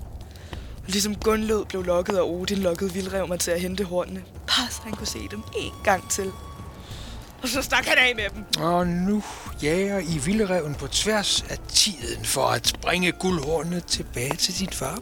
Og 0.86 0.92
ligesom 0.92 1.16
Gunlød 1.16 1.66
blev 1.66 1.84
lokket 1.84 2.18
af 2.18 2.22
Odin, 2.22 2.58
lokkede 2.58 2.94
Vildrev 2.94 3.28
mig 3.28 3.40
til 3.40 3.52
at 3.52 3.62
hente 3.62 3.84
hornene. 3.84 4.24
Bare 4.48 4.68
så 4.72 4.82
han 4.84 4.94
kunne 4.94 5.08
se 5.08 5.20
dem 5.32 5.44
en 5.58 5.72
gang 5.84 6.12
til. 6.12 6.32
Og 7.42 7.50
så 7.50 7.62
stak 7.62 7.86
han 7.86 7.98
af 7.98 8.16
med 8.16 8.30
dem. 8.36 8.64
Og 8.64 8.88
nu 8.88 9.24
jager 9.64 10.00
I 10.00 10.18
vildreven 10.26 10.76
på 10.76 10.88
tværs 10.88 11.46
af 11.50 11.58
tiden 11.70 12.26
for 12.26 12.48
at 12.48 12.74
bringe 12.82 13.12
guldhornene 13.12 13.80
tilbage 13.80 14.36
til 14.36 14.60
din 14.60 14.70
far. 14.70 15.00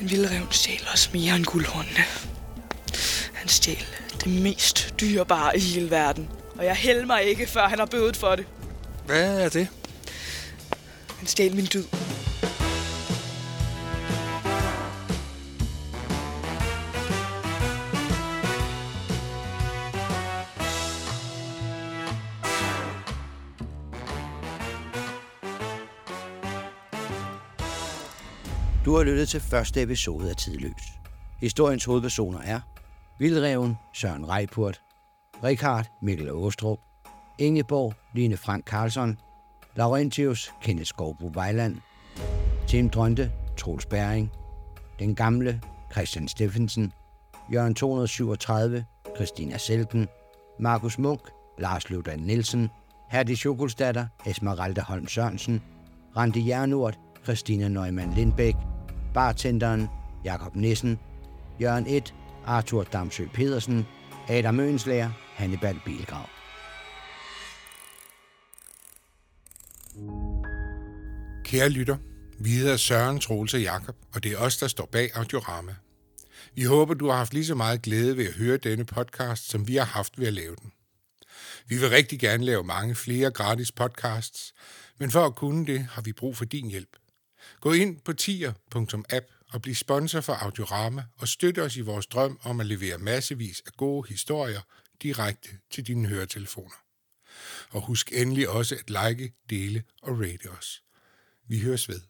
Men 0.00 0.10
Vildreven 0.10 0.46
stjal 0.50 0.80
også 0.92 1.08
mere 1.12 1.36
end 1.36 1.44
guldhornene. 1.44 2.04
Han 3.32 3.48
stjal 3.48 3.84
det 4.24 4.42
mest 4.42 4.94
dyrebare 5.00 5.56
i 5.56 5.60
hele 5.60 5.90
verden. 5.90 6.28
Og 6.58 6.64
jeg 6.64 6.74
hælder 6.74 7.06
mig 7.06 7.22
ikke, 7.24 7.46
før 7.46 7.68
han 7.68 7.78
har 7.78 7.86
bødet 7.86 8.16
for 8.16 8.36
det. 8.36 8.46
Hvad 9.06 9.44
er 9.44 9.48
det? 9.48 9.68
Han 11.18 11.26
stjal 11.26 11.54
min 11.54 11.66
død. 11.66 11.84
Har 28.98 29.04
lyttet 29.04 29.28
til 29.28 29.40
første 29.40 29.82
episode 29.82 30.30
af 30.30 30.36
Tidløs. 30.36 30.82
Historiens 31.40 31.84
hovedpersoner 31.84 32.40
er 32.40 32.60
Vildreven 33.18 33.76
Søren 33.94 34.28
Reipurt, 34.28 34.80
Richard 35.44 35.86
Mikkel 36.02 36.30
Åstrup, 36.30 36.78
Ingeborg 37.38 37.94
Line 38.14 38.36
Frank 38.36 38.64
Karlsson, 38.64 39.18
Laurentius 39.76 40.52
Kenneth 40.62 40.88
Skovbo 40.88 41.30
Vejland, 41.34 41.76
Tim 42.68 42.90
Drønte 42.90 43.32
Troels 43.56 43.86
Bæring, 43.86 44.30
Den 44.98 45.14
Gamle 45.14 45.60
Christian 45.92 46.28
Steffensen, 46.28 46.92
Jørgen 47.52 47.74
237 47.74 48.84
Christina 49.16 49.58
Selken, 49.58 50.08
Markus 50.60 50.98
Munk 50.98 51.20
Lars 51.58 51.90
Løvdan 51.90 52.18
Nielsen, 52.18 52.70
Herdi 53.10 53.34
Sjokolstatter, 53.34 54.06
Esmeralda 54.26 54.80
Holm 54.80 55.08
Sørensen, 55.08 55.62
Randi 56.16 56.48
Jernort 56.48 56.98
Christina 57.24 57.68
Neumann 57.68 58.14
Lindbæk, 58.14 58.54
bartenderen 59.14 59.88
Jakob 60.24 60.56
Nissen, 60.56 60.98
Jørgen 61.60 61.86
1, 61.86 62.14
Arthur 62.46 62.82
Damsø 62.84 63.26
Pedersen, 63.34 63.86
Adam 64.28 64.60
Øenslager, 64.60 65.10
Hannibal 65.34 65.80
Bilgrav. 65.84 66.28
Kære 71.44 71.68
lytter, 71.68 71.96
vi 72.38 72.50
hedder 72.50 72.76
Søren 72.76 73.20
Troels 73.20 73.54
og 73.54 73.60
Jakob, 73.60 73.96
og 74.14 74.24
det 74.24 74.32
er 74.32 74.38
os, 74.38 74.56
der 74.56 74.68
står 74.68 74.88
bag 74.92 75.16
Audiorama. 75.16 75.74
Vi 76.54 76.62
håber, 76.62 76.94
du 76.94 77.08
har 77.08 77.16
haft 77.16 77.34
lige 77.34 77.46
så 77.46 77.54
meget 77.54 77.82
glæde 77.82 78.16
ved 78.16 78.26
at 78.26 78.34
høre 78.34 78.56
denne 78.56 78.84
podcast, 78.84 79.50
som 79.50 79.68
vi 79.68 79.76
har 79.76 79.84
haft 79.84 80.18
ved 80.18 80.26
at 80.26 80.32
lave 80.32 80.56
den. 80.56 80.72
Vi 81.68 81.76
vil 81.76 81.90
rigtig 81.90 82.20
gerne 82.20 82.44
lave 82.44 82.64
mange 82.64 82.94
flere 82.94 83.30
gratis 83.30 83.72
podcasts, 83.72 84.54
men 84.98 85.10
for 85.10 85.26
at 85.26 85.34
kunne 85.34 85.66
det, 85.66 85.80
har 85.90 86.02
vi 86.02 86.12
brug 86.12 86.36
for 86.36 86.44
din 86.44 86.70
hjælp– 86.70 86.96
Gå 87.60 87.72
ind 87.72 88.00
på 88.00 88.12
tier.app 88.12 89.26
og 89.52 89.62
bliv 89.62 89.74
sponsor 89.74 90.20
for 90.20 90.32
Audiorama 90.32 91.04
og 91.16 91.28
støtte 91.28 91.62
os 91.62 91.76
i 91.76 91.80
vores 91.80 92.06
drøm 92.06 92.40
om 92.42 92.60
at 92.60 92.66
levere 92.66 92.98
massevis 92.98 93.62
af 93.66 93.72
gode 93.72 94.08
historier 94.08 94.60
direkte 95.02 95.48
til 95.70 95.86
dine 95.86 96.08
høretelefoner. 96.08 96.74
Og 97.70 97.80
husk 97.80 98.12
endelig 98.12 98.48
også 98.48 98.74
at 98.74 98.90
like, 98.90 99.32
dele 99.50 99.82
og 100.02 100.20
rate 100.20 100.50
os. 100.50 100.82
Vi 101.48 101.60
høres 101.60 101.88
ved. 101.88 102.00